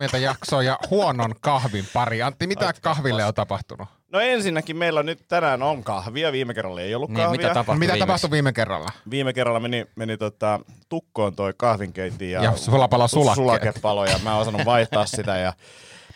Meiltä 0.00 0.18
jaksoa 0.18 0.62
ja 0.62 0.78
huonon 0.90 1.34
kahvin 1.40 1.84
pari. 1.92 2.22
Antti, 2.22 2.46
mitä 2.46 2.72
kahville 2.82 3.24
on 3.24 3.34
tapahtunut? 3.34 3.88
No 4.12 4.20
ensinnäkin 4.20 4.76
meillä 4.76 5.02
nyt 5.02 5.24
tänään 5.28 5.62
on 5.62 5.84
kahvia, 5.84 6.32
viime 6.32 6.54
kerralla 6.54 6.80
ei 6.80 6.94
ollut 6.94 7.10
Niin, 7.10 7.16
kahvia. 7.16 7.30
mitä 7.40 7.48
tapahtui 7.54 7.78
Mitä 7.78 7.92
viimeksi? 7.92 8.06
tapahtui 8.06 8.30
viime 8.30 8.52
kerralla? 8.52 8.88
Viime 9.10 9.32
kerralla 9.32 9.60
meni, 9.60 9.86
meni 9.96 10.16
tota, 10.16 10.60
tukkoon 10.88 11.34
toi 11.34 11.52
kahvinkeitti 11.56 12.30
ja, 12.30 12.42
Ja 12.44 12.56
sulapalo 12.56 13.08
sulakkeet. 13.08 13.34
sulakepalo 13.34 14.04
ja 14.04 14.18
mä 14.22 14.30
en 14.30 14.36
osannut 14.36 14.64
vaihtaa 14.64 15.06
sitä 15.06 15.36
ja 15.38 15.52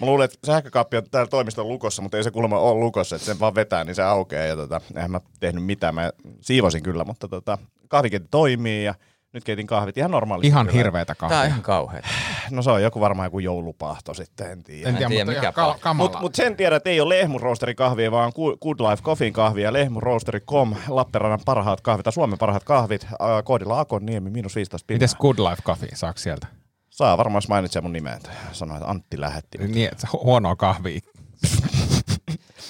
Mä 0.01 0.07
luulen, 0.07 0.25
että 0.25 0.39
sähkökaappi 0.47 0.97
on 0.97 1.11
täällä 1.11 1.29
toimiston 1.29 1.69
lukossa, 1.69 2.03
mutta 2.03 2.17
ei 2.17 2.25
se 2.25 2.31
kuulemma 2.31 2.59
ole 2.59 2.81
lukossa, 2.81 3.17
että 3.17 3.27
sen 3.27 3.41
vaan 3.41 3.55
vetää, 3.55 3.85
niin 3.85 3.95
se 3.95 4.03
aukeaa. 4.03 4.45
Ja 4.47 4.57
tota, 4.57 4.81
eihän 4.97 5.11
mä 5.11 5.21
tehnyt 5.41 5.65
mitään, 5.65 5.95
mä 5.95 6.11
siivosin 6.41 6.83
kyllä, 6.83 7.05
mutta 7.05 7.29
tota, 7.29 7.59
kahvikeitti 7.89 8.29
toimii 8.31 8.85
ja 8.85 8.95
nyt 9.35 9.45
keitin 9.45 9.67
kahvit 9.67 9.99
ihan 9.99 10.11
normaalisti. 10.11 10.49
Ihan 10.49 10.67
kyllä. 10.67 10.77
hirveetä 10.79 11.15
Tää 11.15 11.27
on 11.27 11.31
kahvia. 11.31 11.49
ihan 11.49 11.63
kauheeta. 11.63 12.09
No 12.51 12.63
se 12.63 12.71
on 12.71 12.83
joku 12.83 13.01
varmaan 13.01 13.27
joku 13.27 13.39
joulupahto 13.39 14.15
sitten, 14.15 14.51
en 14.51 14.63
tiedä. 14.63 14.89
En 14.89 14.97
tiedä, 14.97 15.09
tiedä, 15.09 15.25
mutta 15.25 15.41
mikä 15.41 15.53
ka-. 15.53 15.95
Mutta 15.95 16.21
mut 16.21 16.35
sen 16.35 16.57
tiedät, 16.57 16.77
että 16.77 16.91
ei 16.91 17.01
ole 17.01 17.19
lehmuroosteri 17.19 17.75
kahvia, 17.75 18.11
vaan 18.11 18.33
Good 18.63 18.81
Life 18.91 19.03
Coffeen 19.03 19.33
kahvia. 19.33 19.73
Lehmuroosteri.com, 19.73 20.75
Lappeenrannan 20.89 21.41
parhaat 21.45 21.81
kahvit, 21.81 22.05
tai 22.05 22.13
Suomen 22.13 22.39
parhaat 22.39 22.65
kahvit. 22.65 23.07
Ää, 23.21 23.43
Koodilla 23.43 23.81
Akonniemi, 23.81 24.31
miinus 24.31 24.57
15 24.57 24.87
pinnaa. 24.87 24.97
Mites 24.97 25.15
Good 25.15 25.39
Life 25.39 25.63
Coffee, 25.63 25.89
saako 25.95 26.19
sieltä? 26.19 26.47
Saa 26.91 27.19
varmaan, 27.19 27.37
jos 27.37 27.49
mainitsee 27.49 27.83
mun 27.83 27.93
nimeä. 27.93 28.19
Sanoin, 28.53 28.79
että 28.79 28.91
Antti 28.91 29.21
lähetti. 29.21 29.59
Niin, 29.59 29.89
että 29.93 30.07
hu- 30.15 30.25
huonoa 30.25 30.57
kahvia. 30.57 31.01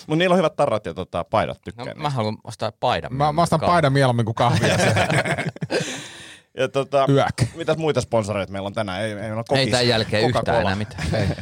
Mutta 0.06 0.18
niillä 0.18 0.32
on 0.32 0.38
hyvät 0.38 0.56
tarrat 0.56 0.86
ja 0.86 0.94
tota, 0.94 1.24
paidat 1.24 1.56
No, 1.56 1.62
tykkään. 1.64 2.02
mä 2.02 2.10
haluan 2.10 2.36
ostaa 2.44 2.72
paidan. 2.80 3.14
Mä, 3.14 3.32
mä 3.32 3.42
ostan 3.42 3.60
paidan 3.60 3.92
mieluummin 3.92 4.24
kuin 4.24 4.34
kahvia. 4.34 4.76
Ja 6.58 6.68
tota, 6.68 7.06
Yök. 7.08 7.34
mitäs 7.56 7.76
muita 7.76 8.00
sponsoreita 8.00 8.52
meillä 8.52 8.66
on 8.66 8.72
tänään? 8.72 9.02
Ei, 9.02 9.08
ei, 9.08 9.14
meillä 9.14 9.32
on 9.32 9.38
Ei 9.38 9.44
kokis, 9.48 9.70
tämän 9.70 9.88
jälkeen 9.88 10.22
Coca-Cola. 10.32 10.40
yhtään 10.40 10.60
enää 10.60 10.76
mitään. 10.76 11.36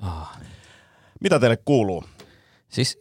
Mitä 1.20 1.40
teille 1.40 1.58
kuuluu? 1.64 2.04
Siis 2.68 2.98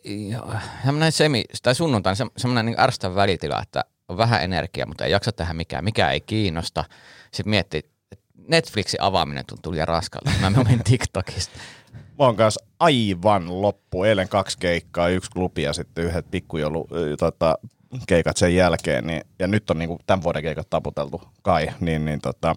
semmoinen 0.86 1.12
semi, 1.12 1.44
tai 1.64 1.76
sunnuntain 1.76 2.16
se, 2.16 2.26
semmoinen 2.38 2.66
niin 2.66 2.80
ärsyttävä 2.80 3.16
välitila, 3.16 3.62
että 3.62 3.84
on 4.08 4.18
vähän 4.18 4.44
energiaa, 4.44 4.88
mutta 4.88 5.06
ei 5.06 5.12
jaksa 5.12 5.32
tehdä 5.32 5.54
mikään, 5.54 5.84
mikä 5.84 6.12
ei 6.12 6.22
kiinnosta. 6.22 6.84
Sitten 7.32 7.50
miettii, 7.50 7.80
että 8.12 8.18
Netflixin 8.48 9.02
avaaminen 9.02 9.46
tuntuu 9.46 9.72
liian 9.72 9.88
raskalta. 9.88 10.32
Mä 10.42 10.50
menin 10.50 10.84
TikTokista. 10.90 11.60
Mä 11.94 12.26
oon 12.26 12.36
kanssa 12.36 12.66
aivan 12.80 13.62
loppu. 13.62 14.04
Eilen 14.04 14.30
kaksi 14.30 14.58
keikkaa, 14.58 15.10
yksi 15.10 15.32
klubi 15.32 15.64
ja 15.64 15.74
sitten 15.74 16.04
yhdet 16.04 16.32
pikkujoulu 16.32 16.88
tota, 17.20 17.58
keikat 18.08 18.38
sen 18.38 18.56
jälkeen. 18.56 19.08
Niin, 19.08 19.22
ja 19.40 19.48
nyt 19.48 19.70
on 19.70 19.80
niinku 19.80 20.00
tämän 20.08 20.24
vuoden 20.24 20.44
keikat 20.44 20.70
taputeltu 20.70 21.22
kai. 21.42 21.68
Niin, 21.80 22.06
niin 22.06 22.22
tota, 22.22 22.56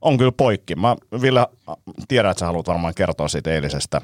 on 0.00 0.18
kyllä 0.18 0.32
poikki. 0.32 0.74
Mä 0.74 0.96
Ville, 1.22 1.46
tiedän, 2.08 2.30
että 2.30 2.38
sä 2.40 2.46
haluat 2.46 2.66
varmaan 2.68 2.94
kertoa 2.94 3.28
siitä 3.28 3.50
eilisestä, 3.50 4.00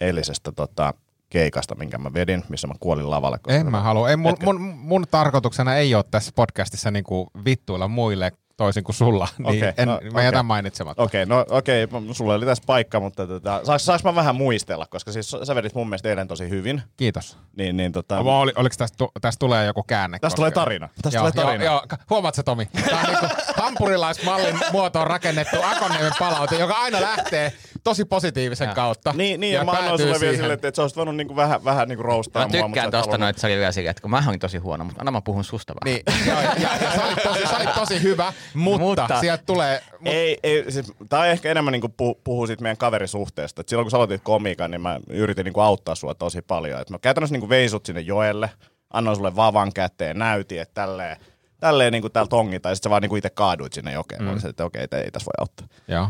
eilisestä 0.00 0.52
tota, 0.52 0.94
keikasta, 1.30 1.74
minkä 1.74 1.98
mä 1.98 2.14
vedin, 2.14 2.44
missä 2.48 2.66
mä 2.66 2.74
kuolin 2.80 3.10
lavalle. 3.10 3.38
koska- 3.38 3.60
En 3.60 3.70
mä 3.70 3.80
halua. 3.80 4.10
Ei, 4.10 4.16
mun, 4.16 4.36
mun, 4.44 4.60
mun, 4.60 5.04
tarkoituksena 5.10 5.76
ei 5.76 5.94
ole 5.94 6.04
tässä 6.10 6.32
podcastissa 6.34 6.90
niinku 6.90 7.30
vittuilla 7.44 7.88
muille 7.88 8.32
toisin 8.56 8.84
kuin 8.84 8.96
sulla. 8.96 9.28
Niin 9.38 9.46
Okei, 9.48 9.72
en, 9.76 9.88
no, 9.88 10.00
mä 10.02 10.08
okei. 10.10 10.24
jätän 10.24 10.46
mainitsematta. 10.46 11.02
Okei, 11.02 11.26
no 11.26 11.44
okei, 11.50 11.84
okay, 11.84 12.00
sulla 12.12 12.34
oli 12.34 12.46
tässä 12.46 12.64
paikka, 12.66 13.00
mutta 13.00 13.26
tota, 13.26 13.60
saaks, 13.64 13.84
saaks 13.84 14.04
mä 14.04 14.14
vähän 14.14 14.36
muistella, 14.36 14.86
koska 14.86 15.12
siis 15.12 15.36
sä 15.42 15.54
vedit 15.54 15.74
mun 15.74 15.88
mielestä 15.88 16.08
eilen 16.08 16.28
tosi 16.28 16.48
hyvin. 16.48 16.82
Kiitos. 16.96 17.38
Niin, 17.56 17.76
niin 17.76 17.92
tota, 17.92 18.24
Vai 18.24 18.34
Oli, 18.34 18.52
oliko 18.56 18.74
tästä, 18.78 18.96
tu- 18.98 19.12
tästä 19.20 19.38
tulee 19.38 19.66
joku 19.66 19.82
käänne? 19.82 20.18
Tästä 20.18 20.36
tulee 20.36 20.50
tarina. 20.50 20.88
Tästä 21.02 21.18
joo, 21.18 21.30
tulee 21.30 21.46
tarina. 21.46 21.64
Joo, 21.64 21.74
joo. 21.90 21.98
Huomaat 22.10 22.34
sä 22.34 22.42
Tomi? 22.42 22.66
Tämä 22.66 23.00
on 23.00 23.06
niinku 23.06 23.26
hampurilaismallin 23.56 24.58
muotoon 24.72 25.06
rakennettu 25.06 25.56
Akonniemen 25.62 26.12
palaute, 26.18 26.56
joka 26.56 26.74
aina 26.74 27.00
lähtee 27.00 27.52
tosi 27.84 28.04
positiivisen 28.04 28.68
kautta. 28.74 29.14
Niin, 29.16 29.40
niin 29.40 29.52
ja, 29.52 29.60
ja 29.60 29.64
mä 29.64 29.70
annoin 29.70 30.00
sulle 30.00 30.20
vielä 30.20 30.36
silleen, 30.36 30.52
että 30.52 30.72
sä 30.76 30.82
olisit 30.82 30.96
voinut 30.96 31.16
niinku 31.16 31.36
vähän, 31.36 31.64
vähän 31.64 31.88
niinku 31.88 32.02
roustaa 32.02 32.42
Mä 32.42 32.48
mua. 32.48 32.52
mutta 32.52 32.60
sä 32.60 32.66
tykkään 32.68 32.90
tosta 32.90 32.98
halunnut. 32.98 33.20
noin, 33.20 33.30
että 33.30 33.40
se 33.40 33.46
oli 33.46 33.56
vielä 33.56 33.72
silleen, 33.72 33.90
että 33.90 34.00
kun 34.00 34.10
mä 34.10 34.24
olin 34.28 34.40
tosi 34.40 34.58
huono, 34.58 34.84
mutta 34.84 35.00
anna 35.00 35.10
mä 35.10 35.20
puhun 35.20 35.44
susta 35.44 35.74
vaan. 35.74 35.84
Niin, 35.84 36.02
ja, 36.26 36.42
ja, 36.42 36.76
ja 36.82 36.92
sä, 36.94 37.04
olit 37.06 37.22
tosi, 37.22 37.40
sä 37.40 37.56
olit 37.56 37.74
tosi 37.74 38.02
hyvä, 38.02 38.32
mutta, 38.54 38.80
mutta 38.86 39.20
sieltä 39.20 39.42
tulee... 39.46 39.82
Mut, 40.00 40.12
Ei, 40.12 40.38
ei, 40.42 40.72
siis, 40.72 40.92
tää 41.08 41.20
on 41.20 41.26
ehkä 41.26 41.50
enemmän 41.50 41.72
niinku 41.72 41.88
puhu, 41.88 42.20
puhuu 42.24 42.46
siitä 42.46 42.62
meidän 42.62 42.76
kaverisuhteesta. 42.76 43.60
Et 43.60 43.68
silloin 43.68 43.84
kun 43.84 43.90
sä 43.90 43.96
aloitit 43.96 44.22
komiikan, 44.24 44.70
niin 44.70 44.80
mä 44.80 45.00
yritin 45.08 45.44
niinku 45.44 45.60
auttaa 45.60 45.94
sua 45.94 46.14
tosi 46.14 46.42
paljon. 46.42 46.80
Et 46.80 46.90
mä 46.90 46.98
käytännössä 46.98 47.34
niinku 47.34 47.48
veisut 47.48 47.86
sinne 47.86 48.00
joelle, 48.00 48.50
annoin 48.90 49.16
sulle 49.16 49.36
vavan 49.36 49.72
käteen, 49.72 50.18
näytin, 50.18 50.60
että 50.60 50.74
tälleen, 50.74 51.16
tälleen 51.60 51.92
niinku 51.92 52.08
täällä 52.08 52.28
tongitaan, 52.28 52.70
ja 52.70 52.74
sit 52.74 52.82
sä 52.82 52.90
vaan 52.90 53.02
niinku 53.02 53.16
itse 53.16 53.30
kaaduit 53.30 53.72
sinne 53.72 53.92
jokeen. 53.92 54.22
Mm. 54.22 54.24
Mä 54.24 54.32
olisin, 54.32 54.50
että 54.50 54.64
okei, 54.64 54.84
okay, 54.84 55.00
ei 55.00 55.10
tässä 55.10 55.26
voi 55.26 55.42
auttaa. 55.42 55.66
joo. 55.88 56.08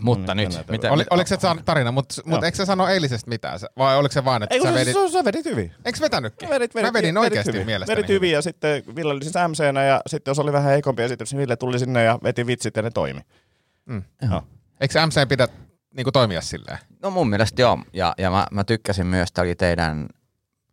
Mutta 0.00 0.34
nyt, 0.34 0.48
mitä, 0.70 0.92
Oli, 0.92 1.04
oliko 1.10 1.28
se 1.28 1.36
tarina, 1.64 1.92
mutta 1.92 2.22
mut 2.24 2.44
eikö 2.44 2.56
sä 2.56 2.64
sano 2.64 2.88
eilisestä 2.88 3.28
mitään? 3.30 3.58
Vai 3.78 3.96
oliko 3.96 4.12
se 4.12 4.24
vaan, 4.24 4.42
että 4.42 4.54
Ei, 4.54 4.62
sä 4.62 4.74
vedit... 4.74 4.94
sä, 4.94 5.08
sä, 5.08 5.24
vedit 5.24 5.44
hyvin. 5.44 5.72
Eikö 5.84 6.00
vetänytkin? 6.00 6.48
Vedit, 6.48 6.74
vedit, 6.74 6.88
Mä 6.88 6.92
vedin 6.92 7.14
vedit 7.14 7.16
oikeasti 7.16 7.52
hyvin. 7.52 7.66
mielestäni 7.66 7.96
Vedit 7.96 8.08
hyvin 8.08 8.32
ja 8.32 8.42
sitten 8.42 8.82
Ville 8.96 9.12
oli 9.12 9.22
siis 9.22 9.34
MC-nä 9.48 9.84
ja 9.84 10.00
sitten 10.06 10.30
jos 10.30 10.38
oli 10.38 10.52
vähän 10.52 10.70
heikompi 10.70 11.02
esitys, 11.02 11.32
niin 11.32 11.38
Ville 11.38 11.56
tuli 11.56 11.78
sinne 11.78 12.04
ja 12.04 12.18
veti 12.22 12.46
vitsit 12.46 12.76
ja 12.76 12.82
ne 12.82 12.90
toimi. 12.90 13.20
Mm. 13.86 14.02
Joo. 14.30 14.42
Eikö 14.80 15.06
MC 15.06 15.28
pidä 15.28 15.48
niinku 15.96 16.12
toimia 16.12 16.40
silleen? 16.40 16.78
No 17.02 17.10
mun 17.10 17.28
mielestä 17.30 17.62
joo. 17.62 17.78
Ja, 17.92 18.14
ja 18.18 18.30
mä, 18.30 18.46
mä 18.50 18.64
tykkäsin 18.64 19.06
myös, 19.06 19.28
että 19.28 19.42
oli 19.42 19.54
teidän 19.54 20.08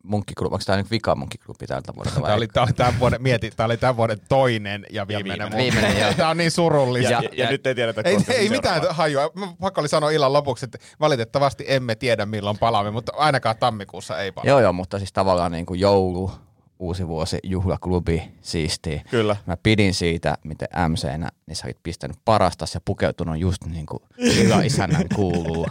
munkkiklubi, 0.03 0.53
onko 0.53 0.63
tämä 0.65 0.77
nyt 0.77 0.91
vika 0.91 1.15
munkkiklubi 1.15 1.67
tältä 1.67 1.95
vuodelta 1.95 2.15
vai? 2.21 2.27
Tämä 2.27 2.35
oli, 2.37 2.47
tää 2.47 2.63
oli 2.63 2.73
tämän 2.73 2.99
vuoden, 2.99 3.21
mieti, 3.21 3.51
tämä 3.55 3.65
oli 3.65 3.77
tämän 3.77 3.97
vuoden 3.97 4.17
toinen 4.29 4.85
ja 4.91 5.07
viimeinen. 5.07 5.51
viimeinen. 5.51 5.73
Viimeinen, 5.75 6.01
joo. 6.01 6.13
Tämä 6.13 6.29
on 6.29 6.37
niin 6.37 6.51
surullista. 6.51 7.11
Ja, 7.11 7.19
Ja- 7.21 7.29
ja, 7.33 7.43
ja, 7.45 7.51
nyt 7.51 7.67
ei 7.67 7.75
tiedetä, 7.75 8.01
ei, 8.05 8.17
ei 8.29 8.47
se 8.47 8.49
mitään 8.55 8.81
hajua. 8.89 9.21
Pakko 9.59 9.81
oli 9.81 9.89
sanoa 9.89 10.09
illan 10.11 10.33
lopuksi, 10.33 10.65
että 10.65 10.77
valitettavasti 10.99 11.65
emme 11.67 11.95
tiedä 11.95 12.25
milloin 12.25 12.57
palaamme, 12.57 12.91
mutta 12.91 13.11
ainakaan 13.15 13.55
tammikuussa 13.59 14.19
ei 14.21 14.31
palaa. 14.31 14.47
Joo 14.49 14.59
joo, 14.59 14.73
mutta 14.73 14.97
siis 14.97 15.13
tavallaan 15.13 15.51
niin 15.51 15.65
kuin 15.65 15.79
joulu, 15.79 16.31
uusi 16.79 17.07
vuosi, 17.07 17.39
juhlaklubi, 17.43 18.23
siistiä. 18.41 19.01
Kyllä. 19.09 19.35
Mä 19.45 19.57
pidin 19.63 19.93
siitä, 19.93 20.37
miten 20.43 20.67
MC-nä, 20.87 21.29
niin 21.47 21.55
sä 21.55 21.67
olit 21.67 21.77
pistänyt 21.83 22.17
parastas 22.25 22.73
ja 22.73 22.81
pukeutunut 22.85 23.37
just 23.39 23.65
niin 23.65 23.85
kuin 23.85 24.03
hyvä 24.37 24.61
isännän 24.63 25.05
kuuluu. 25.15 25.67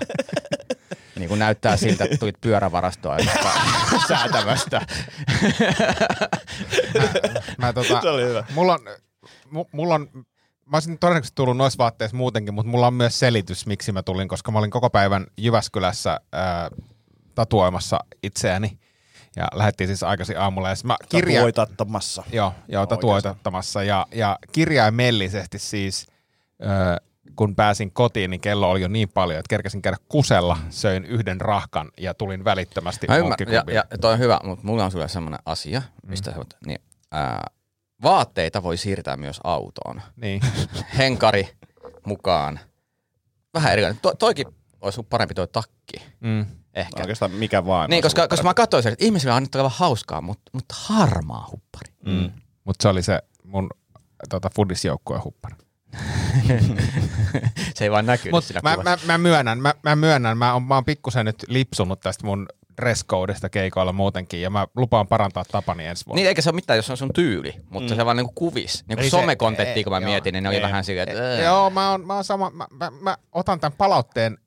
Niin 1.19 1.29
kuin 1.29 1.39
näyttää 1.39 1.77
siltä, 1.77 2.05
että 2.05 2.17
tulit 2.17 2.41
pyörävarastoa 2.41 3.17
säätämästä. 4.09 4.87
Mä, 7.59 7.73
tota, 7.73 8.01
Se 8.01 8.09
oli 8.09 8.25
hyvä. 8.25 8.45
Mulla 8.55 8.75
on, 8.75 8.81
mu- 9.47 9.69
mulla 9.73 9.95
on, 9.95 10.09
mä 10.67 10.77
olisin 10.77 10.99
todennäköisesti 10.99 11.35
tullut 11.35 11.57
noissa 11.57 11.79
vaatteissa 11.79 12.17
muutenkin, 12.17 12.55
mutta 12.55 12.71
mulla 12.71 12.87
on 12.87 12.95
myös 12.95 13.19
selitys, 13.19 13.67
miksi 13.67 13.93
mä 13.93 14.03
tulin, 14.03 14.29
koska 14.29 14.53
mä 14.53 14.59
olin 14.59 14.71
koko 14.71 14.91
päivän 14.91 15.27
Jyväskylässä 15.39 16.21
ää, 16.33 16.71
tatuoimassa 17.35 17.99
itseäni. 18.23 18.79
Ja 19.37 19.49
lähdettiin 19.55 19.89
siis 19.89 20.03
aikaisin 20.03 20.39
aamulla. 20.39 20.69
Ja 20.69 20.77
mä 20.85 20.97
kirja... 21.09 21.43
Voitattamassa. 21.43 22.23
Joo, 22.33 22.53
joo 22.69 22.87
tatuoitattamassa. 22.87 23.83
Ja, 23.83 24.07
ja 24.15 24.39
kirjaimellisesti 24.53 25.59
siis, 25.59 26.07
ö, 26.63 26.67
kun 27.37 27.57
pääsin 27.57 27.91
kotiin, 27.93 28.31
niin 28.31 28.41
kello 28.41 28.71
oli 28.71 28.81
jo 28.81 28.89
niin 28.89 29.09
paljon, 29.09 29.39
että 29.39 29.49
kerkesin 29.51 29.83
käydä 29.83 29.97
kusella, 30.09 30.59
söin 30.71 31.05
yhden 31.05 31.41
rahkan 31.41 31.91
ja 32.01 32.15
tulin 32.15 32.45
välittömästi 32.45 33.07
Mä 33.07 33.17
ymmärrän, 33.17 33.55
ja, 33.55 33.65
ja 33.67 33.85
toi 34.01 34.13
on 34.13 34.19
hyvä, 34.19 34.41
mutta 34.45 34.67
mulla 34.67 34.85
on 34.85 34.91
sulle 34.91 35.09
semmoinen 35.09 35.41
asia, 35.47 35.83
mistä 36.07 36.31
mm. 36.31 36.37
sä, 36.37 36.45
niin, 36.67 36.79
ää, 37.13 37.51
vaatteita 38.03 38.63
voi 38.63 38.77
siirtää 38.77 39.17
myös 39.17 39.41
autoon. 39.45 40.03
Niin. 40.17 40.41
Henkari 40.99 41.49
mukaan. 42.07 42.61
Vähän 43.55 43.73
erilainen. 43.73 43.99
To, 44.03 44.15
toikin 44.15 44.47
olisi 44.81 45.03
parempi 45.03 45.35
toi 45.35 45.49
takki, 45.49 45.97
Mm. 46.21 46.47
ehkä. 46.75 47.01
Oikeastaan 47.01 47.31
mikä 47.31 47.67
vaan. 47.67 47.91
Niin, 47.91 48.03
koska, 48.03 48.29
koska 48.29 48.45
mä 48.45 48.55
katsoin 48.55 48.83
sen, 48.83 48.93
että 48.93 49.05
ihmisillä 49.05 49.35
on 49.35 49.43
nyt 49.43 49.55
olevan 49.55 49.73
hauskaa, 49.75 50.21
mutta, 50.21 50.51
mutta 50.53 50.75
harmaa 50.79 51.49
huppari. 51.53 51.93
Mm. 52.07 52.31
Mutta 52.65 52.83
se 52.83 52.89
oli 52.89 53.03
se 53.03 53.23
mun 53.45 53.71
tota, 54.29 54.51
fudisjoukkueen 54.57 55.25
huppari. 55.25 55.55
Se 57.75 57.85
ei 57.85 57.91
vaan 57.91 58.07
näkynyt 58.07 58.33
Mut 58.33 58.45
siinä 58.45 58.61
mä, 58.63 58.77
kuvassa. 58.77 59.07
mä, 59.07 59.13
mä, 59.13 59.19
myönnän, 59.19 59.59
mä, 59.59 59.75
mä 59.83 59.97
myönnän, 59.97 60.39
mä 60.39 60.53
oon, 60.53 60.63
mä 60.63 60.75
oon 60.75 60.85
pikkusen 60.85 61.27
nyt 61.27 61.45
lipsunut 61.49 62.01
tästä 62.01 62.27
mun 62.27 62.47
dresscodeista 62.77 63.49
keikoilla 63.49 63.93
muutenkin, 63.93 64.43
ja 64.43 64.51
mä 64.51 64.67
lupaan 64.77 65.07
parantaa 65.07 65.45
tapani 65.53 65.87
ensi 65.87 66.07
vuonna. 66.07 66.17
Niin 66.17 66.29
eikä 66.29 66.43
se 66.43 66.51
ole 66.51 66.55
mitään, 66.55 66.77
jos 66.77 66.91
on 66.91 66.97
sun 66.97 67.13
tyyli, 67.13 67.55
mutta 67.71 67.95
mm. 67.95 67.97
se 67.97 68.05
vaan 68.05 68.17
niinku 68.17 68.33
kuvis. 68.35 68.85
Niinku 68.89 69.05
Ei 69.05 69.11
se- 69.11 69.17
ei, 69.75 69.85
kun 69.85 69.93
mä 69.93 69.99
joo, 69.99 70.11
mietin, 70.11 70.33
niin 70.33 70.43
ne 70.43 70.49
oli 70.49 70.57
ei. 70.57 70.63
vähän 70.63 70.85
silleen, 70.85 71.09
että... 71.09 71.23
Joo, 71.23 71.71
mä 71.71 71.91
oon, 71.91 72.07
mä 72.07 72.15
oon 72.15 72.25
sama, 72.25 72.51
mä, 72.51 72.67
mä, 72.71 72.93
mä 73.01 73.17
otan 73.33 73.61
tämän 73.61 73.77
palautteen 73.79 74.39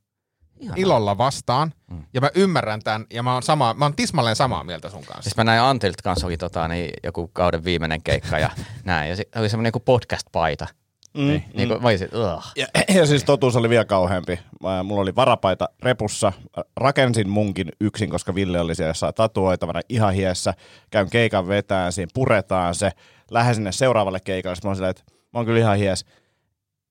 Ihanaa. 0.60 0.76
ilolla 0.78 1.18
vastaan. 1.18 1.74
Ja 2.14 2.22
mä 2.22 2.30
ymmärrän 2.36 2.82
tämän, 2.84 3.06
ja 3.14 3.24
mä 3.24 3.34
oon, 3.34 3.44
sama, 3.44 3.74
mä 3.74 3.86
oon 3.86 3.96
tismalleen 3.96 4.36
samaa 4.36 4.64
mieltä 4.64 4.90
sun 4.90 5.06
kanssa. 5.06 5.22
Siis 5.22 5.38
mä 5.38 5.44
näin 5.44 5.62
Antilt 5.62 6.02
kanssa 6.02 6.28
oli 6.28 6.38
tota, 6.38 6.68
niin, 6.68 6.90
joku 7.04 7.28
kauden 7.28 7.64
viimeinen 7.64 8.04
keikka 8.04 8.40
ja 8.40 8.50
näin. 8.84 9.10
Ja 9.10 9.16
se 9.16 9.26
oli 9.36 9.50
semmoinen 9.50 9.68
joku 9.68 9.80
podcast-paita. 9.80 10.68
Mm, 11.18 11.28
Niin, 11.28 11.44
niin 11.54 11.70
kuin, 11.70 11.82
mä 11.82 11.88
olisin, 11.88 12.10
ugh. 12.16 12.44
Ja, 12.56 12.68
ja 13.00 13.06
siis 13.06 13.24
totuus 13.24 13.56
oli 13.56 13.70
vielä 13.70 13.86
kauheampi. 13.86 14.40
Mä, 14.64 14.84
mulla 14.84 15.02
oli 15.02 15.16
varapaita 15.16 15.70
repussa. 15.84 16.34
Rakensin 16.78 17.30
munkin 17.30 17.70
yksin, 17.82 18.10
koska 18.10 18.36
Ville 18.36 18.60
oli 18.60 18.76
siellä 18.76 18.90
jossain 18.90 19.14
tatuoitavana 19.14 19.82
ihan 19.90 20.14
hiessä. 20.14 20.54
Käyn 20.92 21.10
keikan 21.10 21.48
vetään, 21.48 21.92
siinä 21.92 22.12
puretaan 22.14 22.76
se. 22.76 22.92
Lähden 23.32 23.56
sinne 23.56 23.72
seuraavalle 23.72 24.20
keikalle. 24.20 24.56
Sitten 24.56 24.68
mä 24.68 24.70
oon 24.70 24.76
silleen, 24.76 24.92
että 24.92 25.04
mä 25.10 25.40
oon 25.40 25.46
kyllä 25.46 25.60
ihan 25.60 25.78
hies. 25.78 26.06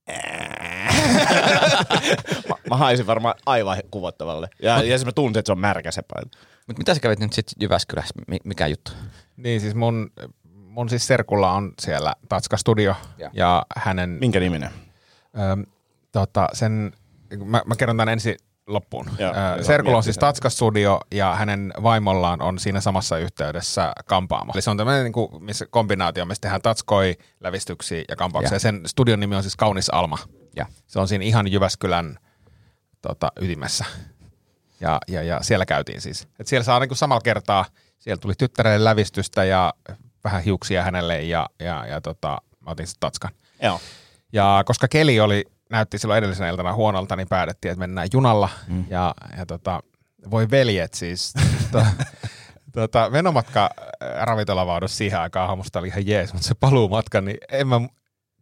mä, 2.49 2.55
mä 2.71 2.77
haisin 2.77 3.07
varmaan 3.07 3.35
aivan 3.47 3.79
kuvottavalle. 3.91 4.49
Ja, 4.63 4.83
ja 4.83 4.99
siis 4.99 5.05
mä 5.05 5.13
tunsin, 5.13 5.39
että 5.39 5.49
se 5.49 5.53
on 5.53 5.59
märkä 5.59 5.91
se 5.91 6.03
paita. 6.15 6.39
Mut 6.69 6.79
mitä 6.79 6.95
sä 6.95 7.01
kävit 7.01 7.19
nyt 7.19 7.33
sitten 7.33 7.55
Jyväskylässä? 7.61 8.15
Mi- 8.29 8.39
mikä 8.45 8.67
juttu? 8.67 8.93
Niin 9.37 9.61
siis 9.61 9.75
mun, 9.75 10.11
mun 10.79 10.89
siis 10.89 11.07
serkulla 11.07 11.53
on 11.53 11.73
siellä 11.81 12.15
Tatska 12.29 12.57
Studio, 12.57 12.95
Ja. 13.19 13.31
ja 13.33 13.67
hänen 13.77 14.11
Minkä 14.11 14.41
niminen? 14.41 14.71
Öm, 15.53 15.67
tota, 16.13 16.49
sen, 16.53 16.93
mä, 17.45 17.63
mä 17.67 17.77
kerron 17.77 17.97
tämän 17.97 18.13
ensin 18.13 18.37
loppuun. 18.67 19.11
Ö, 19.21 19.23
joo, 19.23 19.33
Serkulla 19.63 19.97
on 19.97 20.03
siis 20.03 20.15
sen. 20.15 20.21
Tatska 20.21 20.51
Studio 20.51 21.01
ja 21.15 21.35
hänen 21.35 21.73
vaimollaan 21.83 22.43
on 22.43 22.59
siinä 22.59 22.81
samassa 22.81 23.19
yhteydessä 23.19 23.93
kampaamo. 24.07 24.53
Eli 24.55 24.63
se 24.63 24.71
on 24.71 24.77
tämmöinen 24.77 25.05
niin 25.05 25.13
kuin, 25.13 25.45
missä 25.45 25.67
kombinaatio, 25.71 26.25
missä 26.25 26.41
tehdään 26.41 26.63
tatskoi, 26.63 27.17
lävistyksiä 27.41 28.05
ja 28.09 28.17
kampauksia. 28.17 28.53
Ja. 28.53 28.57
Ja. 28.57 28.61
Sen 28.61 28.81
studion 28.87 29.21
nimi 29.21 29.37
on 29.37 29.43
siis 29.43 29.57
Kaunis 29.57 29.91
Alma. 29.91 30.19
Ja. 30.57 30.67
Se 30.87 31.01
on 31.01 31.09
siinä 31.09 31.25
ihan 31.25 31.53
Jyväskylän 31.53 32.19
tota, 33.03 33.33
ytimessä. 33.41 33.85
Ja, 34.81 34.99
ja, 35.09 35.23
ja 35.23 35.43
siellä 35.43 35.67
käytiin 35.67 36.01
siis. 36.01 36.29
Et 36.39 36.47
siellä 36.47 36.65
saa 36.65 36.81
niin 36.81 36.89
kuin 36.89 36.99
samalla 36.99 37.21
kertaa, 37.21 37.65
siellä 37.99 38.21
tuli 38.21 38.35
tyttärelle 38.39 38.85
lävistystä 38.85 39.45
ja 39.45 39.75
vähän 40.25 40.43
hiuksia 40.43 40.83
hänelle 40.83 41.23
ja, 41.23 41.49
ja, 41.61 41.87
ja 41.87 42.01
tota, 42.01 42.39
mä 42.61 42.71
otin 42.71 42.87
sitten 42.87 43.01
Tatskan. 43.01 43.31
Joo. 43.63 43.81
Ja 44.33 44.63
koska 44.67 44.89
keli 44.89 45.21
oli, 45.21 45.45
näytti 45.71 45.99
silloin 45.99 46.19
edellisenä 46.19 46.49
iltana 46.49 46.75
huonolta, 46.75 47.17
niin 47.17 47.29
päätettiin, 47.29 47.73
että 47.73 47.81
mennään 47.81 48.09
junalla. 48.13 48.49
Mm. 48.69 48.85
Ja, 48.91 49.15
ja 49.39 49.47
tota, 49.47 49.83
voi 50.31 50.51
veljet 50.51 50.95
siis. 50.95 51.35
to, 51.73 51.87
tota, 52.73 53.11
menomatka 53.11 53.71
äh, 53.83 54.09
ravintolavaudossa 54.27 54.97
siihen 54.97 55.21
aikaan 55.21 55.49
aamusta 55.49 55.79
oli 55.79 55.89
ihan 55.89 56.07
jees, 56.07 56.33
mutta 56.33 56.49
se 56.49 56.55
paluumatka, 56.55 57.21
niin 57.21 57.39
en 57.53 57.69
mä, 57.69 57.81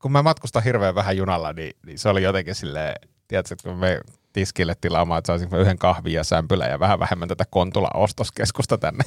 kun 0.03 0.13
mä 0.13 0.23
matkustan 0.23 0.65
hirveän 0.65 0.95
vähän 0.95 1.17
junalla, 1.17 1.53
niin, 1.53 1.77
niin 1.87 1.99
se 1.99 2.09
oli 2.09 2.23
jotenkin 2.23 2.55
silleen, 2.55 2.95
tiedätkö, 3.29 3.55
että 3.55 3.69
kun 3.69 3.79
me 3.79 4.01
tiskille 4.33 4.75
tilaamaan, 4.81 5.19
että 5.19 5.27
saisin 5.27 5.55
yhden 5.55 5.79
kahvin 5.79 6.13
ja 6.13 6.25
sämpylän 6.25 6.71
ja 6.71 6.81
vähän 6.81 6.99
vähemmän 6.99 7.29
tätä 7.29 7.45
Kontula-ostoskeskusta 7.51 8.79
tänne 8.79 9.05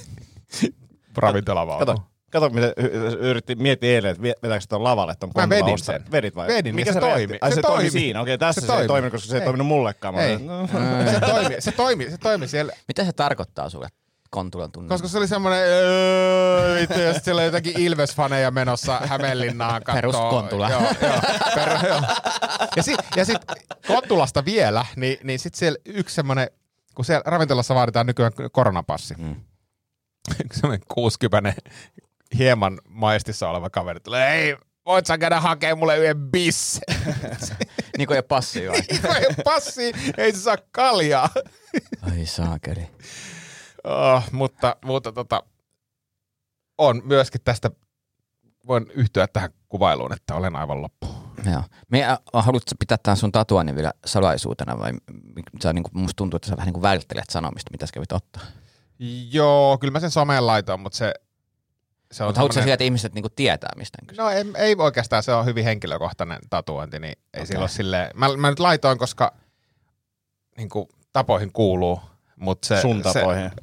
ravintolavaudoon. 1.17 1.97
Kato, 2.29 2.51
y- 2.77 3.17
yritti 3.29 3.55
miettiä 3.55 3.89
eilen, 3.95 4.11
että 4.11 4.23
vetääkö 4.23 4.65
tuon 4.69 4.83
lavalle 4.83 5.15
ton 5.19 5.31
Mä 5.35 5.49
vedin 5.49 5.73
osta- 5.73 5.85
sen. 5.85 6.05
Vedit 6.11 6.35
vai? 6.35 6.47
Vedin, 6.47 6.75
Mikä 6.75 6.93
se 6.93 6.99
toimi. 6.99 7.37
Ai 7.41 7.51
se, 7.51 7.55
Se 7.55 7.61
toimi 7.61 7.89
siinä. 7.89 8.21
Okei, 8.21 8.37
tässä 8.37 8.61
Se 8.61 8.67
se, 8.67 8.73
ei 8.73 8.77
toimi. 8.77 8.87
toiminut, 8.87 9.11
koska 9.11 9.27
se 9.29 9.35
ei 9.35 9.39
Ei. 9.39 9.45
toiminut 9.45 9.67
mullekaan. 9.67 10.15
Ei. 10.19 10.37
no. 10.37 10.67
Se 11.11 11.19
toimi, 11.21 11.55
se 11.59 11.71
toimi, 11.71 12.09
se 12.11 12.17
toimi 12.17 12.47
siellä 12.47 12.73
Mitä 12.87 13.05
se 13.05 13.13
tarkoittaa 13.13 13.69
sulle 13.69 13.87
Kontulan 14.29 14.71
tunnelma? 14.71 14.93
Koska 14.93 15.07
se 15.07 15.17
oli 15.17 15.27
semmoinen, 15.27 15.61
öö, 15.63 16.79
vittu, 16.81 16.99
ja 16.99 17.19
siellä 17.19 17.39
oli 17.39 17.45
jotakin 17.45 17.73
Ilves-faneja 17.77 18.51
menossa 18.51 18.99
Hämeenlinnaan 19.05 19.83
kattoo. 19.83 19.95
Perus 19.95 20.15
Kontula. 20.15 20.69
Joo, 20.69 20.81
joo, 20.81 21.21
per, 21.55 21.69
joo. 21.87 22.01
Ja, 22.75 22.83
sit, 22.83 22.99
ja 23.15 23.25
sit 23.25 23.37
Kontulasta 23.87 24.45
vielä, 24.45 24.85
niin, 24.95 25.17
niin 25.23 25.39
sit 25.39 25.55
siellä 25.55 25.79
yksi 25.85 26.15
semmoinen, 26.15 26.49
kun 26.95 27.05
siellä 27.05 27.23
ravintolassa 27.25 27.75
vaaditaan 27.75 28.05
nykyään 28.05 28.31
koronapassi. 28.51 29.13
Mm. 29.17 29.35
Yksi 30.45 30.59
semmoinen 30.59 30.85
60 30.93 31.53
hieman 32.37 32.79
maistissa 32.87 33.49
oleva 33.49 33.69
kaveri 33.69 33.99
tulee, 33.99 34.33
ei, 34.33 34.57
voit 34.85 35.05
sä 35.05 35.17
käydä 35.17 35.39
hakemaan 35.39 35.79
mulle 35.79 35.97
yhden 35.97 36.31
bisse. 36.31 36.79
niin 37.97 38.07
kuin 38.07 38.15
ei 38.15 38.23
passi 38.23 38.67
vai? 38.69 38.81
Kun 39.01 39.15
ei 39.15 39.43
passi, 39.43 39.91
ei 40.17 40.31
se 40.31 40.39
saa 40.39 40.57
kaljaa. 40.71 41.29
Ai 42.01 42.25
saakeli. 42.25 42.87
Oh, 43.83 44.23
mutta 44.31 44.75
mutta 44.85 45.11
tota, 45.11 45.43
on 46.77 47.01
myöskin 47.05 47.41
tästä, 47.43 47.71
voin 48.67 48.85
yhtyä 48.93 49.27
tähän 49.27 49.49
kuvailuun, 49.69 50.13
että 50.13 50.35
olen 50.35 50.55
aivan 50.55 50.81
loppu. 50.81 51.07
Joo. 51.51 51.63
Me, 51.89 52.03
äh, 52.03 52.17
haluatko 52.33 52.71
pitää 52.79 52.97
tämän 53.03 53.17
sun 53.17 53.31
tatuoinnin 53.31 53.75
vielä 53.75 53.93
salaisuutena 54.05 54.79
vai 54.79 54.91
sä, 55.63 55.73
niin 55.73 55.83
kuin, 55.83 56.01
musta 56.01 56.15
tuntuu, 56.15 56.37
että 56.37 56.49
sä 56.49 56.57
vähän 56.57 56.65
niin 56.65 56.73
kuin 56.73 56.81
välttelet 56.81 57.29
sanomista, 57.29 57.71
mitä 57.71 57.85
sä 57.85 57.91
kävit 57.93 58.11
ottaa. 58.11 58.43
Joo, 59.31 59.77
kyllä 59.77 59.91
mä 59.91 59.99
sen 59.99 60.11
someen 60.11 60.47
laitoin, 60.47 60.79
mutta 60.79 60.97
se, 60.97 61.13
se 62.11 62.23
on 62.23 62.27
Mutta 62.27 62.39
haluatko 62.39 62.53
sä 62.53 62.55
semmonen- 62.55 62.63
sieltä, 62.63 62.73
että 62.73 62.83
ihmiset 62.83 63.13
niin 63.13 63.23
kuin 63.23 63.33
tietää 63.35 63.69
mistä 63.75 63.97
on 64.01 64.07
kyse? 64.07 64.21
No 64.21 64.29
ei, 64.29 64.45
ei 64.57 64.75
oikeastaan, 64.77 65.23
se 65.23 65.33
on 65.33 65.45
hyvin 65.45 65.63
henkilökohtainen 65.63 66.39
tatuointi, 66.49 66.99
niin 66.99 67.11
ei 67.11 67.15
Okei. 67.37 67.45
sillä 67.45 67.61
ole 67.61 67.69
silleen, 67.69 68.11
mä, 68.15 68.37
mä 68.37 68.49
nyt 68.49 68.59
laitoin, 68.59 68.97
koska 68.97 69.33
niin 70.57 70.69
kuin, 70.69 70.89
tapoihin 71.13 71.51
kuuluu, 71.53 72.01
mutta 72.35 72.67
se... 72.67 72.81
Sun 72.81 73.01
tapoihin. 73.01 73.49
Se, 73.49 73.55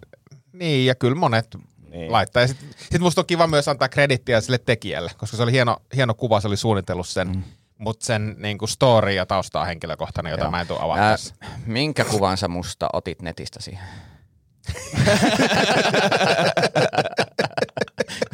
niin, 0.52 0.87
ja 0.87 0.94
kyllä 0.94 1.14
monet 1.14 1.56
Niin. 1.90 2.12
laittaa. 2.12 2.43
Ja 2.43 2.48
sitten 2.48 2.69
sit 2.93 3.00
musta 3.00 3.20
on 3.20 3.26
kiva 3.26 3.46
myös 3.46 3.69
antaa 3.69 3.88
kredittiä 3.88 4.40
sille 4.40 4.58
tekijälle, 4.58 5.10
koska 5.16 5.37
se 5.37 5.43
oli 5.43 5.52
hieno, 5.52 5.76
hieno 5.96 6.14
kuva, 6.14 6.40
se 6.40 6.48
oli 6.48 6.56
suunnitellut 6.56 7.08
sen, 7.08 7.28
mm. 7.28 7.43
mutta 7.78 8.06
sen 8.06 8.34
niin 8.38 8.58
kuin 8.58 8.69
story 8.69 9.12
ja 9.12 9.26
tausta 9.26 9.60
on 9.60 9.66
henkilökohtainen, 9.66 10.31
jota 10.31 10.44
Joo. 10.44 10.50
mä 10.50 10.60
en 10.60 10.66
tule 10.66 10.78
avaamaan 10.78 11.00
Ää, 11.08 11.12
tässä. 11.12 11.34
minkä 11.66 12.04
kuvan 12.04 12.37
sä 12.37 12.48
musta 12.48 12.88
otit 12.93 13.22
netistä 13.22 13.62
siihen? 13.62 13.84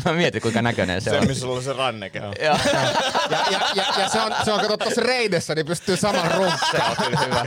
Mä 0.05 0.13
mietin, 0.13 0.43
kuinka 0.43 0.63
näköinen 0.63 1.01
se, 1.01 1.11
Se, 1.11 1.19
on. 1.19 1.27
missä 1.27 1.41
sulla 1.41 1.57
on 1.57 1.63
se 1.63 1.73
ranneke. 1.73 2.19
Joo. 2.23 2.33
Ja, 2.41 2.59
ja, 3.31 3.61
ja, 3.75 3.85
ja 3.99 4.09
se 4.09 4.21
on, 4.21 4.33
se 4.45 4.53
on 4.53 4.61
kato 4.61 4.77
tuossa 4.77 5.01
reidessä, 5.03 5.55
niin 5.55 5.67
pystyy 5.67 5.97
saman 5.97 6.31
runkkaan. 6.31 6.71
Se 6.71 6.83
on 6.83 6.97
kyllä 7.07 7.21
hyvä. 7.21 7.47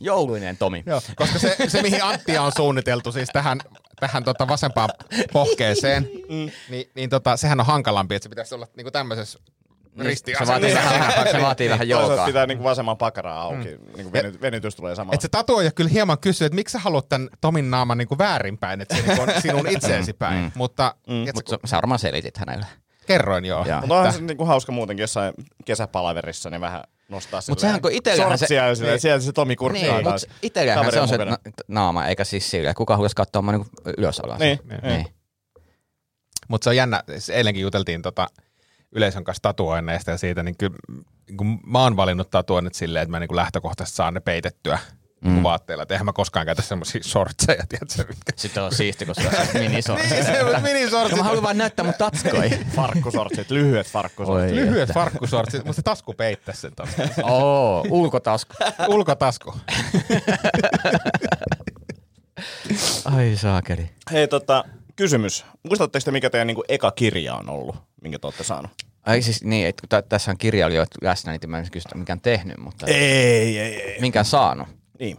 Jouluinen 0.00 0.56
Tomi. 0.56 0.82
Joo, 0.86 1.00
koska 1.16 1.38
se, 1.38 1.56
se, 1.68 1.82
mihin 1.82 2.04
Anttia 2.04 2.42
on 2.42 2.52
suunniteltu 2.56 3.12
siis 3.12 3.28
tähän, 3.32 3.60
tähän 4.00 4.24
tota 4.24 4.48
vasempaan 4.48 4.90
pohkeeseen, 5.32 6.08
mm. 6.28 6.50
niin, 6.68 6.90
niin 6.94 7.10
tota, 7.10 7.36
sehän 7.36 7.60
on 7.60 7.66
hankalampi, 7.66 8.14
että 8.14 8.24
se 8.24 8.28
pitäisi 8.28 8.54
olla 8.54 8.68
niinku 8.76 8.90
tämmöisessä 8.90 9.38
Se 10.38 10.46
vaatii 10.46 10.74
vähän, 10.74 11.28
se 11.32 11.42
vaatii 11.42 11.68
vähän 11.70 11.88
Toisaalta 11.88 12.10
joukaa. 12.12 12.26
pitää 12.26 12.46
niinku 12.46 12.64
vasemman 12.64 12.96
pakaraa 12.96 13.42
auki. 13.42 13.68
Mm. 13.68 13.92
Niinku 13.96 14.12
veny, 14.12 14.38
venytys 14.40 14.74
tulee 14.76 14.94
samalla. 14.94 15.14
Että 15.14 15.22
se 15.22 15.28
tatuoija 15.28 15.70
kyllä 15.70 15.90
hieman 15.90 16.18
kysyy, 16.18 16.46
että 16.46 16.54
miksi 16.54 16.72
sä 16.72 16.78
haluat 16.78 17.08
tämän 17.08 17.28
Tomin 17.40 17.70
naaman 17.70 17.98
niinku 17.98 18.18
väärinpäin, 18.18 18.80
että 18.80 18.96
se 18.96 19.02
niinku 19.02 19.22
on 19.22 19.28
sinun 19.42 19.66
itseesi 19.76 20.12
päin. 20.12 20.38
Mm. 20.42 20.50
Mutta 20.54 20.94
mm. 21.08 21.14
Mutta 21.34 21.50
sä, 21.50 21.58
sä 21.64 21.76
varmaan 21.76 21.98
selitit 21.98 22.36
hänelle. 22.36 22.66
kerroin 23.06 23.44
joo. 23.44 23.64
Mutta 23.80 23.94
onhan 23.94 24.12
se 24.12 24.20
niinku 24.20 24.44
hauska 24.44 24.72
muutenkin 24.72 25.02
jossain 25.02 25.34
kesäpalaverissa, 25.64 26.50
niin 26.50 26.60
vähän 26.60 26.82
nostaa 27.08 27.40
Mut 27.48 27.58
sehän 27.58 27.80
kun 27.80 27.90
se- 27.90 28.54
ja 28.54 28.74
silleen, 28.74 28.92
Niin. 28.92 29.00
sieltä 29.00 29.24
se 29.24 29.32
Tomi 29.32 29.56
kurkkaa 29.56 29.82
Niin, 29.94 30.04
taas. 30.04 30.26
mutta 30.26 30.38
itsellähän 30.42 30.92
se 30.92 31.00
on 31.00 31.08
se 31.08 31.16
na- 31.18 31.38
naama, 31.68 32.06
eikä 32.06 32.24
siis 32.24 32.50
sillä. 32.50 32.74
Kuka 32.74 32.94
haluaisi 32.94 33.16
katsoa 33.16 33.42
mua 33.42 33.52
niinku 33.52 33.68
ylös 33.98 34.20
alas? 34.20 34.38
Niin, 34.38 34.58
niin. 34.82 35.06
Mutta 36.48 36.64
se 36.64 36.70
on 36.70 36.76
jännä, 36.76 37.02
eilenkin 37.32 37.62
juteltiin 37.62 38.02
tota 38.02 38.26
yleisön 38.92 39.24
kanssa 39.24 39.42
tatuoinneista 39.42 40.10
ja 40.10 40.18
siitä, 40.18 40.42
niin 40.42 40.56
kyllä 40.56 40.76
niin 41.30 41.60
mä 41.66 41.82
oon 41.82 41.96
valinnut 41.96 42.30
tatuoinnit 42.30 42.74
silleen, 42.74 43.02
että 43.02 43.10
mä 43.10 43.20
niin 43.20 43.36
lähtökohtaisesti 43.36 43.96
saan 43.96 44.14
ne 44.14 44.20
peitettyä 44.20 44.78
mm. 45.24 45.42
vaatteilla. 45.42 45.82
Et 45.82 45.90
eihän 45.90 46.04
mä 46.04 46.12
koskaan 46.12 46.46
käytä 46.46 46.62
semmoisia 46.62 47.02
shortseja, 47.02 47.64
tiedätkö, 47.68 48.04
mitkä 48.08 48.32
Sitten 48.36 48.62
on 48.62 48.74
siisti, 48.74 49.06
kun 49.06 49.14
se 49.14 49.28
on 49.28 49.62
minisortsi. 49.62 50.14
Niin, 50.14 50.24
se 50.24 50.44
on 50.44 50.62
minisortsit. 50.62 51.18
Mä 51.18 51.24
haluan 51.24 51.42
vaan 51.42 51.58
näyttää 51.58 51.84
mun 51.84 51.94
tatskoi. 51.98 52.50
Farkkusortsit, 52.76 53.50
lyhyet 53.50 53.86
farkkusortsit. 53.86 54.50
Oi. 54.50 54.56
Lyhyet 54.56 54.92
farkkusortsit, 54.94 55.64
mutta 55.64 55.76
se 55.76 55.82
tasku 55.82 56.12
peittäisi 56.12 56.60
sen 56.60 56.72
tasku. 56.76 57.02
Oo, 57.22 57.84
ulkotasku. 57.88 58.54
Ulkotasku. 58.88 59.54
Ai 63.04 63.36
saakeli. 63.36 63.90
Hei 64.12 64.28
tota, 64.28 64.64
kysymys. 64.96 65.44
Muistatteko 65.62 66.04
te, 66.04 66.10
mikä 66.10 66.30
teidän 66.30 66.46
niinku 66.46 66.64
eka 66.68 66.90
kirja 66.90 67.34
on 67.34 67.48
ollut, 67.50 67.76
minkä 68.02 68.18
te 68.18 68.26
olette 68.26 68.44
saanut? 68.44 68.70
Ai 69.06 69.22
siis 69.22 69.44
niin, 69.44 69.66
että 69.68 69.80
kun 69.80 69.88
tä- 69.88 70.02
tässä 70.02 70.30
on 70.30 70.38
kirjailijoita 70.38 70.96
läsnä, 71.02 71.32
niin 71.32 71.50
mä 71.50 71.58
en 71.58 71.70
kysytä 71.72 71.94
mikään 71.98 72.20
tehnyt, 72.20 72.58
mutta 72.58 72.86
Ei, 72.86 73.58
ei, 73.58 73.80
ei. 73.82 74.00
minkään 74.00 74.24
saanut. 74.24 74.68
Niin. 75.00 75.18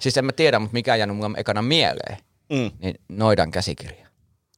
Siis 0.00 0.16
en 0.16 0.24
mä 0.24 0.32
tiedä, 0.32 0.58
mutta 0.58 0.72
mikä 0.72 0.92
on 0.92 0.98
jäänyt 0.98 1.16
mulle 1.16 1.38
ekana 1.38 1.62
mieleen, 1.62 2.16
Mm. 2.50 2.70
niin 2.78 2.94
Noidan 3.08 3.50
käsikirja. 3.50 4.06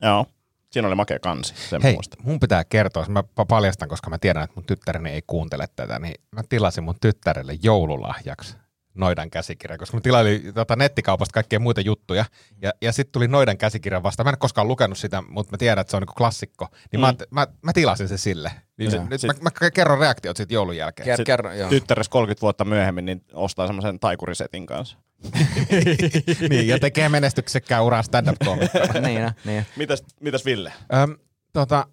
Joo. 0.02 0.26
Siinä 0.70 0.88
oli 0.88 0.94
makea 0.94 1.18
kansi, 1.18 1.54
sen 1.70 1.82
Hei, 1.82 1.94
muista. 1.94 2.16
mun 2.22 2.40
pitää 2.40 2.64
kertoa, 2.64 3.06
mä 3.08 3.20
pa- 3.40 3.44
paljastan, 3.48 3.88
koska 3.88 4.10
mä 4.10 4.18
tiedän, 4.18 4.42
että 4.44 4.54
mun 4.56 4.64
tyttäreni 4.64 5.10
ei 5.10 5.22
kuuntele 5.26 5.66
tätä, 5.76 5.98
niin 5.98 6.14
mä 6.32 6.42
tilasin 6.48 6.84
mun 6.84 6.94
tyttärelle 7.00 7.58
joululahjaksi 7.62 8.56
Noidan 8.96 9.30
käsikirja, 9.30 9.78
koska 9.78 9.96
mä 9.96 10.00
tilailin 10.00 10.54
tota, 10.54 10.76
nettikaupasta 10.76 11.32
kaikkia 11.32 11.60
muita 11.60 11.80
juttuja, 11.80 12.24
ja, 12.62 12.72
ja 12.82 12.92
sitten 12.92 13.12
tuli 13.12 13.28
Noidan 13.28 13.58
käsikirja 13.58 14.02
vasta. 14.02 14.24
Mä 14.24 14.30
en 14.30 14.38
koskaan 14.38 14.68
lukenut 14.68 14.98
sitä, 14.98 15.22
mutta 15.28 15.50
mä 15.50 15.58
tiedän, 15.58 15.80
että 15.80 15.90
se 15.90 15.96
on 15.96 16.02
niinku 16.02 16.14
klassikko, 16.14 16.68
niin 16.92 17.00
mm. 17.00 17.06
mä, 17.06 17.14
mä, 17.30 17.46
mä, 17.62 17.72
tilasin 17.72 18.08
se 18.08 18.18
sille. 18.18 18.52
Niin 18.76 18.90
se, 18.90 19.04
nyt 19.10 19.20
Sit- 19.20 19.42
mä, 19.42 19.50
mä, 19.60 19.70
kerron 19.70 19.98
reaktiot 19.98 20.36
siitä 20.36 20.54
joulun 20.54 20.76
jälkeen. 20.76 21.08
Ker- 21.08 21.16
Sit 21.16 21.26
kerro, 21.26 21.52
joo. 21.52 21.68
Tyttäres 21.68 22.08
30 22.08 22.42
vuotta 22.42 22.64
myöhemmin 22.64 23.04
niin 23.04 23.24
ostaa 23.32 23.66
semmoisen 23.66 24.00
taikurisetin 24.00 24.66
kanssa. 24.66 24.98
niin, 26.50 26.68
ja 26.68 26.78
tekee 26.78 27.08
menestyksekkään 27.08 27.84
uraa 27.84 28.02
stand-up 28.02 28.36
komikkona. 28.44 29.00
niin, 29.08 29.30
niin. 29.44 29.66
Mitäs, 29.76 30.04
mitäs 30.20 30.44
Ville? 30.44 30.72
Öm, 30.94 31.16
tota, 31.52 31.86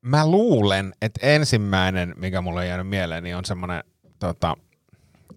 mä 0.00 0.26
luulen, 0.26 0.92
että 1.02 1.26
ensimmäinen, 1.26 2.14
mikä 2.16 2.40
mulle 2.40 2.60
on 2.60 2.66
jäänyt 2.66 2.88
mieleen, 2.88 3.24
niin 3.24 3.36
on 3.36 3.44
semmoinen, 3.44 3.84
tota, 4.18 4.56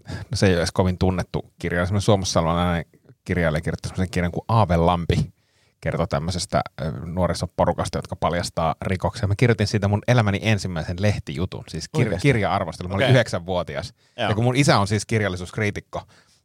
no 0.10 0.36
se 0.36 0.46
ei 0.46 0.54
ole 0.54 0.60
edes 0.60 0.72
kovin 0.72 0.98
tunnettu 0.98 1.54
kirja, 1.60 1.86
semmoinen 1.86 2.25
suomalainen 2.25 2.86
kirjailija 3.25 3.62
kirjoittaa 3.62 3.89
semmoisen 3.89 4.12
kirjan 4.12 4.32
kuin 4.32 4.46
Aave 4.48 4.78
Lampi, 4.78 5.34
kertoo 5.82 6.08
tämmöisestä 6.08 6.62
nuorisoporukasta, 7.06 7.98
jotka 7.98 8.16
paljastaa 8.16 8.75
rikoksia. 8.82 9.28
Mä 9.28 9.36
kirjoitin 9.38 9.68
siitä 9.68 9.88
mun 9.88 10.01
elämäni 10.08 10.39
ensimmäisen 10.42 11.01
lehtijutun, 11.01 11.63
siis 11.68 11.86
kir- 11.86 12.00
Oikeasti? 12.00 12.22
kirja-arvostelu. 12.22 12.89
Mä 12.89 12.96
olin 12.96 13.10
yhdeksänvuotias. 13.10 13.94
Joo. 14.18 14.30
Ja 14.30 14.36
kun 14.36 14.44
mun 14.44 14.56
isä 14.56 14.80
on 14.80 14.88
siis 14.88 15.06
kirjallisuuskriitikko, 15.06 16.01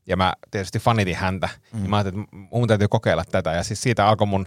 ja 0.06 0.16
mä 0.16 0.33
tietysti 0.50 0.78
fanitin 0.78 1.16
häntä, 1.16 1.49
mm. 1.73 1.80
niin 1.80 1.90
mä 1.90 1.97
ajattelin, 1.97 2.25
että 2.25 2.37
mun 2.52 2.68
täytyy 2.68 2.88
kokeilla 2.88 3.25
tätä. 3.25 3.52
Ja 3.52 3.62
siis 3.62 3.83
siitä 3.83 4.06
alkoi 4.06 4.26
mun, 4.26 4.47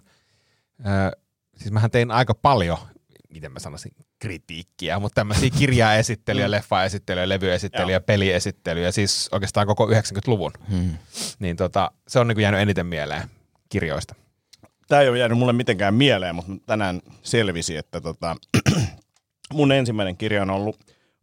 ö, 0.79 1.17
siis 1.55 1.71
mähän 1.71 1.91
tein 1.91 2.11
aika 2.11 2.33
paljon, 2.33 2.77
miten 3.29 3.51
mä 3.51 3.59
sanoisin, 3.59 3.91
kritiikkiä, 4.19 4.99
mutta 4.99 5.15
tämmöisiä 5.15 5.49
kirjaesittelyjä, 5.59 6.51
leffaesittelyjä, 6.51 7.29
levyesittelyjä, 7.29 7.99
peliesittelyjä, 7.99 8.91
siis 8.91 9.29
oikeastaan 9.31 9.67
koko 9.67 9.85
90-luvun. 9.85 10.51
Hmm. 10.69 10.93
Niin 11.39 11.55
tota, 11.55 11.91
se 12.07 12.19
on 12.19 12.27
niin 12.27 12.39
jäänyt 12.39 12.61
eniten 12.61 12.85
mieleen 12.85 13.29
kirjoista. 13.69 14.15
Tämä 14.87 15.01
ei 15.01 15.09
ole 15.09 15.19
jäänyt 15.19 15.37
mulle 15.37 15.53
mitenkään 15.53 15.93
mieleen, 15.93 16.35
mutta 16.35 16.51
tänään 16.65 17.01
selvisi, 17.23 17.77
että 17.77 18.01
tota, 18.01 18.35
mun 19.53 19.71
ensimmäinen 19.71 20.17
kirja 20.17 20.41
on 20.41 20.49
ollut 20.49 20.79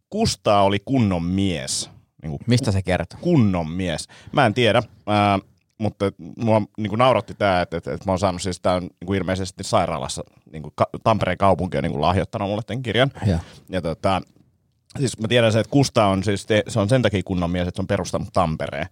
Kustaa 0.09 0.63
oli 0.63 0.79
kunnon 0.85 1.23
mies. 1.23 1.89
Niin 2.21 2.29
kuin 2.29 2.41
Mistä 2.47 2.71
se 2.71 2.81
kertoo? 2.81 3.19
kunnon 3.21 3.69
mies. 3.69 4.07
Mä 4.31 4.45
en 4.45 4.53
tiedä, 4.53 4.83
ää, 5.07 5.39
mutta 5.77 6.05
mua 6.37 6.61
niin 6.77 6.89
kuin 6.89 6.99
nauratti 6.99 7.33
tämä, 7.33 7.61
että, 7.61 7.77
että, 7.77 7.93
että 7.93 8.05
mä 8.05 8.11
oon 8.11 8.19
saanut 8.19 8.41
siis 8.41 8.59
tämän 8.59 8.81
niin 8.83 9.05
kuin 9.05 9.17
ilmeisesti 9.17 9.63
sairaalassa, 9.63 10.23
niin 10.51 10.63
kuin 10.63 10.73
ka- 10.75 10.89
Tampereen 11.03 11.37
kaupunki 11.37 11.77
on 11.77 11.83
niin 11.83 11.91
kuin 11.91 12.01
lahjoittanut 12.01 12.49
mulle 12.49 12.61
tämän 12.65 12.83
kirjan. 12.83 13.11
Joo. 13.25 13.39
Ja 13.69 13.81
tota, 13.81 14.21
siis 14.99 15.19
mä 15.19 15.27
tiedän 15.27 15.51
se, 15.51 15.59
että 15.59 15.71
Kusta 15.71 16.05
on 16.05 16.23
siis, 16.23 16.45
te, 16.45 16.63
se 16.67 16.79
on 16.79 16.89
sen 16.89 17.01
takia 17.01 17.21
kunnon 17.25 17.49
mies, 17.49 17.67
että 17.67 17.77
se 17.77 17.81
on 17.81 17.87
perustanut 17.87 18.33
Tampereen. 18.33 18.87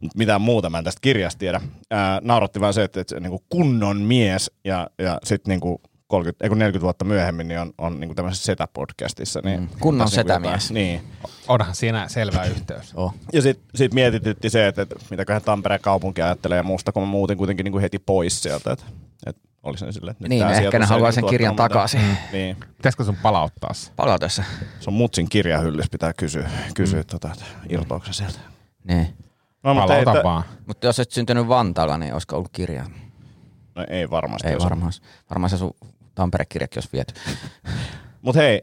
Mut 0.00 0.14
mitään 0.14 0.40
muuta 0.40 0.70
mä 0.70 0.78
en 0.78 0.84
tästä 0.84 1.00
kirjasta 1.02 1.38
tiedä. 1.38 1.60
Ää, 1.90 2.20
nauratti 2.22 2.60
vaan 2.60 2.74
se, 2.74 2.82
että, 2.82 3.00
että 3.00 3.14
se 3.14 3.20
niin 3.20 3.30
kuin 3.30 3.44
kunnon 3.48 4.00
mies 4.00 4.50
ja, 4.64 4.90
ja 4.98 5.18
sitten 5.24 5.50
niin 5.50 5.60
kuin 5.60 5.78
30, 6.10 6.44
ei 6.44 6.48
kun 6.48 6.58
40 6.58 6.82
vuotta 6.84 7.04
myöhemmin 7.04 7.48
niin 7.48 7.60
on, 7.60 7.72
on 7.78 8.00
niin 8.00 8.14
tämmöisessä 8.14 8.44
Setä-podcastissa. 8.46 9.40
Niin, 9.44 9.60
Mm. 9.60 9.68
Kunnon 9.80 10.04
niin 10.06 10.14
setämies. 10.14 10.52
jotain- 10.70 10.74
Niin. 10.74 11.00
Onhan 11.48 11.74
siinä 11.74 12.08
selvä 12.08 12.44
yhteys. 12.44 12.92
Oh. 12.94 13.14
Ja 13.32 13.42
sitten 13.42 13.66
sit 13.74 13.94
mietitytti 13.94 14.50
se, 14.50 14.66
että, 14.66 14.82
että 14.82 14.96
mitäköhän 15.10 15.42
Tampereen 15.42 15.80
kaupunki 15.80 16.22
ajattelee 16.22 16.62
muusta, 16.62 16.92
kun 16.92 17.02
mä 17.02 17.06
muutin 17.08 17.38
kuitenkin 17.38 17.64
niin 17.64 17.72
kuin 17.72 17.82
heti 17.82 17.98
pois 17.98 18.42
sieltä. 18.42 18.72
Että, 18.72 18.84
että 19.26 19.42
olisi 19.62 19.84
ne 19.86 19.92
sille, 19.92 20.10
että 20.10 20.24
nyt 20.24 20.28
Niin, 20.28 20.40
tää 20.42 20.52
ehkä 20.52 20.78
ne 20.78 20.84
ei 20.84 20.88
haluaa 20.88 21.08
niin 21.10 21.14
sen 21.14 21.26
kirjan 21.26 21.56
tuottanut 21.56 21.72
takaisin. 21.72 22.00
mitään. 22.00 22.28
Niin. 22.32 22.56
Pitäisikö 22.76 23.04
sun 23.04 23.16
palauttaa 23.22 23.74
se? 23.74 23.90
Palautessa. 23.96 24.44
Se 24.80 24.90
on 24.90 24.94
Mutsin 24.94 25.28
kirjahyllys, 25.28 25.90
pitää 25.90 26.12
kysyä, 26.12 26.50
kysyä 26.74 27.00
mm. 27.00 27.06
tota, 27.06 27.30
se 28.04 28.12
sieltä. 28.12 28.38
Niin. 28.84 29.14
No, 29.62 29.74
mutta 29.74 29.96
ei, 29.96 30.04
Palauta 30.04 30.20
tä- 30.20 30.24
vaan. 30.28 30.44
Mutta 30.66 30.86
jos 30.86 31.00
et 31.00 31.10
syntynyt 31.10 31.48
Vantaalla, 31.48 31.98
niin 31.98 32.12
olisiko 32.12 32.36
ollut 32.36 32.50
kirja? 32.52 32.84
no, 33.74 33.84
ei 33.90 34.10
varmasti. 34.10 34.48
Ei 34.48 34.58
varmaan. 34.58 34.92
Varmaan 35.30 35.50
se 35.50 35.56
sun 35.56 35.74
Tampere-kirjakin 36.14 36.78
olisi 36.78 36.88
viety. 36.92 37.14
Mutta 38.22 38.40
hei, 38.40 38.60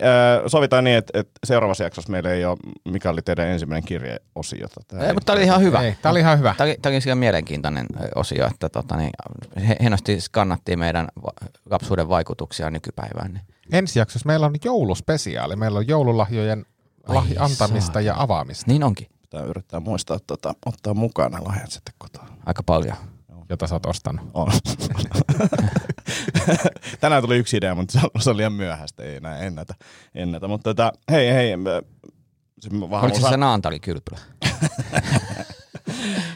sovitaan 0.47 0.83
niin, 0.83 0.97
että, 0.97 1.19
että 1.19 1.31
seuraavassa 1.43 1.83
jaksossa 1.83 2.11
meillä 2.11 2.31
ei 2.31 2.45
ole, 2.45 2.57
mikä 2.85 3.09
oli 3.09 3.21
teidän 3.21 3.47
ensimmäinen 3.47 3.87
kirjeosio. 3.87 4.67
Tää 4.87 5.07
Ei, 5.07 5.13
mutta 5.13 5.25
tämä 5.25 5.35
oli 5.35 5.43
ihan 5.43 5.61
hyvä. 5.61 5.81
Ei, 5.81 5.95
tää 6.01 6.11
oli 6.11 6.19
ihan 6.19 6.37
hyvä. 6.37 6.55
Tämä 6.57 6.67
oli, 6.67 6.77
tää 6.81 6.91
oli 6.91 7.01
sillä 7.01 7.15
mielenkiintoinen 7.15 7.85
osio, 8.15 8.47
että 8.47 8.69
tota, 8.69 8.95
niin, 8.97 9.11
hienosti 9.81 10.21
skannattiin 10.21 10.79
meidän 10.79 11.07
lapsuuden 11.69 12.09
vaikutuksia 12.09 12.69
nykypäivään. 12.69 13.33
Niin. 13.33 13.43
Ensi 13.71 13.99
jaksossa 13.99 14.27
meillä 14.27 14.45
on 14.45 14.55
jouluspesiaali. 14.63 15.55
Meillä 15.55 15.79
on 15.79 15.87
joululahjojen 15.87 16.65
lahj- 17.07 17.35
antamista 17.39 18.01
ja 18.01 18.15
avaamista, 18.17 18.71
Niin 18.71 18.83
onkin. 18.83 19.07
Pitää 19.21 19.41
yrittää 19.41 19.79
muistaa 19.79 20.19
tota, 20.27 20.53
ottaa 20.65 20.93
mukaan 20.93 21.31
ne 21.31 21.39
lahjat 21.39 21.71
sitten 21.71 21.93
kotiin. 21.97 22.27
Aika 22.45 22.63
paljon. 22.63 22.95
Jota 23.49 23.67
sä 23.67 23.75
oot 23.75 23.85
ostanut. 23.85 24.29
On. 24.33 24.51
Tänään 26.99 27.23
tuli 27.23 27.37
yksi 27.37 27.57
idea, 27.57 27.75
mutta 27.75 27.99
se 27.99 28.29
on- 28.29 28.31
on 28.31 28.37
liian 28.37 28.53
myöhäistä, 28.53 29.03
ei 29.03 29.15
enää 29.15 29.37
ennätä. 29.37 29.73
ennätä. 30.15 30.47
Mutta 30.47 30.63
tota, 30.69 30.91
hei, 31.11 31.33
hei, 31.33 31.57
mä- 31.57 31.81
se 32.59 32.69
mä 32.69 32.89
vähän 32.89 33.03
Oliko 33.03 33.15
se 33.17 33.21
osa- 33.21 33.29
se 33.29 33.37
Naantali 33.37 33.79
kylpylä? 33.79 34.19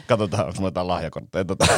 Katsotaan, 0.06 0.44
onko 0.46 0.56
mulla 0.56 0.66
jotain 0.68 0.88
lahjakortteja. 0.88 1.44
Tota. 1.44 1.66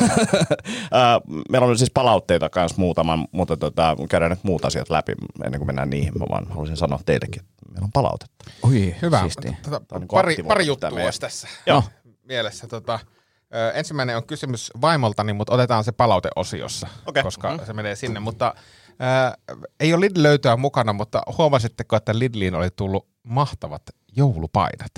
Ää, 0.92 1.20
Meillä 1.50 1.66
on 1.66 1.78
siis 1.78 1.90
palautteita 1.94 2.48
kanssa 2.50 2.80
muutaman, 2.80 3.28
mutta 3.32 3.56
tota, 3.56 3.96
käydään 4.10 4.30
nyt 4.30 4.44
muut 4.44 4.64
asiat 4.64 4.90
läpi 4.90 5.12
ennen 5.44 5.60
kuin 5.60 5.66
mennään 5.66 5.90
niihin. 5.90 6.12
Mä 6.18 6.24
vaan 6.30 6.46
haluaisin 6.48 6.76
sanoa 6.76 6.98
teillekin, 7.06 7.42
että 7.42 7.54
meillä 7.72 7.84
on 7.84 7.92
palautetta. 7.92 8.44
Oi, 8.62 8.96
Hyvä. 9.02 9.22
Tota, 9.62 9.98
niinku 9.98 10.16
pari, 10.16 10.36
pari 10.48 10.66
juttua 10.66 10.90
tässä 11.20 11.48
Joo. 11.66 11.82
mielessä. 12.22 12.66
Tota, 12.66 12.98
ö, 13.54 13.70
ensimmäinen 13.72 14.16
on 14.16 14.26
kysymys 14.26 14.70
vaimoltani, 14.80 15.32
mutta 15.32 15.54
otetaan 15.54 15.84
se 15.84 15.92
palauteosiossa, 15.92 16.88
Okei. 17.06 17.22
koska 17.22 17.54
Mhm. 17.56 17.64
se 17.64 17.72
menee 17.72 17.96
sinne. 17.96 18.20
Mutta 18.20 18.54
ö, 18.88 19.56
ei 19.80 19.94
ole 19.94 20.00
Lidl-löytöä 20.06 20.56
mukana, 20.56 20.92
mutta 20.92 21.22
huomasitteko, 21.38 21.96
että 21.96 22.18
Lidliin 22.18 22.54
oli 22.54 22.68
tullut 22.76 23.08
mahtavat 23.22 23.82
joulupaidat? 24.16 24.90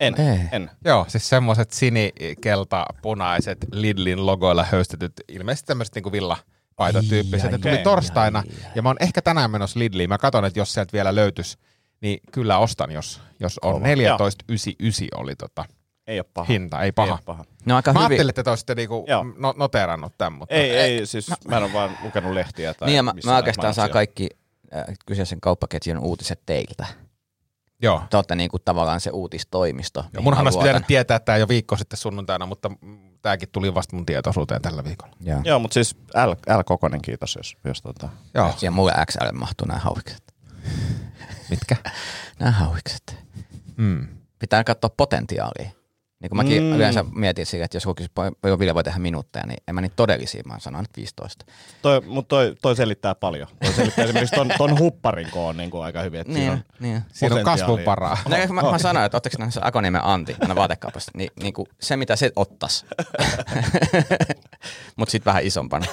En, 0.00 0.20
Ei. 0.20 0.40
en. 0.52 0.70
Joo, 0.84 1.04
siis 1.08 1.28
semmoiset 1.28 1.70
sinikelta 1.70 2.86
punaiset 3.02 3.58
Lidlin 3.72 4.26
logoilla 4.26 4.64
höystetyt, 4.72 5.12
ilmeisesti 5.28 5.66
tämmöiset 5.66 5.94
niinku 5.94 6.12
villapaitatyyppiset. 6.12 7.50
Ne 7.50 7.58
tuli 7.58 7.78
torstaina 7.78 8.42
ja 8.74 8.82
mä 8.82 8.88
oon 8.88 8.96
ehkä 9.00 9.22
tänään 9.22 9.50
menossa 9.50 9.78
Lidliin. 9.78 10.08
Mä 10.08 10.18
katson, 10.18 10.44
että 10.44 10.58
jos 10.60 10.72
sieltä 10.72 10.92
vielä 10.92 11.14
löytyisi, 11.14 11.58
niin 12.00 12.20
kyllä 12.32 12.58
ostan, 12.58 12.90
jos, 12.90 13.20
jos 13.40 13.58
on. 13.62 13.72
Kova. 13.74 13.86
14,99 13.86 15.08
oli 15.16 15.36
tota 15.36 15.64
Ei 16.08 16.18
ole 16.20 16.26
paha. 16.34 16.46
hinta, 16.46 16.80
ei 16.80 16.84
Ei 16.84 16.92
paha. 16.92 17.12
ole 17.12 17.20
paha. 17.24 17.44
Ne 17.64 17.72
on 17.72 17.76
aika 17.76 17.92
Mä 17.92 17.98
hyvin. 18.00 18.10
ajattelin, 18.12 18.30
että 18.30 18.42
te 18.42 18.50
olisitte 18.50 18.74
niinku 18.74 19.04
Joo. 19.08 19.26
no, 19.38 19.54
noteerannut 19.56 20.12
tämän, 20.18 20.32
mutta 20.32 20.54
Ei, 20.54 20.70
ei, 20.70 21.06
siis 21.06 21.30
mä, 21.48 21.56
en 21.56 21.62
ole 21.62 21.72
vaan 21.72 21.98
lukenut 22.02 22.32
lehtiä. 22.32 22.74
Tai 22.74 22.88
Niin 22.88 23.04
mä, 23.04 23.14
mä 23.24 23.36
oikeastaan 23.36 23.74
saan 23.74 23.90
kaikki 23.90 24.28
äh, 24.76 24.84
kyseisen 25.06 25.40
kauppaketjun 25.40 25.98
uutiset 25.98 26.40
teiltä. 26.46 26.86
joo. 27.82 28.02
Te 28.10 28.16
olette 28.16 28.34
niinku 28.34 28.58
tavallaan 28.58 29.00
se 29.00 29.10
uutistoimisto. 29.10 30.00
Ja 30.00 30.06
mihin 30.12 30.24
munhan 30.24 30.46
olisi 30.46 30.58
pitänyt 30.58 30.86
tietää 30.86 31.18
tämä 31.18 31.38
jo 31.38 31.48
viikko 31.48 31.76
sitten 31.76 31.96
sunnuntaina, 31.96 32.46
mutta 32.46 32.70
tämäkin 33.22 33.48
tuli 33.52 33.74
vasta 33.74 33.96
mun 33.96 34.06
tietoisuuteen 34.06 34.62
tällä 34.62 34.84
viikolla. 34.84 35.16
Joo. 35.20 35.40
Joo, 35.44 35.58
mutta 35.58 35.74
siis 35.74 35.96
L, 36.26 36.30
L 36.58 36.62
kokonen 36.64 37.02
kiitos, 37.02 37.36
jos, 37.36 37.56
jos 37.64 37.82
tota... 37.82 38.08
Joo. 38.34 38.54
Ja 38.62 38.70
mulle 38.70 38.92
XL 39.10 39.32
mahtuu 39.32 39.66
nämä 39.66 39.80
hauikset. 39.80 40.34
Mitkä? 41.50 41.76
Nämä 42.38 42.50
hauikset. 42.52 43.16
Mm. 43.76 44.08
Pitää 44.38 44.64
katsoa 44.64 44.90
potentiaalia. 44.96 45.70
Niin 46.20 46.30
kun 46.30 46.36
mäkin 46.36 46.62
Mm. 46.62 46.72
yleensä 46.72 47.04
mietin 47.14 47.46
sille, 47.46 47.64
että 47.64 47.76
jos 47.76 47.84
joku 47.84 47.94
kysyy, 47.94 48.10
paljon 48.40 48.58
Ville 48.58 48.74
voi 48.74 48.84
tehdä 48.84 48.98
minuutteja, 48.98 49.46
niin 49.46 49.56
en 49.68 49.74
mä 49.74 49.80
niitä 49.80 49.96
todellisia, 49.96 50.42
mä 50.46 50.58
sanon 50.58 50.80
nyt 50.80 50.96
15. 50.96 51.44
Toi, 51.82 52.00
mutta 52.00 52.28
toi, 52.28 52.54
toi 52.62 52.76
selittää 52.76 53.14
paljon. 53.14 53.48
Toi 53.64 53.72
selittää 53.72 54.04
esimerkiksi 54.04 54.34
ton, 54.36 54.50
ton 54.58 54.78
hupparin 54.78 55.30
koon 55.30 55.56
niin 55.56 55.70
kuin 55.70 55.84
aika 55.84 56.02
hyvin. 56.02 56.20
Että 56.20 56.32
siinä 56.32 56.52
on, 56.52 56.58
niin. 56.80 57.02
Siinä 57.12 57.34
on 57.34 57.40
Potentiaalia. 57.40 57.44
kasvunvaraa. 57.44 58.18
No, 58.28 58.36
mä, 58.54 58.62
mä 58.70 58.78
sanoin, 58.78 59.06
että 59.06 59.16
ottaako 59.16 59.36
näissä 59.38 59.60
Akoniemen 59.64 60.04
Antti 60.04 60.36
aina 60.40 60.54
vaatekaupasta, 60.54 61.10
niin, 61.14 61.30
niin 61.42 61.52
kuin 61.54 61.66
se 61.80 61.96
mitä 61.96 62.16
se 62.16 62.30
ottas. 62.36 62.86
Mutta 64.96 65.12
sitten 65.12 65.30
vähän 65.30 65.44
isompana. 65.44 65.86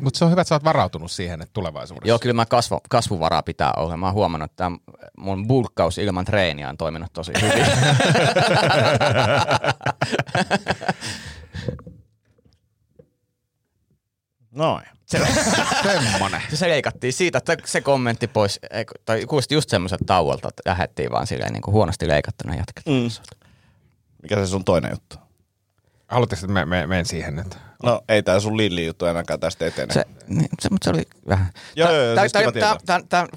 Mutta 0.00 0.18
se 0.18 0.24
on 0.24 0.30
hyvä, 0.30 0.40
että 0.40 0.48
sä 0.48 0.54
oot 0.54 0.64
varautunut 0.64 1.10
siihen, 1.10 1.42
että 1.42 1.52
tulevaisuudessa. 1.52 2.08
Joo, 2.08 2.18
kyllä 2.18 2.32
mä 2.34 2.46
kasvu, 2.46 2.80
kasvuvaraa 2.90 3.42
pitää 3.42 3.72
olla. 3.76 3.96
Mä 3.96 4.06
oon 4.06 4.14
huomannut, 4.14 4.50
että 4.50 4.70
mun 5.18 5.46
bulkkaus 5.46 5.98
ilman 5.98 6.24
treeniä 6.24 6.68
on 6.68 6.76
toiminut 6.76 7.12
tosi 7.12 7.32
hyvin. 7.42 7.66
Noin. 14.54 14.84
Semmonen. 15.06 16.42
se 16.54 16.68
leikattiin 16.68 17.12
siitä, 17.12 17.38
että 17.38 17.56
se 17.64 17.80
kommentti 17.80 18.26
pois, 18.26 18.60
tai 19.04 19.26
kuulosti 19.26 19.54
just 19.54 19.70
semmoiset 19.70 20.00
tauolta, 20.06 20.48
että 20.48 20.62
lähettiin 20.66 21.10
vaan 21.10 21.26
silleen 21.26 21.52
niin 21.52 21.62
kuin 21.62 21.74
huonosti 21.74 22.08
leikattuna 22.08 22.54
jatketaan. 22.54 22.96
Mm. 22.96 23.08
Mikä 24.22 24.36
se 24.36 24.46
sun 24.46 24.64
toinen 24.64 24.90
juttu? 24.90 25.16
Haluatteko, 26.08 26.40
että 26.40 26.52
me, 26.52 26.64
me, 26.64 26.86
menen 26.86 27.06
siihen 27.06 27.36
nyt? 27.36 27.58
No 27.84 28.00
ei 28.08 28.22
tää 28.22 28.40
sun 28.40 28.56
Lilli 28.56 28.86
juttu 28.86 29.04
ainakaan 29.04 29.40
tästä 29.40 29.66
etene. 29.66 29.94
Se, 29.94 30.04
niin, 30.28 30.48
se, 30.60 30.68
mutta 30.70 30.84
se 30.84 30.90
oli 30.90 31.02
vähän. 31.28 31.46
Joo, 31.76 31.90
joo, 31.90 32.02
joo, 32.02 32.16
siis 32.16 32.32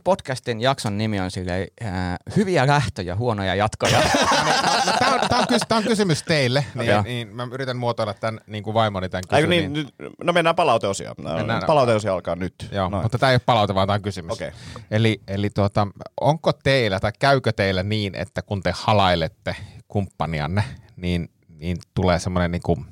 podcastin 0.03 0.62
jakson 0.62 0.97
nimi 0.97 1.19
on 1.19 1.31
silleen, 1.31 1.67
äh, 1.86 1.93
hyviä 2.36 2.67
lähtöjä, 2.67 3.15
huonoja 3.15 3.55
jatkoja. 3.55 4.01
Tämä 5.00 5.13
on, 5.13 5.29
tää 5.29 5.39
on, 5.39 5.47
kys, 5.47 5.62
tää 5.67 5.77
on 5.77 5.83
kysymys 5.83 6.24
teille, 6.24 6.65
niin, 6.75 6.88
Joo. 6.88 7.01
niin 7.01 7.36
mä 7.36 7.47
yritän 7.51 7.77
muotoilla 7.77 8.13
tämän 8.13 8.39
niin 8.47 8.63
kuin 8.63 8.74
vaimoni 8.74 9.09
tämän 9.09 9.24
kysymyksen. 9.29 9.74
niin, 9.74 9.74
nyt, 9.74 10.13
no 10.24 10.33
mennään 10.33 10.55
palauteosioon. 10.55 11.15
No, 11.17 11.33
Mennään. 11.33 11.63
palauteosio 11.67 12.13
alkaa 12.13 12.36
nyt. 12.36 12.53
Joo, 12.71 12.89
Noin. 12.89 13.03
mutta 13.03 13.17
tämä 13.17 13.29
ei 13.31 13.36
ole 13.36 13.41
palaute, 13.45 13.75
vaan 13.75 13.88
tämä 13.88 13.95
on 13.95 14.01
kysymys. 14.01 14.31
Okei. 14.31 14.51
Eli, 14.91 15.21
eli 15.27 15.50
tuota, 15.50 15.88
onko 16.21 16.53
teillä 16.53 17.00
tai 17.00 17.12
käykö 17.19 17.51
teillä 17.51 17.83
niin, 17.83 18.15
että 18.15 18.41
kun 18.41 18.63
te 18.63 18.74
halailette 18.75 19.55
kumppanianne, 19.88 20.63
niin, 20.95 21.29
niin 21.59 21.77
tulee 21.93 22.19
semmoinen 22.19 22.51
niin 22.51 22.61
kuin, 22.61 22.85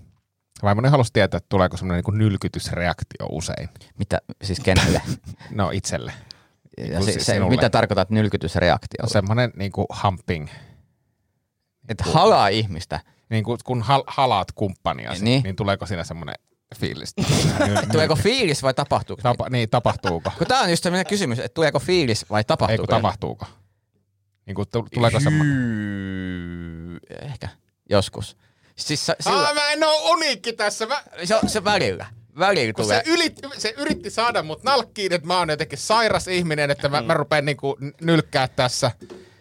vaimoni 0.64 0.90
halusi 0.90 1.14
tietää, 1.14 1.38
että 1.38 1.50
tuleeko 1.50 1.78
semmoinen 1.78 2.04
niin 2.08 2.18
nylkytysreaktio 2.18 3.28
usein. 3.32 3.70
mitä, 4.00 4.22
siis 4.44 4.60
kenelle? 4.60 5.02
No 5.52 5.70
itselle. 5.74 6.14
Ja 6.78 6.98
Kun 6.98 7.06
se, 7.06 7.12
siis 7.12 7.26
se, 7.26 7.40
mitä 7.40 7.70
tarkoitat 7.70 8.10
nylkytysreaktio? 8.10 9.02
No 9.02 9.10
semmoinen 9.10 9.52
niin 9.56 9.72
kuin 9.72 9.88
humping. 10.04 10.48
Että 11.90 12.04
halaa 12.04 12.48
ihmistä. 12.48 13.00
Niin 13.30 13.44
kuin, 13.44 13.58
kun 13.64 13.82
hal, 13.82 14.04
halaat 14.08 14.52
kumppaniasi, 14.52 15.24
niin. 15.24 15.32
Niin. 15.32 15.44
niin 15.44 15.56
tuleeko 15.56 15.86
siinä 15.86 16.04
semmoinen 16.04 16.36
fiilis? 16.76 17.14
Tuleeko 17.92 18.16
fiilis 18.16 18.64
vai 18.64 18.74
tapahtuuko? 18.74 19.22
Tapa, 19.22 19.50
niin, 19.50 19.70
tapahtuuko? 19.70 20.32
Kun 20.38 20.48
tämä 20.48 20.62
on 20.62 20.70
just 20.70 20.84
sellainen 20.84 21.06
kysymys, 21.08 21.40
että 21.40 21.54
tuleeko 21.54 21.80
fiilis 21.80 22.30
vai 22.30 22.40
Ei 22.40 22.44
tapahtuuko? 22.44 22.82
kun 22.82 22.88
tapahtuuko? 22.88 23.46
Niin 24.46 24.56
kuin, 24.56 24.68
tu- 24.72 24.88
tuleeko 24.94 25.20
semmoinen? 25.20 27.00
Ehkä, 27.22 27.50
joskus. 27.90 28.38
Siis 28.78 29.06
se, 29.06 29.12
Aa, 29.26 29.34
sillä, 29.34 29.54
mä 29.54 29.70
en 29.72 29.84
oo 29.84 30.12
uniikki 30.12 30.54
tässä. 30.54 30.86
Mä, 30.86 31.04
se, 31.24 31.40
se 31.48 31.64
välillä. 31.64 32.06
Välillä 32.40 32.74
kun 32.74 32.86
tulee. 32.86 33.04
se, 33.06 33.12
ylit, 33.12 33.40
se 33.58 33.74
yritti 33.78 34.10
saada 34.10 34.44
mut 34.44 34.64
nalkkiin, 34.64 35.14
että 35.14 35.28
mä 35.28 35.38
oon 35.40 35.50
jotenkin 35.50 35.78
sairas 35.78 36.28
ihminen, 36.28 36.72
että 36.72 36.90
mä, 36.90 37.02
mä 37.02 37.14
rupean 37.14 37.46
niinku 37.46 37.78
nylkkää 38.02 38.48
tässä. 38.48 38.92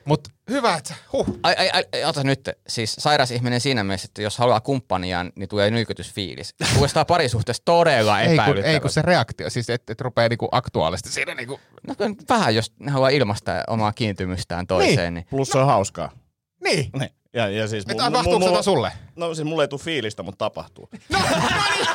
Mut 0.05 0.29
hyvä, 0.51 0.75
että 0.75 0.95
huh. 1.13 1.39
Ai, 1.43 1.55
ai, 1.59 1.71
ai, 1.73 2.05
ota 2.05 2.23
nyt, 2.25 2.51
siis 2.69 2.97
sairas 2.99 3.31
ihminen 3.31 3.61
siinä 3.61 3.85
mielessä, 3.85 4.07
että 4.07 4.23
jos 4.23 4.39
haluaa 4.39 4.61
kumppaniaan, 4.61 5.33
niin 5.37 5.49
tulee 5.49 5.71
nylkytysfiilis. 5.71 6.55
Kuulostaa 6.75 7.05
parisuhteessa 7.05 7.63
todella 7.65 8.21
Ei 8.21 8.27
kun, 8.27 8.35
epäilyttävältä. 8.35 8.75
ei 8.75 8.81
kun 8.81 8.91
se 8.91 9.03
reaktio, 9.03 9.51
siis 9.51 9.71
että 9.71 9.93
et 9.93 10.01
rupeaa 10.01 10.29
niinku 10.29 10.49
aktuaalisesti 10.53 11.09
siinä 11.09 11.35
niinku, 11.35 11.61
No, 11.87 11.95
vähän, 12.29 12.55
jos 12.55 12.73
ne 12.79 12.91
haluaa 12.91 13.09
ilmaista 13.09 13.53
omaa 13.67 13.93
kiintymystään 13.93 14.67
toiseen, 14.67 15.15
niin. 15.15 15.27
Plus 15.31 15.49
se 15.49 15.59
on 15.59 15.67
hauskaa. 15.67 16.11
niin. 16.65 16.91
Niin. 16.99 17.11
Ja, 17.35 17.49
ja 17.49 17.69
siis 17.69 17.85
Että 17.89 18.05
tapahtuuko 18.05 18.49
sitä 18.49 18.63
sulle? 18.63 18.93
No 19.17 19.35
siis 19.35 19.49
mulle 19.49 19.65
ei 19.65 19.69
tule 19.69 19.81
fiilistä, 19.81 20.23
mutta 20.23 20.45
tapahtuu. 20.45 20.89
No, 21.13 21.19
no 21.19 21.37
niin. 21.77 21.87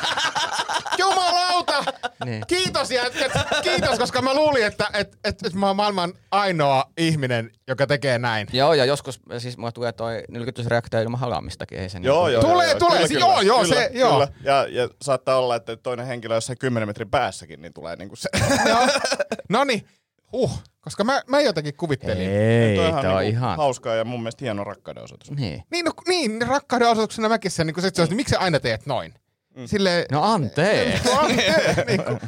Jumalauta! 0.98 1.84
Niin. 2.24 2.44
Kiitos, 2.46 2.90
et, 2.90 3.32
kiitos, 3.62 3.98
koska 3.98 4.22
mä 4.22 4.34
luulin, 4.34 4.66
että 4.66 4.86
et, 4.92 5.18
et, 5.24 5.42
et 5.46 5.54
mä 5.54 5.66
oon 5.66 5.76
maailman 5.76 6.12
ainoa 6.30 6.84
ihminen, 6.96 7.50
joka 7.68 7.86
tekee 7.86 8.18
näin. 8.18 8.46
Joo, 8.52 8.74
ja 8.74 8.84
joskus 8.84 9.20
siis 9.38 9.56
mulla 9.56 9.72
tulee 9.72 9.92
toi 9.92 10.22
nylkytysreaktio 10.28 11.00
ilman 11.00 11.20
halaamistakin. 11.20 11.78
Ei 11.78 11.88
se 11.88 11.98
Joo, 12.02 12.26
niin 12.26 12.32
joo, 12.34 12.42
Tulee, 12.42 12.68
joo, 12.68 12.78
tulee, 12.78 12.96
kyllä, 12.96 13.08
se- 13.08 13.14
kyllä, 13.14 13.26
joo, 13.26 13.40
joo, 13.40 13.62
kyllä, 13.62 13.74
se- 13.74 13.90
joo. 13.92 14.12
kyllä. 14.12 14.28
Ja, 14.42 14.66
ja 14.70 14.88
saattaa 15.02 15.38
olla, 15.38 15.56
että 15.56 15.76
toinen 15.76 16.06
henkilö 16.06 16.34
jossain 16.34 16.58
10 16.58 16.88
metrin 16.88 17.10
päässäkin, 17.10 17.62
niin 17.62 17.72
tulee 17.72 17.96
niinku 17.96 18.16
se. 18.16 18.28
Joo. 18.68 18.78
No 19.48 19.64
niin, 19.64 19.88
huh. 20.32 20.62
Koska 20.80 21.04
mä, 21.04 21.22
mä 21.26 21.40
jotenkin 21.40 21.74
kuvittelin. 21.76 22.30
Ei, 22.30 22.76
tää 22.78 22.88
on 22.88 23.04
niinku 23.04 23.18
ihan... 23.36 23.56
hauskaa 23.56 23.94
ja 23.94 24.04
mun 24.04 24.20
mielestä 24.20 24.44
hieno 24.44 24.64
rakkauden 24.64 25.02
osoitus. 25.02 25.30
Niin. 25.30 25.62
Niin, 25.70 25.84
no, 25.84 25.92
niin 26.08 26.42
rakkauden 26.48 26.88
osoituksena 26.88 27.28
mäkin 27.28 27.50
sen, 27.50 27.66
niin 27.66 27.74
kun 27.74 27.82
se, 27.82 27.88
että 27.88 28.14
miksi 28.14 28.30
sä 28.30 28.38
aina 28.38 28.60
teet 28.60 28.86
noin? 28.86 29.14
Mm. 29.56 29.66
Silleen, 29.66 30.04
No 30.12 30.22
anteeksi. 30.22 31.04
no, 31.08 31.18
anteeksi, 31.20 31.80
niin 31.86 32.04
kuin, 32.04 32.20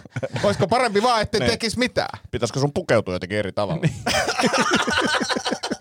olisiko 0.42 0.68
parempi 0.68 1.02
vaan, 1.02 1.22
ettei 1.22 1.40
Niin. 1.40 1.50
tekisi 1.50 1.78
mitään? 1.78 2.18
Pitäisikö 2.30 2.60
sun 2.60 2.72
pukeutua 2.72 3.14
jotenkin 3.14 3.38
eri 3.38 3.52
tavalla? 3.52 3.82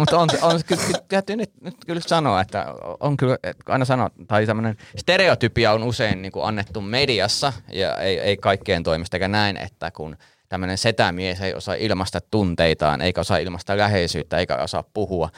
Mutta 0.00 0.18
on, 0.18 0.28
on 0.42 0.60
kyllä, 0.66 0.82
täytyy 1.08 1.36
nyt, 1.36 1.50
nyt 1.60 1.74
kyllä 1.86 2.00
sanoa, 2.06 2.40
että 2.40 2.66
on 3.00 3.16
kyllä, 3.16 3.36
että 3.42 3.72
aina 3.72 3.84
sanoo, 3.84 4.10
tai 4.28 4.46
tämmöinen 4.46 4.76
stereotypia 4.96 5.72
on 5.72 5.82
usein 5.82 6.22
niin 6.22 6.32
kuin 6.32 6.44
annettu 6.44 6.80
mediassa, 6.80 7.52
ja 7.72 7.96
ei, 7.96 8.20
ei 8.20 8.36
kaikkeen 8.36 8.82
toimesta 8.82 9.16
eikä 9.16 9.28
näin, 9.28 9.56
että 9.56 9.90
kun 9.90 10.16
tämmöinen 10.48 10.78
setämies 10.78 11.40
ei 11.40 11.54
osaa 11.54 11.74
ilmaista 11.74 12.20
tunteitaan, 12.30 13.02
eikä 13.02 13.20
osaa 13.20 13.38
ilmaista 13.38 13.76
läheisyyttä, 13.76 14.38
eikä 14.38 14.56
osaa 14.56 14.84
puhua, 14.94 15.28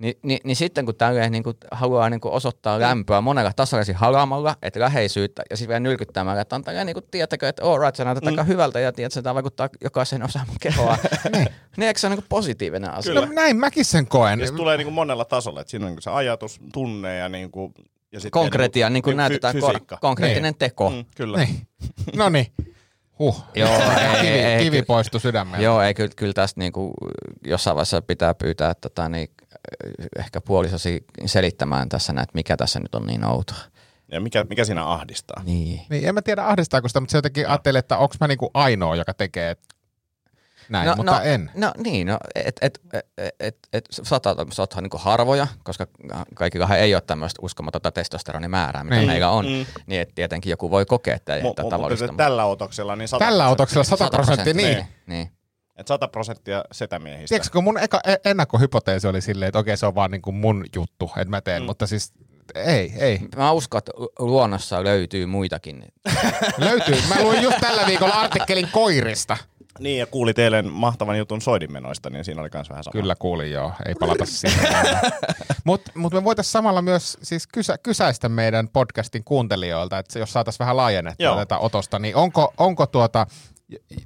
niin, 0.00 0.14
niin, 0.22 0.40
niin 0.44 0.56
sitten 0.56 0.84
kun 0.86 0.94
tälleen 0.94 1.32
niin 1.32 1.42
kuin 1.42 1.56
haluaa 1.70 2.10
niin 2.10 2.20
kuin 2.20 2.32
osoittaa 2.34 2.80
lämpöä 2.80 3.20
monella 3.20 3.52
tasolla 3.56 3.84
siinä 3.84 3.98
halaamalla, 3.98 4.56
että 4.62 4.80
läheisyyttä 4.80 5.42
ja 5.50 5.56
sitten 5.56 5.68
vielä 5.68 5.80
nylkyttämällä, 5.80 6.40
että 6.40 6.56
on 6.56 6.64
tälleen 6.64 6.86
niin 6.86 6.94
kuin, 6.94 7.04
tiedätkö, 7.10 7.48
että 7.48 7.62
all 7.64 7.78
right, 7.78 7.96
sä 7.96 8.04
näytät 8.04 8.26
aika 8.26 8.42
hyvältä 8.44 8.80
ja 8.80 8.92
tiedät, 8.92 9.12
että 9.12 9.22
tämä 9.22 9.34
vaikuttaa 9.34 9.68
jokaisen 9.84 10.22
osaan 10.22 10.46
mun 10.46 10.56
kehoa. 10.60 10.96
niin, 11.76 11.86
eikö 11.86 12.00
se 12.00 12.06
on 12.06 12.10
niin 12.10 12.22
kuin 12.22 12.28
positiivinen 12.28 12.90
asia? 12.94 13.12
Kyllä. 13.12 13.26
No 13.26 13.32
näin 13.32 13.56
mäkin 13.56 13.84
sen 13.84 14.06
koen. 14.06 14.40
Ja 14.40 14.46
se 14.46 14.52
tulee 14.52 14.76
niinku 14.76 14.90
monella 14.90 15.24
tasolla, 15.24 15.60
että 15.60 15.70
siinä 15.70 15.86
on 15.86 15.90
niinku 15.90 16.02
se 16.02 16.10
ajatus, 16.10 16.60
tunne 16.72 17.16
ja 17.16 17.28
niinku... 17.28 17.72
Ja 18.12 18.20
sit 18.20 18.30
Konkretia, 18.30 18.80
vielä 18.80 18.90
niin 18.90 19.02
kuin 19.02 19.12
fy- 19.12 19.16
näytetään, 19.16 19.54
fysiikka. 19.54 19.96
kor- 19.96 20.00
konkreettinen 20.00 20.54
teko. 20.54 20.90
Mm, 20.90 21.04
kyllä. 21.16 21.38
Niin. 21.38 21.66
No 22.16 22.28
niin. 22.28 22.46
Huh. 23.20 23.44
Joo, 23.54 23.70
ei, 23.78 24.20
kivi, 24.20 24.28
ei, 24.28 24.64
kivi 24.64 24.82
poistui 24.82 25.20
sydämeltä. 25.20 25.62
Joo, 25.62 25.82
ei 25.82 25.94
kyllä, 25.94 26.10
kyllä 26.16 26.32
tästä 26.32 26.60
niinku, 26.60 26.94
jossain 27.44 27.74
vaiheessa 27.74 28.02
pitää 28.02 28.34
pyytää 28.34 28.74
tota, 28.74 29.08
niin, 29.08 29.30
ehkä 30.18 30.40
puolisosi 30.40 31.04
selittämään 31.26 31.88
tässä, 31.88 32.12
että 32.12 32.34
mikä 32.34 32.56
tässä 32.56 32.80
nyt 32.80 32.94
on 32.94 33.06
niin 33.06 33.24
outoa. 33.24 33.58
Ja 34.12 34.20
mikä, 34.20 34.44
mikä 34.48 34.64
siinä 34.64 34.86
ahdistaa? 34.86 35.42
Niin. 35.44 35.80
Niin, 35.90 36.08
en 36.08 36.14
mä 36.14 36.22
tiedä 36.22 36.46
ahdistaako 36.46 36.88
sitä, 36.88 37.00
mutta 37.00 37.12
se 37.12 37.18
jotenkin 37.18 37.48
ajattelee, 37.48 37.78
että 37.78 37.98
onko 37.98 38.14
mä 38.20 38.28
niinku 38.28 38.50
ainoa, 38.54 38.96
joka 38.96 39.14
tekee 39.14 39.56
näin, 40.70 40.86
no, 40.86 40.96
mutta 40.96 41.12
no, 41.12 41.20
en. 41.22 41.50
No 41.54 41.72
niin, 41.84 42.06
no, 42.06 42.18
et, 42.34 42.56
et, 42.60 42.80
et, 42.92 43.34
et, 43.40 43.58
et, 43.72 43.84
saattaa 43.90 44.36
saattaa 44.52 44.80
niinku 44.80 44.98
harvoja, 44.98 45.46
koska 45.64 45.86
kaikillahan 46.34 46.78
ei 46.78 46.94
ole 46.94 47.02
tämmöistä 47.06 47.38
uskomatonta 47.42 47.90
testosteronimäärää, 47.92 48.84
mitä 48.84 48.96
Niin. 48.96 49.06
meillä 49.08 49.30
on. 49.30 49.44
Mm. 49.46 49.66
Niin, 49.86 50.00
että 50.00 50.14
tietenkin 50.14 50.50
joku 50.50 50.70
voi 50.70 50.86
kokea, 50.86 51.14
että 51.16 51.38
tämä 51.40 51.66
mu- 51.66 51.70
tavallista. 51.70 52.06
mutta 52.06 52.22
tällä 52.24 52.44
otoksella 52.44 52.96
niin 52.96 53.08
100 53.08 53.24
Tällä 53.24 53.48
otoksella 53.48 53.84
100 53.84 54.04
100 54.04 54.16
prosenttia, 54.16 54.54
niin. 54.54 54.74
Niin. 54.76 54.86
niin. 55.06 55.30
Et 55.76 55.86
100 55.88 56.08
prosenttia 56.08 56.64
setämiehistä. 56.72 57.28
Tiedätkö, 57.28 57.52
kun 57.52 57.64
mun 57.64 57.78
eka, 57.78 58.00
e- 58.06 58.30
ennakkohypoteesi 58.30 59.08
oli 59.08 59.20
silleen, 59.20 59.48
että 59.48 59.58
okei, 59.58 59.76
se 59.76 59.86
on 59.86 59.94
vaan 59.94 60.10
niinku 60.10 60.32
mun 60.32 60.64
juttu, 60.76 61.10
että 61.16 61.30
mä 61.30 61.40
teen, 61.40 61.62
mm. 61.62 61.66
mutta 61.66 61.86
siis 61.86 62.12
ei, 62.54 62.92
ei. 62.98 63.20
Mä 63.36 63.52
uskon, 63.52 63.78
että 63.78 63.92
luonnossa 64.18 64.84
löytyy 64.84 65.26
muitakin. 65.26 65.84
Löytyy. 66.58 66.96
Mä 67.08 67.22
luin 67.22 67.42
just 67.42 67.58
tällä 67.60 67.86
viikolla 67.86 68.14
artikkelin 68.14 68.68
koirista. 68.72 69.36
Niin, 69.78 69.98
ja 69.98 70.06
kuulit 70.06 70.38
eilen 70.38 70.72
mahtavan 70.72 71.18
jutun 71.18 71.40
soidinmenoista, 71.40 72.10
niin 72.10 72.24
siinä 72.24 72.40
oli 72.40 72.48
myös 72.54 72.70
vähän 72.70 72.84
sama. 72.84 72.92
Kyllä 72.92 73.14
kuulin 73.18 73.50
joo, 73.50 73.72
ei 73.86 73.94
palata 73.94 74.26
siihen. 74.26 74.68
Mutta 75.64 75.92
mut 75.94 76.12
me 76.12 76.24
voitaisiin 76.24 76.52
samalla 76.52 76.82
myös 76.82 77.18
siis 77.22 77.46
kysä, 77.46 77.78
kysäistä 77.78 78.28
meidän 78.28 78.68
podcastin 78.68 79.24
kuuntelijoilta, 79.24 79.98
että 79.98 80.18
jos 80.18 80.32
saataisiin 80.32 80.58
vähän 80.58 80.76
laajennettua 80.76 81.26
Joo. 81.26 81.36
tätä 81.36 81.58
otosta, 81.58 81.98
niin 81.98 82.16
onko, 82.16 82.54
onko 82.58 82.86
tuota 82.86 83.26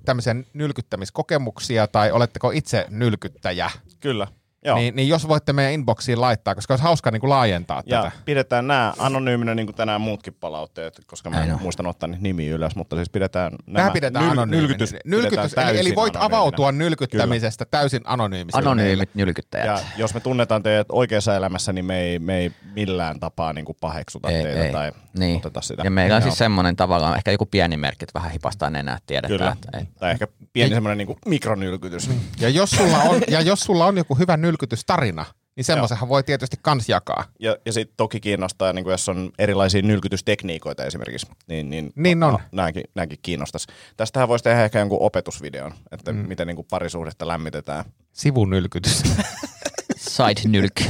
tämmöisiä 0.05 0.35
nylkyttämiskokemuksia 0.53 1.87
tai 1.87 2.13
oletteko 2.13 2.51
itse 2.51 2.87
nylkyttäjä? 2.91 3.71
Kyllä. 4.01 4.27
Joo. 4.65 4.77
Niin, 4.77 4.97
niin 4.97 5.09
jos 5.09 5.29
voitte 5.29 5.53
meidän 5.53 5.73
inboxiin 5.73 6.21
laittaa, 6.21 6.55
koska 6.55 6.75
olisi 6.75 6.83
hauska 6.85 7.11
niin 7.11 7.21
kuin 7.21 7.31
laajentaa 7.31 7.83
ja 7.87 8.03
tätä. 8.03 8.13
pidetään 8.25 8.67
nämä 8.67 8.93
anonyyminä 8.99 9.55
niin 9.55 9.67
kuin 9.67 9.77
tänään 9.77 10.01
muutkin 10.01 10.35
palautteet, 10.41 11.01
koska 11.07 11.31
mä 11.31 11.45
en 11.45 11.57
muistan 11.61 11.87
ottaa 11.87 12.07
niitä 12.07 12.23
nimiä 12.23 12.55
ylös, 12.55 12.77
mutta 12.77 12.97
siis 12.97 13.11
pidetään 13.11 13.53
nämä 13.67 13.77
Tähän 13.79 13.93
pidetään 13.93 14.25
anonyymi. 14.31 14.63
nylkytys, 14.63 14.95
nylkytys 15.05 15.39
pidetään 15.39 15.69
eli, 15.69 15.79
eli 15.79 15.83
täysin 15.83 15.97
voit 15.97 16.17
anonyyminä. 16.17 16.39
avautua 16.39 16.73
nylkyttämisestä 16.73 17.65
täysin 17.71 18.01
anonyymisille. 18.05 18.63
meille. 18.63 18.71
Anonyymit 18.83 19.11
nylkyttäjät. 19.15 19.67
Ja 19.67 19.79
jos 19.97 20.15
me 20.15 20.21
tunnetaan 20.21 20.63
teidät 20.63 20.87
oikeassa 20.93 21.37
elämässä, 21.37 21.73
niin 21.73 21.85
me 21.85 22.01
ei, 22.01 22.19
me 22.19 22.37
ei 22.39 22.53
millään 22.75 23.21
tapaa 23.21 23.53
niin 23.53 23.65
kuin 23.65 23.77
paheksuta 23.81 24.29
Ei, 24.31 24.43
teitä 24.43 24.65
ei. 24.65 24.73
tai 24.73 24.93
Niin. 25.19 25.37
oteta 25.37 25.61
sitä. 25.61 25.83
Ja 25.85 25.91
meillä 25.91 26.17
on 26.17 26.23
siis 26.23 26.39
semmoinen 26.39 26.77
tavallaan, 26.77 27.17
ehkä 27.17 27.31
joku 27.31 27.47
pieni 27.47 27.77
merkki, 27.77 28.05
että 28.05 28.19
vähän 28.19 28.31
hipastaa 28.33 28.71
nenää, 28.71 28.99
tiedetään. 29.07 29.39
Kyllä. 29.39 29.53
Että, 29.53 29.79
ei. 29.79 29.85
Tai 29.99 30.11
ehkä 30.11 30.27
pieni 30.53 30.75
semmoinen 30.75 31.07
niin 31.07 31.17
mikronylkytys. 31.27 32.11
Ja 32.41 32.49
jos, 32.49 32.71
sulla 32.71 32.99
on, 32.99 33.21
ja 33.29 33.41
jos 33.41 33.61
sulla 33.61 33.87
on 33.87 33.97
joku 33.97 34.15
hyvä 34.15 34.37
nylkytystarina, 34.55 35.25
niin 35.57 35.65
semmoisenhan 35.65 36.09
voi 36.09 36.23
tietysti 36.23 36.57
kans 36.63 36.89
jakaa. 36.89 37.25
Ja, 37.41 37.57
ja 37.67 37.73
sitten 37.73 37.97
toki 37.97 38.21
kiinnostaa, 38.21 38.73
niin 38.73 38.85
kuin 38.85 38.93
jos 38.93 39.09
on 39.09 39.33
erilaisia 39.39 39.83
nylkytystekniikoita 39.83 40.85
esimerkiksi, 40.85 41.27
niin, 41.49 41.71
niin, 41.71 41.93
Niin 41.97 42.23
on. 42.23 42.39
nämäkin, 42.53 42.85
nämäkin 42.95 43.19
kiinnostaisi. 43.23 43.67
Tästähän 43.97 44.29
voisi 44.29 44.45
tehdä 44.45 44.65
ehkä 44.65 44.79
jonkun 44.79 44.99
opetusvideon, 45.03 45.75
että 45.93 46.13
mm. 46.13 46.19
miten 46.19 46.47
niin 46.47 46.57
kuin 46.57 46.67
parisuhdetta 46.71 47.29
lämmitetään. 47.29 47.85
Sivunylkytys. 48.13 49.03
Side 49.97 50.49
nylk. 50.49 50.81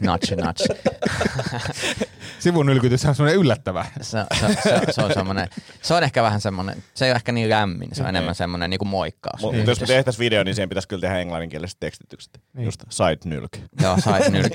notch, 0.00 0.36
notch. 0.36 0.66
Sivunylkytys 2.42 3.04
on 3.04 3.14
semmoinen 3.14 3.40
yllättävä. 3.40 3.84
Se, 4.00 4.18
se, 4.40 4.46
se, 4.62 4.92
se, 4.92 5.02
on 5.02 5.14
semmoinen, 5.14 5.48
se 5.82 5.94
on 5.94 6.02
ehkä 6.02 6.22
vähän 6.22 6.40
semmoinen, 6.40 6.82
se 6.94 7.04
ei 7.04 7.10
ole 7.10 7.16
ehkä 7.16 7.32
niin 7.32 7.50
lämmin, 7.50 7.88
se 7.92 8.02
on 8.02 8.08
enemmän 8.08 8.34
semmoinen 8.34 8.70
niin 8.70 8.78
kuin 8.78 8.88
moikkaus. 8.88 9.40
Mutta 9.40 9.70
jos 9.70 9.80
me 9.80 9.86
tehtäisiin 9.86 10.24
video, 10.24 10.44
niin 10.44 10.54
siihen 10.54 10.68
pitäisi 10.68 10.88
kyllä 10.88 11.00
tehdä 11.00 11.18
englanninkieliset 11.18 11.80
tekstitykset. 11.80 12.40
Niin. 12.52 12.64
Just 12.64 12.84
side 12.88 13.18
nylk. 13.24 13.56
Joo, 13.82 13.96
side 13.96 14.30
nylk. 14.30 14.52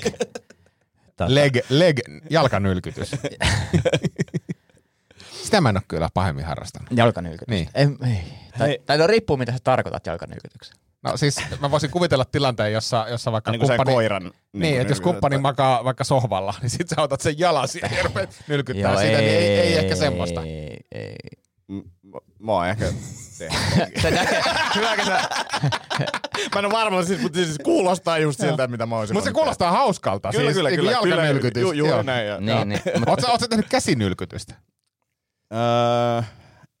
Leg, 1.26 1.56
leg, 1.68 1.98
jalkanylkytys. 2.30 3.10
Sitä 5.44 5.60
mä 5.60 5.68
en 5.68 5.76
ole 5.76 5.82
kyllä 5.88 6.08
pahemmin 6.14 6.44
harrastanut. 6.44 6.88
Jalkanylkytys. 6.96 7.48
Niin. 7.48 7.68
Ei, 7.74 7.86
ei. 7.86 8.20
Tai, 8.58 8.78
tai 8.86 8.98
no 8.98 9.06
riippuu, 9.06 9.36
mitä 9.36 9.52
sä 9.52 9.58
tarkoitat 9.64 10.06
jalkanylkytyksen. 10.06 10.76
No 11.02 11.16
siis 11.16 11.36
mä 11.60 11.70
voisin 11.70 11.90
kuvitella 11.90 12.24
tilanteen, 12.24 12.72
jossa, 12.72 13.06
jossa 13.10 13.32
vaikka 13.32 13.50
Niin 13.50 13.60
kumppani... 13.60 13.92
koiran. 13.92 14.22
Niin, 14.22 14.32
kuin 14.52 14.64
että 14.64 14.74
jos 14.74 14.98
nylkytät. 14.98 15.02
kumppani 15.02 15.38
makaa 15.38 15.84
vaikka 15.84 16.04
sohvalla, 16.04 16.54
niin 16.60 16.70
sit 16.70 16.88
sä 16.88 17.02
otat 17.02 17.20
sen 17.20 17.38
jalan 17.38 17.68
siihen 17.68 17.90
ja 17.96 18.02
rupeat 18.02 18.44
nylkyttää 18.48 18.96
sitä, 18.96 19.18
niin 19.18 19.30
ei, 19.30 19.58
ei 19.58 19.76
ehkä 19.78 19.96
semmoista. 19.96 20.42
Ei, 20.42 20.76
ei. 20.92 21.16
Mä 22.38 22.52
oon 22.52 22.68
ehkä 22.68 22.84
tehnyt. 23.38 24.28
Hyväkö 24.76 25.04
sä, 25.04 25.20
Mä 26.54 26.58
en 26.58 26.64
ole 26.64 26.72
varma, 26.72 27.04
siis, 27.04 27.20
mutta 27.22 27.36
siis 27.38 27.58
kuulostaa 27.64 28.18
just 28.18 28.40
siltä, 28.40 28.66
mitä 28.66 28.86
mä 28.86 28.96
olisin 28.96 29.14
Mutta 29.16 29.30
se 29.30 29.34
kuulostaa 29.34 29.70
hauskalta. 29.72 30.30
Kyllä, 30.30 30.44
siis 30.44 30.56
kyllä, 30.56 30.68
niin 30.68 30.78
kyllä. 30.80 30.90
jalkanylkytys. 30.90 31.62
Ju, 31.62 31.72
juuri 31.72 31.92
Joo. 31.92 32.02
näin. 32.02 32.26
Ja, 32.26 32.40
niin, 32.40 32.68
niin. 32.68 32.80
Mut, 32.98 33.08
Oot 33.08 33.20
sä, 33.20 33.28
oot 33.30 33.40
sä 33.40 33.48
tehnyt 33.48 33.68
käsinylkytystä? 33.68 34.54
Öö, 35.54 36.22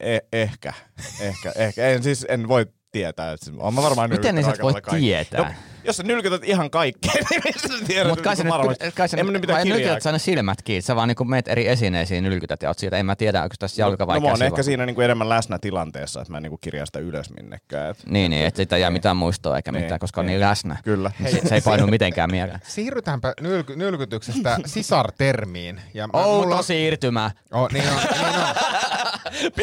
eh, 0.00 0.20
ehkä, 0.32 0.72
ehkä, 1.20 1.52
ehkä. 1.56 1.88
En 1.88 2.02
siis, 2.02 2.26
en 2.28 2.48
voi 2.48 2.66
tietää. 2.92 3.36
Oon 3.58 3.74
mä 3.74 3.82
varmaan 3.82 4.10
miten 4.10 4.34
niin 4.34 4.44
sä 4.44 4.52
paljon 4.60 4.82
kaikkea. 4.82 4.98
tietää? 5.00 5.40
No, 5.40 5.54
jos 5.84 5.96
sä 5.96 6.02
nylkytät 6.02 6.44
ihan 6.44 6.70
kaikkea, 6.70 7.12
niin 7.30 7.42
mistä 7.44 7.68
sä 7.68 7.84
tiedät? 7.86 8.08
Mutta 8.08 8.24
kai 8.24 8.36
sä 8.36 8.42
niin 8.44 8.54
nyt, 8.68 8.94
kai 8.94 9.08
sä 9.08 9.16
En 9.16 9.26
mä 9.26 9.32
nyt 9.32 9.42
nylkytät 9.64 10.02
sä 10.02 10.08
aina 10.08 10.18
silmät 10.18 10.62
kiinni, 10.62 10.82
sä 10.82 10.96
vaan 10.96 11.08
niinku 11.08 11.24
meet 11.24 11.48
eri 11.48 11.68
esineisiin 11.68 12.24
nylkytät 12.24 12.62
ja 12.62 12.68
oot 12.70 12.78
siitä, 12.78 12.96
en 12.96 13.06
mä 13.06 13.16
tiedä, 13.16 13.42
onko 13.42 13.54
tässä 13.58 13.82
jalka 13.82 14.06
vai 14.06 14.20
no, 14.20 14.26
mä 14.26 14.32
oon 14.32 14.42
ehkä 14.42 14.62
siinä 14.62 14.86
niinku 14.86 15.00
enemmän 15.00 15.28
läsnä 15.28 15.58
tilanteessa, 15.58 16.20
että 16.20 16.32
mä 16.32 16.36
en 16.36 16.42
niinku 16.42 16.58
kirjaa 16.60 16.86
sitä 16.86 16.98
ylös 16.98 17.30
minnekään. 17.36 17.90
Et, 17.90 17.98
Niin, 18.06 18.30
niin, 18.30 18.46
että 18.46 18.56
siitä 18.56 18.76
ei 18.76 18.82
jää 18.82 18.90
mitään 18.90 19.16
muistoa 19.16 19.56
eikä 19.56 19.72
Niin, 19.72 19.82
mitään, 19.82 20.00
koska 20.00 20.20
on 20.20 20.26
niin. 20.26 20.40
niin 20.40 20.48
läsnä. 20.48 20.76
Kyllä. 20.84 21.10
Se, 21.30 21.40
se 21.48 21.54
ei 21.54 21.60
painu 21.60 21.86
mitenkään 21.86 22.30
mieleen. 22.30 22.60
Siirrytäänpä 22.68 23.32
nylky, 23.40 23.76
nylkytyksestä 23.76 24.58
sisartermiin. 24.66 25.80
Ja 25.94 26.06
mä- 26.06 26.12
Outo 26.24 26.62
siirtymä. 26.62 27.30
Oh, 27.52 27.68
niin 27.72 27.84
on, 27.88 27.96
niin 27.96 28.24
on. 28.36 28.54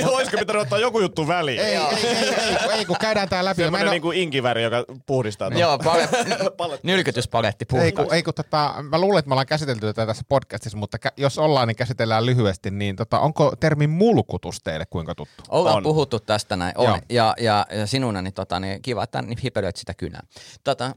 Olisiko 0.06 0.38
pitänyt 0.38 0.62
ottaa 0.62 0.80
joku 0.80 1.00
juttu 1.00 1.28
väliin? 1.28 1.60
Ei, 1.60 1.76
ei, 1.76 1.82
ei, 2.04 2.36
ei, 2.36 2.58
ei, 2.72 2.86
kun 2.86 2.96
käydään 3.00 3.30
tää 3.30 3.46
läpi. 3.46 3.62
Semmoinen 3.62 3.90
niinku 3.90 4.12
inkiväri, 4.12 4.64
joka 4.64 4.86
puhdistaa. 5.06 5.50
tuon. 5.50 5.60
Joo, 5.60 5.78
pale- 5.78 6.80
nylkytyspaletti 6.84 7.66
Ei 7.82 7.92
kun, 7.92 8.14
ei 8.14 8.24
kun 8.24 8.34
tota, 8.34 8.74
mä 8.90 9.02
luulen, 9.02 9.20
että 9.20 9.30
me 9.30 9.34
ollaan 9.34 9.48
käsitelty 9.48 9.80
tätä 9.86 10.06
tässä 10.06 10.24
podcastissa, 10.30 10.78
mutta 10.78 10.98
kä- 11.06 11.14
jos 11.18 11.38
ollaan, 11.38 11.68
niin 11.68 11.76
käsitellään 11.76 12.26
lyhyesti, 12.26 12.72
niin 12.72 12.96
tota, 12.96 13.20
onko 13.20 13.54
termi 13.60 13.88
mulkutus 13.88 14.62
teille 14.64 14.86
kuinka 14.90 15.16
tuttu? 15.16 15.44
Ollaan 15.50 15.76
On. 15.78 15.84
puhuttu 15.84 16.20
tästä 16.20 16.56
näin, 16.56 16.74
on. 16.78 16.86
Joo. 16.86 17.00
Ja, 17.10 17.34
ja, 17.40 17.66
ja 17.72 17.88
sinuna, 17.88 18.22
niin, 18.22 18.34
tota, 18.34 18.60
niin 18.60 18.82
kiva, 18.82 19.04
että 19.04 19.22
niin 19.22 19.38
hipelöit 19.44 19.76
sitä 19.76 19.94
kynää. 19.94 20.24
Tota, 20.64 20.92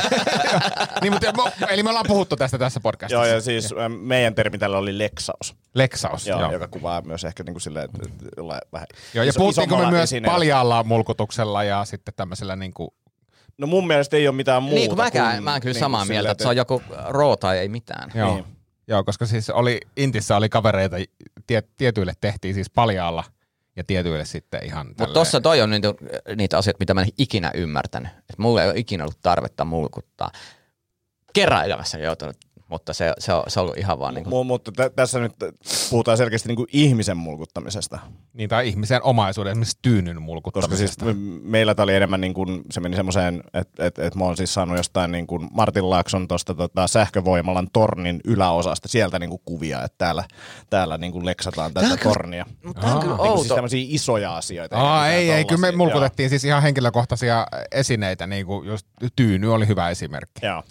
niin, 1.02 1.12
mutta, 1.12 1.32
eli 1.68 1.82
me 1.82 1.88
ollaan 1.88 2.06
puhuttu 2.08 2.36
tästä 2.36 2.58
tässä 2.58 2.80
podcastissa. 2.80 3.26
Joo, 3.26 3.34
ja 3.34 3.40
siis 3.40 3.74
meidän 4.00 4.34
termi 4.34 4.58
tällä 4.58 4.78
oli 4.78 4.98
leksaus, 4.98 5.54
Leksaus. 5.74 6.26
joo, 6.26 6.40
Joo, 6.40 6.52
joka 6.52 6.68
kuvaa 6.68 7.02
myös 7.02 7.24
ehkä 7.24 7.42
niinku 7.42 7.60
silleen, 7.60 7.84
että 7.84 7.98
että 8.06 8.24
jollain 8.36 8.60
vähän 8.72 8.86
joo 9.14 9.24
ja 9.24 9.32
puhuttiinko 9.36 9.76
me 9.76 9.90
myös 9.90 10.02
esineellä. 10.02 10.32
paljaalla 10.34 10.84
mulkutuksella 10.84 11.64
ja 11.64 11.84
sitten 11.84 12.14
tämmöisellä 12.14 12.56
niin 12.56 12.74
kuin, 12.74 12.90
No 13.58 13.66
mun 13.66 13.86
mielestä 13.86 14.16
ei 14.16 14.28
ole 14.28 14.36
mitään 14.36 14.62
muuta. 14.62 14.74
niin 14.74 14.88
kuin 14.88 14.96
mäkään, 14.96 15.34
kuin, 15.34 15.44
mä 15.44 15.52
oon 15.52 15.60
kyllä 15.60 15.72
niin 15.72 15.80
samaa 15.80 16.00
kuin 16.00 16.08
mieltä, 16.08 16.20
silleen, 16.20 16.32
että 16.32 16.42
se 16.44 16.48
on 16.48 16.56
joku 16.56 16.82
roo 17.08 17.36
tai 17.36 17.58
ei 17.58 17.68
mitään. 17.68 18.10
joo. 18.14 18.34
Niin. 18.34 18.44
joo, 18.88 19.04
koska 19.04 19.26
siis 19.26 19.50
oli, 19.50 19.80
Intissä 19.96 20.36
oli 20.36 20.48
kavereita, 20.48 20.96
tie, 21.46 21.62
tietyille 21.76 22.12
tehtiin 22.20 22.54
siis 22.54 22.70
paljaalla 22.70 23.24
ja 23.76 23.84
tietyille 23.84 24.24
sitten 24.24 24.64
ihan 24.64 24.86
Mutta 24.86 25.06
tossa 25.06 25.40
toi 25.40 25.60
on 25.60 25.70
niitä, 25.70 25.88
niitä 26.36 26.58
asioita, 26.58 26.76
mitä 26.80 26.94
mä 26.94 27.02
en 27.02 27.08
ikinä 27.18 27.50
ymmärtänyt. 27.54 28.12
Et 28.30 28.38
mulla 28.38 28.62
ei 28.62 28.68
ole 28.70 28.78
ikinä 28.78 29.04
ollut 29.04 29.18
tarvetta 29.22 29.64
mulkuttaa. 29.64 30.30
Kerran 31.32 31.64
elämässä 31.64 31.98
joutunut, 31.98 32.36
mutta 32.70 32.92
se, 32.92 33.12
se, 33.18 33.32
on, 33.32 33.42
se 33.48 33.60
on 33.60 33.64
ollut 33.64 33.78
ihan 33.78 33.98
vaan 33.98 34.14
niin 34.14 34.24
kuin, 34.24 34.40
Mu- 34.42 34.46
mutta 34.46 34.72
tä- 34.72 34.90
tässä 34.90 35.18
nyt 35.20 35.32
puhutaan 35.90 36.16
selkeästi 36.16 36.48
niin 36.48 36.56
kuin 36.56 36.68
ihmisen 36.72 37.16
mulkuttamisesta. 37.16 37.98
Niin, 38.32 38.48
tai 38.48 38.68
ihmisen 38.68 39.02
omaisuuden, 39.02 39.50
esimerkiksi 39.50 39.78
tyynyn 39.82 40.16
Koska 40.16 40.76
siis 40.76 40.98
mulkuttamisesta. 41.00 41.04
m- 41.04 41.50
meillä 41.50 41.74
tämä 41.74 41.84
oli 41.84 41.94
enemmän 41.94 42.20
niin 42.20 42.34
kuin, 42.34 42.62
se 42.70 42.80
meni 42.80 42.96
semmoiseen, 42.96 43.42
että 43.54 43.86
et, 43.86 43.98
et 43.98 44.14
mä 44.14 44.24
oon 44.24 44.36
siis 44.36 44.54
saanut 44.54 44.76
jostain 44.76 45.12
niin 45.12 45.26
kuin 45.26 45.48
Martin 45.52 45.90
Laakson 45.90 46.28
tuosta 46.28 46.54
tota, 46.54 46.86
sähkövoimalan 46.86 47.68
tornin 47.72 48.20
yläosasta 48.24 48.88
sieltä 48.88 49.18
niin 49.18 49.30
kuin 49.30 49.42
kuvia, 49.44 49.82
että 49.84 49.98
täällä, 49.98 50.24
täällä 50.70 50.98
niin 50.98 51.12
kuin 51.12 51.26
leksataan 51.26 51.74
tätä 51.74 51.96
tornia. 51.96 52.46
mutta 52.64 52.80
tämä 52.82 52.94
on 52.94 53.00
kyllä 53.00 53.14
Aa. 53.14 53.22
Niin 53.22 53.28
kuin 53.32 53.38
siis 53.38 53.50
outo. 53.50 53.54
tämmöisiä 53.54 53.84
isoja 53.88 54.36
asioita. 54.36 54.76
Aa, 54.76 55.08
ei, 55.08 55.20
mitään 55.22 55.38
ei, 55.38 55.44
kyllä 55.44 55.60
me 55.60 55.72
mulkutettiin 55.72 56.30
siis 56.30 56.44
ihan 56.44 56.62
henkilökohtaisia 56.62 57.46
esineitä, 57.72 58.26
niin 58.26 58.46
kuin 58.46 58.68
just 58.68 58.86
tyyny 59.16 59.54
oli 59.54 59.66
hyvä 59.68 59.90
esimerkki. 59.90 60.46
Joo. 60.46 60.62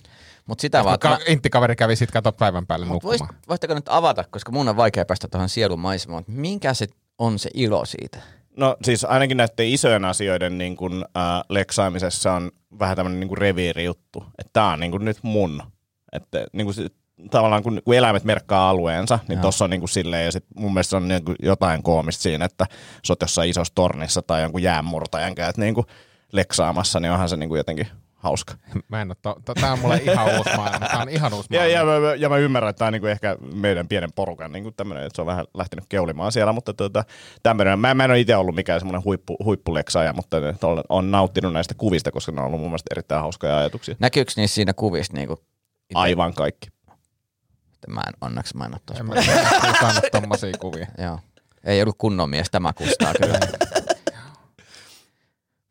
Mutta 0.50 0.62
sitä 0.62 0.84
vaan, 0.84 1.00
Ka- 1.00 1.10
mä- 1.10 1.18
Intti-kaveri 1.28 1.76
kävi 1.76 1.96
sitten 1.96 2.14
kato 2.14 2.32
päivän 2.32 2.68
päälle 2.68 2.86
Mut 2.86 3.04
nukkumaan. 3.04 3.36
voitteko 3.50 3.74
nyt 3.74 3.86
avata, 3.90 4.24
koska 4.32 4.52
mun 4.52 4.68
on 4.68 4.78
vaikea 4.78 5.06
päästä 5.06 5.28
tuohon 5.28 5.50
sielun 5.50 5.80
maisemaan, 5.80 6.20
että 6.22 6.32
minkä 6.32 6.74
se 6.74 6.88
on 7.18 7.40
se 7.40 7.50
ilo 7.54 7.86
siitä? 7.86 8.18
No 8.58 8.76
siis 8.84 9.06
ainakin 9.06 9.38
näiden 9.38 9.68
isojen 9.68 10.06
asioiden 10.06 10.58
niin 10.58 10.76
kuin, 10.78 10.94
äh, 11.18 11.24
leksaamisessa 11.50 12.34
on 12.34 12.52
vähän 12.80 12.96
tämmöinen 12.96 13.20
niin 13.20 13.28
kuin 13.28 13.38
reviirijuttu. 13.38 14.24
Että 14.38 14.50
tää 14.54 14.68
on 14.68 14.80
niin 14.80 14.92
kuin 14.92 15.06
nyt 15.06 15.18
mun. 15.22 15.64
Että 16.12 16.46
niin 16.54 16.66
kuin, 16.66 16.74
se- 16.76 16.88
tavallaan 17.32 17.64
kun, 17.64 17.82
kun 17.86 17.94
eläimet 17.96 18.24
merkkaa 18.24 18.70
alueensa, 18.70 19.20
niin 19.28 19.38
Joo. 19.38 19.42
tossa 19.42 19.66
on 19.66 19.70
niin 19.72 19.82
kuin 19.82 19.90
silleen, 19.90 20.26
ja 20.26 20.32
sit 20.32 20.46
mun 20.56 20.74
mielestä 20.74 20.98
on 20.98 21.08
niin 21.08 21.26
kuin 21.26 21.36
jotain 21.44 21.84
koomista 21.84 22.22
siinä, 22.24 22.46
että 22.46 22.66
sä 23.08 23.14
oot 23.14 23.22
jossain 23.22 23.50
isossa 23.50 23.76
tornissa 23.76 24.22
tai 24.22 24.42
jonkun 24.42 24.64
jäänmurtajan 24.64 25.36
käyt 25.36 25.58
niin 25.58 25.74
kuin 25.76 25.86
leksaamassa, 26.32 27.00
niin 27.00 27.12
onhan 27.12 27.30
se 27.30 27.38
niin 27.38 27.50
kuin 27.50 27.58
jotenkin 27.60 27.88
hauska. 28.20 28.54
Mä 28.88 29.02
en 29.02 29.12
oo, 29.12 29.16
to, 29.22 29.36
to, 29.46 29.54
tää 29.54 29.72
on 29.74 29.80
mulle 29.80 29.98
ihan 30.04 30.38
uusi 30.38 30.50
maailma. 30.58 30.88
Tää 30.88 31.02
on 31.02 31.10
ihan 31.10 31.34
uusi 31.34 31.48
Ja, 31.52 31.60
maailma. 31.60 31.94
ja, 31.94 32.00
mä, 32.02 32.16
ja 32.16 32.30
mä 32.30 32.38
ymmärrän, 32.38 32.70
että 32.70 32.78
tämä 32.78 32.88
on 32.88 32.94
niinku 32.94 33.08
ehkä 33.08 33.38
meidän 33.54 33.88
pienen 33.88 34.12
porukan 34.14 34.52
niinku 34.52 34.72
tämmöinen, 34.72 35.06
että 35.06 35.16
se 35.16 35.22
on 35.22 35.26
vähän 35.26 35.46
lähtenyt 35.54 35.86
keulimaan 35.90 36.32
siellä, 36.32 36.54
mutta 36.54 36.74
tuota, 36.74 37.04
tämmöinen, 37.44 37.80
mä, 37.80 37.94
mä 37.94 38.04
en 38.04 38.12
ole 38.12 38.20
itse 38.20 38.36
ollut 38.36 38.56
mikään 38.56 38.80
semmoinen 38.80 39.04
huippu, 39.06 39.38
huippuleksaaja, 39.44 40.14
mutta 40.14 40.38
olen, 40.38 40.84
olen 40.90 41.12
nauttinut 41.12 41.54
näistä 41.54 41.74
kuvista, 41.78 42.12
koska 42.12 42.32
ne 42.32 42.42
on 42.42 42.48
ollut 42.48 42.60
mun 42.60 42.70
mielestä 42.70 42.88
erittäin 42.92 43.22
hauskoja 43.22 43.58
ajatuksia. 43.58 43.96
Näkyykö 44.00 44.32
niissä 44.36 44.56
siinä 44.56 44.74
kuvissa 44.74 45.14
niinku, 45.14 45.34
ite- 45.34 45.96
Aivan 45.96 46.34
kaikki. 46.34 46.68
Mä 47.88 48.02
en, 48.08 48.14
onneksi 48.22 48.58
mä 48.58 48.66
en 48.66 48.74
ole 48.74 48.80
tuossa. 48.86 49.04
En 49.04 49.86
mä 49.96 50.02
tommosia 50.12 50.54
kuvia. 50.60 50.88
Joo. 51.04 51.20
Ei 51.64 51.82
ollut 51.82 51.96
kunnon 51.98 52.30
mies, 52.30 52.50
tämä 52.50 52.74
kustaa 52.74 53.14
kyllä. 53.22 53.40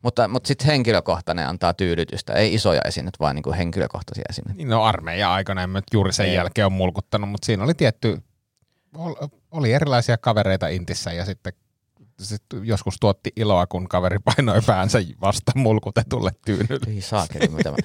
mutta 0.03 0.27
mutta 0.27 0.47
sitten 0.47 0.67
henkilökohtainen 0.67 1.47
antaa 1.47 1.73
tyydytystä, 1.73 2.33
ei 2.33 2.53
isoja 2.53 2.81
esineitä, 2.85 3.17
vaan 3.19 3.35
niinku 3.35 3.53
henkilökohtaisia 3.53 4.23
esineitä. 4.29 4.57
Niin 4.57 4.69
no 4.69 4.83
armeija 4.83 5.33
aikana 5.33 5.63
en 5.63 5.69
juuri 5.93 6.13
sen 6.13 6.25
Ei. 6.25 6.35
jälkeen 6.35 6.65
on 6.65 6.71
mulkuttanut, 6.71 7.29
mutta 7.29 7.45
siinä 7.45 7.63
oli 7.63 7.73
tietty, 7.73 8.21
ol- 8.97 9.27
oli 9.51 9.73
erilaisia 9.73 10.17
kavereita 10.17 10.67
Intissä 10.67 11.11
ja 11.11 11.25
sitten 11.25 11.53
sit 12.19 12.43
joskus 12.63 12.95
tuotti 12.99 13.31
iloa, 13.35 13.67
kun 13.67 13.87
kaveri 13.89 14.17
painoi 14.19 14.61
päänsä 14.65 14.99
vasta 15.21 15.51
mulkutetulle 15.55 16.31
tyynylle. 16.45 16.93
Ei 16.93 17.01
saakeli, 17.01 17.47
mitä 17.47 17.71
mä... 17.71 17.77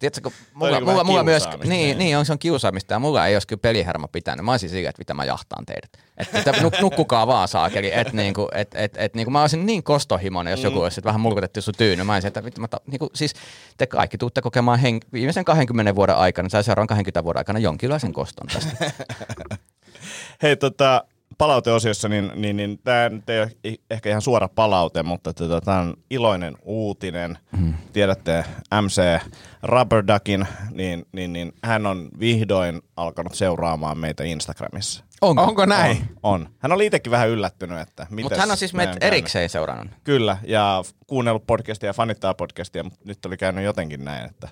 Tiedätkö, 0.00 0.30
mulla, 0.54 0.70
niinku 0.72 0.90
mulla, 0.90 1.04
mulla 1.04 1.24
myös, 1.24 1.48
niin, 1.64 1.98
niin. 1.98 2.18
on, 2.18 2.26
se 2.26 2.32
on 2.32 2.38
kiusaamista 2.38 2.94
ja 2.94 2.98
mulla 2.98 3.26
ei 3.26 3.34
olisi 3.34 3.46
kyllä 3.46 3.60
pelihärmä 3.60 4.08
pitänyt. 4.08 4.44
Mä 4.44 4.50
olisin 4.50 4.70
sillä, 4.70 4.90
että 4.90 5.00
mitä 5.00 5.14
mä 5.14 5.24
jahtaan 5.24 5.66
teidät. 5.66 5.90
Että, 6.16 6.52
nuk- 6.52 6.80
nukkukaa 6.80 7.26
vaan 7.26 7.48
saakeli. 7.48 7.90
Että 7.94 8.12
niinku, 8.16 8.48
et, 8.54 8.74
et, 8.74 8.92
et, 8.96 9.14
niinku 9.14 9.30
mä 9.30 9.40
olisin 9.40 9.66
niin 9.66 9.82
kostohimoinen, 9.82 10.50
jos 10.50 10.62
joku 10.64 10.78
Mm. 10.78 10.82
olisi 10.82 11.00
että 11.00 11.06
vähän 11.06 11.20
mulkutettu 11.20 11.62
sun 11.62 11.74
tyyny. 11.78 12.04
Mä 12.04 12.12
olisin, 12.12 12.28
että 12.28 12.44
vittu, 12.44 12.60
mä 12.60 12.68
ta, 12.68 12.80
niinku, 12.86 13.10
siis 13.14 13.34
te 13.76 13.86
kaikki 13.86 14.18
tuutte 14.18 14.42
kokemaan 14.42 14.78
hen, 14.78 15.00
viimeisen 15.12 15.44
20 15.44 15.94
vuoden 15.94 16.16
aikana 16.16 16.48
tai 16.48 16.64
seuraavan 16.64 16.86
20 16.86 17.24
vuoden 17.24 17.40
aikana 17.40 17.58
jonkinlaisen 17.58 18.12
koston 18.12 18.46
tästä. 18.46 18.90
Hei, 20.42 20.56
tota, 20.56 21.04
palauteosiossa, 21.40 22.08
niin, 22.08 22.32
niin, 22.34 22.56
niin 22.56 22.78
tämä 22.84 23.08
nyt 23.08 23.30
ei 23.30 23.40
ole 23.40 23.50
ehkä 23.90 24.08
ihan 24.08 24.22
suora 24.22 24.48
palaute, 24.48 25.02
mutta 25.02 25.32
tota, 25.32 25.60
tämä 25.60 25.78
on 25.78 25.94
iloinen 26.10 26.56
uutinen. 26.62 27.38
Mm. 27.58 27.74
Tiedätte 27.92 28.44
MC 28.82 29.02
Rubber 29.62 30.04
Duckin, 30.06 30.46
niin, 30.70 31.06
niin, 31.12 31.32
niin 31.32 31.52
hän 31.64 31.86
on 31.86 32.08
vihdoin 32.20 32.82
alkanut 32.96 33.34
seuraamaan 33.34 33.98
meitä 33.98 34.24
Instagramissa. 34.24 35.04
Onko? 35.20 35.42
Onko 35.42 35.66
näin? 35.66 35.96
On, 36.22 36.40
on. 36.40 36.48
Hän 36.58 36.72
oli 36.72 36.86
itsekin 36.86 37.10
vähän 37.10 37.28
yllättynyt, 37.28 37.80
että 37.80 38.06
Mutta 38.22 38.40
hän 38.40 38.50
on 38.50 38.56
siis 38.56 38.74
meitä 38.74 38.90
käynyt. 38.92 39.04
erikseen 39.04 39.48
seurannut. 39.48 39.94
Kyllä, 40.04 40.36
ja 40.46 40.82
kuunnellut 41.06 41.46
podcastia 41.46 41.88
ja 41.88 41.94
fanittaa 41.94 42.34
podcastia, 42.34 42.84
mutta 42.84 43.00
nyt 43.04 43.26
oli 43.26 43.36
käynyt 43.36 43.64
jotenkin 43.64 44.04
näin, 44.04 44.30
että 44.30 44.48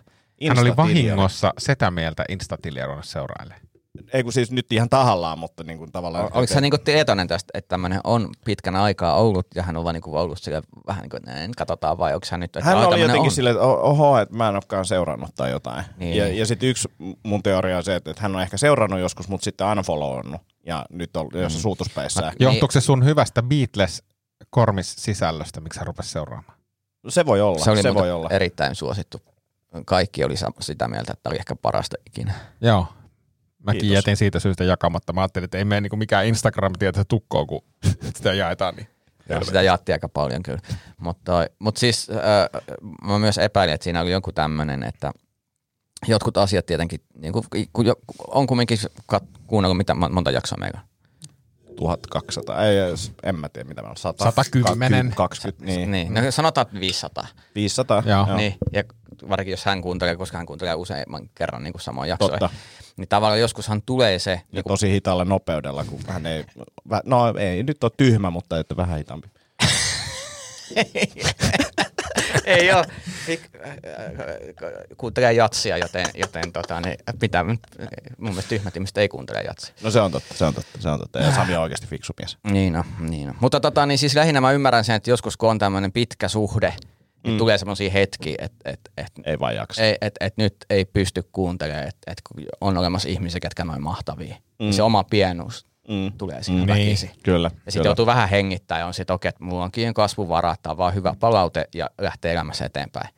Hän 0.49 0.59
oli 0.59 0.77
vahingossa 0.77 1.53
sitä 1.59 1.91
mieltä 1.91 2.25
Instatiliä 2.29 2.87
seurailemaan. 3.03 3.68
Ei 4.13 4.23
kun 4.23 4.33
siis 4.33 4.51
nyt 4.51 4.73
ihan 4.73 4.89
tahallaan, 4.89 5.39
mutta 5.39 5.65
niin 5.65 5.79
kuin 5.79 5.93
tavallaan... 5.93 6.29
Oliko 6.33 6.53
se 6.55 6.61
niinku 6.61 6.79
tietoinen 6.79 7.29
tästä, 7.29 7.51
että 7.55 7.69
tämmöinen 7.69 8.01
on 8.05 8.29
pitkän 8.45 8.77
aikaa 8.77 9.15
ollut 9.15 9.47
ja 9.55 9.63
hän 9.63 9.77
on 9.77 9.85
vaan 9.85 9.95
niinku 9.95 10.17
ollut 10.17 10.39
sille 10.39 10.63
vähän 10.87 11.03
niin 11.03 11.11
kuin, 11.11 11.19
että 11.19 11.31
näin, 11.31 11.53
katsotaan 11.57 11.99
vai 11.99 12.15
onko 12.15 12.27
hän 12.31 12.41
nyt, 12.41 12.57
että 12.57 12.69
Hän 12.69 12.79
"Aa, 12.79 12.87
oli 12.87 13.01
jotenkin 13.01 13.25
on. 13.25 13.31
silleen, 13.31 13.57
että 13.57 13.67
oho, 13.67 14.19
että 14.19 14.35
mä 14.37 14.49
en 14.49 14.55
olekaan 14.55 14.85
seurannut 14.87 15.35
tai 15.35 15.51
jotain. 15.51 15.85
Niin. 15.97 16.17
Ja, 16.17 16.29
ja 16.29 16.47
sitten 16.47 16.69
yksi 16.69 16.89
mun 17.23 17.43
teoria 17.43 17.77
on 17.77 17.85
se, 17.85 17.95
että, 17.95 18.11
että 18.11 18.23
hän 18.23 18.37
on 18.37 18.43
ehkä 18.43 18.57
seurannut 18.57 19.01
joskus, 19.01 19.29
mutta 19.29 19.45
sitten 19.45 19.67
unfollowannut. 19.67 20.41
Ja 20.67 20.87
nyt 20.91 21.17
on 21.17 21.27
Mm. 21.35 21.41
jossain 21.41 21.63
suutuspäissä. 21.63 22.21
Niin. 22.23 22.33
Johtuuko 22.41 22.73
se 22.73 22.81
sun 22.81 23.05
hyvästä 23.05 23.43
Beatles-kormis-sisällöstä, 23.43 25.61
miksi 25.61 25.79
hän 25.81 25.87
rupesi 25.87 26.09
seuraamaan? 26.11 26.59
Se 27.09 27.27
voi 27.27 27.41
olla, 27.41 27.59
Se 27.59 27.71
oli 27.71 27.83
se 27.83 27.95
voi 27.95 28.11
olla. 28.13 28.29
erittäin 28.31 28.75
suosittu. 28.75 29.21
Kaikki 29.87 30.25
oli 30.25 30.35
sitä 30.61 30.89
mieltä, 30.89 31.13
että 31.13 31.29
oli 31.31 31.39
ehkä 31.39 31.57
parasta 31.57 31.97
ikinä. 32.07 32.35
Joo. 32.61 32.87
Mäkin 33.69 33.81
Kiitos. 33.81 33.95
jätin 33.95 34.17
siitä 34.17 34.41
syystä 34.41 34.65
jakamatta. 34.65 35.13
Mä 35.13 35.21
ajattelin, 35.21 35.45
että 35.45 35.59
ei 35.59 35.65
mene 35.65 35.81
niin 35.81 35.99
mikään 35.99 36.27
Instagram-tieto 36.27 37.05
tukkoon, 37.05 37.47
kun 37.47 37.65
sitä 38.17 38.35
jaetaan. 38.35 38.75
Niin. 38.77 38.89
Joo, 39.29 39.45
sitä 39.45 39.63
jaettiin 39.63 39.95
aika 39.95 40.09
paljon 40.09 40.43
kyllä. 40.43 40.61
Mutta 40.99 41.47
mut 41.59 41.77
siis 41.77 42.11
äh, 42.11 42.63
mä 43.05 43.19
myös 43.19 43.39
epäilin, 43.39 43.75
että 43.75 43.85
siinä 43.85 44.01
oli 44.01 44.11
joku 44.11 44.33
tämmöinen, 44.33 44.83
että 44.83 45.13
jotkut 46.07 46.37
asiat 46.37 46.67
tietenkin, 46.67 47.01
niin 47.19 47.33
kun, 47.33 47.45
kun 47.73 47.87
on 48.29 48.47
kumminkin 48.47 48.79
kat- 49.15 49.39
kuunnellut, 49.47 49.77
mitä 49.77 49.93
mon- 49.93 50.13
monta 50.13 50.31
jaksoa 50.31 50.59
meillä 50.59 50.81
on. 50.81 50.89
1200, 51.77 52.65
ei 52.65 52.79
edes, 52.79 53.13
en 53.23 53.37
mä 53.39 53.49
tiedä 53.49 53.69
mitä 53.69 53.83
mä 53.83 53.89
on, 53.89 53.97
100, 53.97 54.25
110. 54.31 55.13
20, 55.17 55.65
niin, 55.67 55.91
Niin, 55.91 56.15
no 56.15 56.31
sanotaan, 56.31 56.67
että 56.67 56.81
500. 56.81 57.27
500. 57.55 58.03
Joo. 58.07 58.27
Joo. 58.27 58.37
Niin, 58.37 58.55
ja 58.73 58.83
varsinkin 59.29 59.51
jos 59.53 59.65
hän 59.65 59.83
kuuntelee, 59.83 60.17
koska 60.17 60.37
hän 60.37 60.47
kuuntelee 60.47 60.75
useamman 60.75 61.31
kerran 61.35 61.63
niin 61.63 61.73
kuin 61.73 61.83
samoja 61.83 62.09
jaksoja, 62.09 62.39
Totta. 62.39 62.51
niin 62.97 63.09
tavallaan 63.09 63.41
joskushan 63.41 63.83
tulee 63.83 64.19
se, 64.19 64.31
Ja 64.31 64.37
niin 64.53 64.65
kuin, 64.65 64.73
tosi 64.73 64.91
hitaalla 64.91 65.25
nopeudella, 65.25 65.85
kun 65.85 66.01
hän 66.09 66.27
ei, 66.27 66.45
no 67.05 67.35
ei 67.39 67.63
nyt 67.63 67.85
ole 67.85 67.93
tyhmä, 67.97 68.31
mutta 68.31 68.59
että 68.59 68.77
vähän 68.77 68.99
hitaampi. 68.99 69.29
ei 72.45 72.73
ole, 72.73 72.85
äh, 73.67 73.77
kuuntelee 74.97 75.33
jatsia, 75.33 75.79
joten, 75.79 76.07
joten 76.15 76.53
tota, 76.53 76.81
niin 76.81 76.97
pitää, 77.21 77.45
mun 77.45 77.59
mielestä 78.19 78.49
tyhmät 78.49 78.77
ihmiset 78.77 78.99
ei 78.99 79.09
kuuntele 79.09 79.43
jatsia. 79.43 79.75
No 79.83 79.91
se 79.91 80.01
on 80.01 80.13
totta, 80.13 80.35
se 80.35 80.45
on 80.45 80.55
totta, 80.55 80.79
se 80.83 80.89
on 80.89 80.99
totta. 80.99 81.19
Ja 81.19 81.35
Sami 81.35 81.57
on 81.57 81.63
oikeasti 81.63 81.87
fiksu 81.87 82.13
mies. 82.19 82.39
Niin 82.51 82.77
on, 82.77 82.85
niin 82.99 83.29
on. 83.29 83.35
Mutta 83.41 83.61
tota, 83.61 83.87
niin 83.87 83.99
siis 83.99 84.15
lähinnä 84.15 84.41
mä 84.41 84.53
ymmärrän 84.53 84.85
sen, 84.85 84.97
että 84.97 85.11
joskus 85.11 85.37
kun 85.37 85.51
on 85.51 85.59
tämmöinen 85.59 85.93
pitkä 85.93 86.29
suhde, 86.29 86.75
niin 87.29 87.35
mm. 87.35 87.39
tulee 87.39 87.59
semmoisia 87.59 87.91
hetkiä, 87.91 88.35
että 88.39 88.71
et, 88.71 88.81
et, 88.97 89.13
Ei 89.27 89.39
vaan 89.39 89.55
jaksa. 89.55 89.83
et, 89.85 89.97
et, 90.01 90.15
et 90.21 90.35
nyt 90.37 90.57
ei 90.71 90.85
pysty 90.85 91.23
kuuntelemaan, 91.33 91.89
että 91.89 92.11
et 92.13 92.23
kun 92.23 92.45
on 92.61 92.79
olemassa 92.79 93.09
ihmisiä, 93.09 93.41
ketkä 93.41 93.65
noin 93.65 93.83
mahtavia, 93.83 94.35
mm. 94.35 94.41
niin 94.59 94.75
se 94.75 94.83
oma 94.83 95.05
pienuus 95.05 95.69
Mm. 95.89 96.13
tulee 96.19 96.43
siinä 96.43 96.61
Mm. 96.65 96.67
mm. 96.71 96.75
Niin. 96.75 96.87
väkisin. 96.87 97.11
Kyllä, 97.25 97.51
Ja 97.67 97.73
sitten 97.73 97.89
joutuu 97.89 98.07
vähän 98.07 98.29
hengittää 98.29 98.79
ja 98.79 98.87
on 98.87 98.95
sitten, 98.95 99.15
okei, 99.15 99.29
että 99.29 99.45
mulla 99.45 99.65
on 99.65 99.71
kiinni 99.73 99.93
kasvuvaraa, 99.95 100.55
että 100.55 100.71
on 100.71 100.77
vaan 100.77 100.95
hyvä 100.95 101.15
palaute 101.21 101.69
ja 101.75 101.91
lähtee 102.01 102.33
elämässä 102.33 102.65
eteenpäin. 102.65 103.09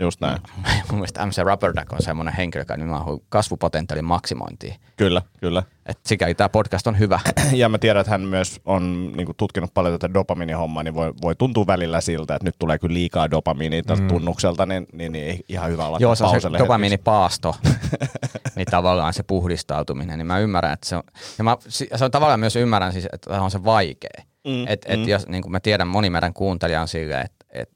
Just 0.00 0.20
näin. 0.20 0.38
Mun 0.90 0.98
mielestä 0.98 1.26
MC 1.26 1.38
Rubberduck 1.42 1.92
on 1.92 2.02
semmoinen 2.02 2.34
henkilö, 2.34 2.60
joka 2.60 2.76
nimenomaan 2.76 3.18
kasvupotentiaalin 3.28 4.04
maksimointiin. 4.04 4.74
Kyllä, 4.96 5.22
kyllä. 5.40 5.62
Että 5.86 6.08
sikäli 6.08 6.34
tämä 6.34 6.48
podcast 6.48 6.86
on 6.86 6.98
hyvä. 6.98 7.20
Ja 7.52 7.68
mä 7.68 7.78
tiedän, 7.78 8.00
että 8.00 8.10
hän 8.10 8.20
myös 8.20 8.60
on 8.64 9.12
niin 9.16 9.26
kuin, 9.26 9.36
tutkinut 9.36 9.74
paljon 9.74 9.98
tätä 9.98 10.14
dopamiinihommaa, 10.14 10.82
niin 10.82 10.94
voi, 10.94 11.12
voi 11.22 11.36
tuntua 11.36 11.66
välillä 11.66 12.00
siltä, 12.00 12.34
että 12.34 12.48
nyt 12.48 12.54
tulee 12.58 12.78
kyllä 12.78 12.94
liikaa 12.94 13.30
dopamiinia 13.30 13.82
tältä 13.82 14.02
mm. 14.02 14.08
tunnukselta, 14.08 14.66
niin, 14.66 14.86
niin, 14.92 15.12
niin 15.12 15.24
ei 15.24 15.40
ihan 15.48 15.70
hyvä 15.70 15.86
olla 15.86 15.98
Joo, 16.00 16.14
se 16.14 16.24
on 16.24 16.40
se 16.40 16.50
dopamiinipaasto, 16.58 17.56
niin 18.56 18.66
tavallaan 18.70 19.14
se 19.14 19.22
puhdistautuminen, 19.22 20.18
niin 20.18 20.26
mä 20.26 20.38
ymmärrän, 20.38 20.72
että 20.72 20.88
se 20.88 20.96
on, 20.96 21.02
ja 21.38 21.44
mä, 21.44 21.56
se 21.68 22.04
on 22.04 22.10
tavallaan 22.10 22.40
myös 22.40 22.56
ymmärrän 22.56 22.92
siis, 22.92 23.06
että 23.12 23.42
on 23.42 23.50
se 23.50 23.64
vaikea. 23.64 24.22
Mm, 24.46 24.66
et, 24.68 24.82
et 24.86 25.00
mm. 25.00 25.08
jos, 25.08 25.26
niin 25.26 25.42
kuin 25.42 25.52
mä 25.52 25.60
tiedän, 25.60 25.88
moni 25.88 26.10
meidän 26.10 26.34
kuuntelija 26.34 26.80
on 26.80 26.88
silleen, 26.88 27.24
että 27.24 27.46
et, 27.50 27.70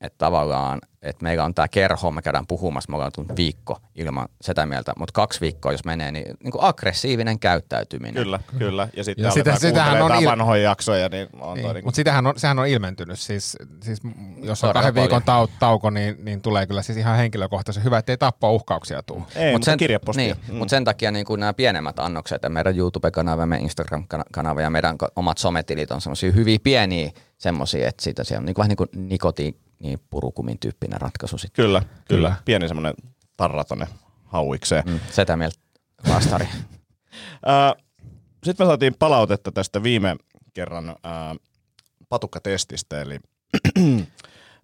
et 0.00 0.14
tavallaan, 0.18 0.80
että 1.02 1.22
meillä 1.22 1.44
on 1.44 1.54
tämä 1.54 1.68
kerho, 1.68 2.10
me 2.10 2.22
käydään 2.22 2.46
puhumassa, 2.46 2.90
me 2.90 2.96
ollaan 2.96 3.12
tullut 3.14 3.36
viikko 3.36 3.78
ilman 3.94 4.28
sitä 4.40 4.66
mieltä, 4.66 4.92
mutta 4.98 5.12
kaksi 5.12 5.40
viikkoa 5.40 5.72
jos 5.72 5.84
menee, 5.84 6.12
niin, 6.12 6.36
niin 6.42 6.52
kuin 6.52 6.64
aggressiivinen 6.64 7.38
käyttäytyminen. 7.38 8.14
Kyllä, 8.22 8.40
kyllä. 8.58 8.88
Ja 8.96 9.04
sitten 9.04 9.24
Ja 9.24 9.30
sitä- 9.30 9.54
sitä, 9.54 9.68
sitähän 9.68 10.02
on 10.02 10.10
il- 10.10 10.24
vanhoja 10.24 10.62
jaksoja, 10.62 11.08
niin 11.08 11.28
on 11.40 11.56
Niin. 11.56 11.74
niin 11.74 11.84
Mutta 11.84 11.96
sitähän 11.96 12.26
on, 12.26 12.34
sehän 12.36 12.58
on 12.58 12.66
ilmentynyt. 12.66 13.18
Siis, 13.18 13.56
siis 13.82 14.00
jos 14.42 14.64
on 14.64 14.68
Todella 14.68 14.72
kahden 14.82 14.94
viikon 14.94 15.22
tau, 15.22 15.46
tauko, 15.58 15.90
niin, 15.90 16.24
niin 16.24 16.42
tulee 16.42 16.66
kyllä 16.66 16.82
siis 16.82 16.98
ihan 16.98 17.16
henkilökohtaisen 17.16 17.84
hyvä, 17.84 17.98
ettei 17.98 18.16
tappaa 18.16 18.50
uhkauksia 18.50 19.02
tule. 19.02 19.22
Ei, 19.36 19.52
mutta 19.52 19.64
sen, 19.64 19.78
kirjepostia. 19.78 20.24
Niin, 20.34 20.36
mm. 20.48 20.54
mutta 20.54 20.70
sen 20.70 20.84
takia 20.84 21.10
niin 21.10 21.26
kuin 21.26 21.40
nämä 21.40 21.54
pienemmät 21.54 21.98
annokset, 21.98 22.42
ja 22.42 22.50
meidän 22.50 22.78
YouTube-kanava, 22.78 23.46
meidän 23.46 23.64
Instagram-kanava 23.64 24.60
ja 24.62 24.70
meidän 24.70 24.96
omat 25.16 25.38
sometilit 25.38 25.90
on 25.90 26.00
semmoisia 26.00 26.32
hyvin 26.32 26.60
pieniä 26.60 27.10
semmoisia, 27.38 27.88
että 27.88 28.02
siitä 28.04 28.24
siellä 28.24 28.40
on 28.40 28.46
niin 28.46 28.54
kuin, 28.54 28.62
vähän 28.62 28.76
niin 29.08 29.18
kuin 29.18 29.54
nikotiinipurukumin 29.78 30.58
tyyppinen 30.58 31.00
ratkaisu 31.00 31.38
sitten. 31.38 31.64
Kyllä, 31.64 31.80
kyllä. 31.80 31.98
Kyllä. 32.08 32.34
Pieni 32.44 32.68
semmoinen 32.68 32.94
tarra 33.36 33.64
tonne 33.64 33.86
hauikseen. 34.24 34.84
Mm. 34.86 35.00
Sitä 35.10 35.36
mieltä 35.36 35.58
vastari. 36.08 36.48
Sitten 38.44 38.66
me 38.66 38.70
saatiin 38.70 38.94
palautetta 38.98 39.52
tästä 39.52 39.82
viime 39.82 40.16
kerran 40.54 40.96
ää, 41.02 41.36
patukkatestistä, 42.08 43.00
eli 43.00 43.18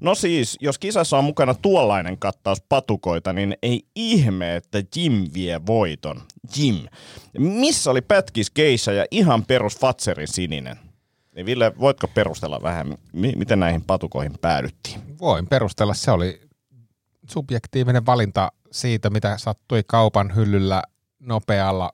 No 0.01 0.15
siis, 0.15 0.57
jos 0.61 0.79
kisassa 0.79 1.19
on 1.19 1.25
mukana 1.25 1.55
tuollainen 1.55 2.19
kattaus 2.19 2.63
patukoita, 2.69 3.33
niin 3.33 3.57
ei 3.63 3.83
ihme, 3.97 4.57
että 4.57 4.83
Jim 4.97 5.27
vie 5.35 5.61
voiton. 5.67 6.23
Jim. 6.57 6.77
Missä 7.39 7.91
oli 7.91 8.01
pätkis 8.01 8.51
geisha 8.51 8.93
ja 8.93 9.07
ihan 9.11 9.45
perus 9.45 9.79
Fatserin 9.79 10.29
sininen? 10.29 10.77
Niin 11.35 11.47
Ville, 11.47 11.73
voitko 11.79 12.09
perustella 12.09 12.61
vähän, 12.63 12.95
mi- 13.13 13.33
miten 13.37 13.61
näihin 13.61 13.83
patukoihin 13.83 14.39
päädyttiin? 14.41 15.19
Voin 15.21 15.47
perustella, 15.47 15.95
se 15.95 16.11
oli 16.11 16.41
subjektiivinen 17.31 18.07
valinta 18.07 18.53
siitä, 18.73 19.11
mitä 19.11 19.39
sattui 19.39 19.83
kaupan 19.87 20.35
hyllyllä 20.37 20.83
nopealla 21.21 21.93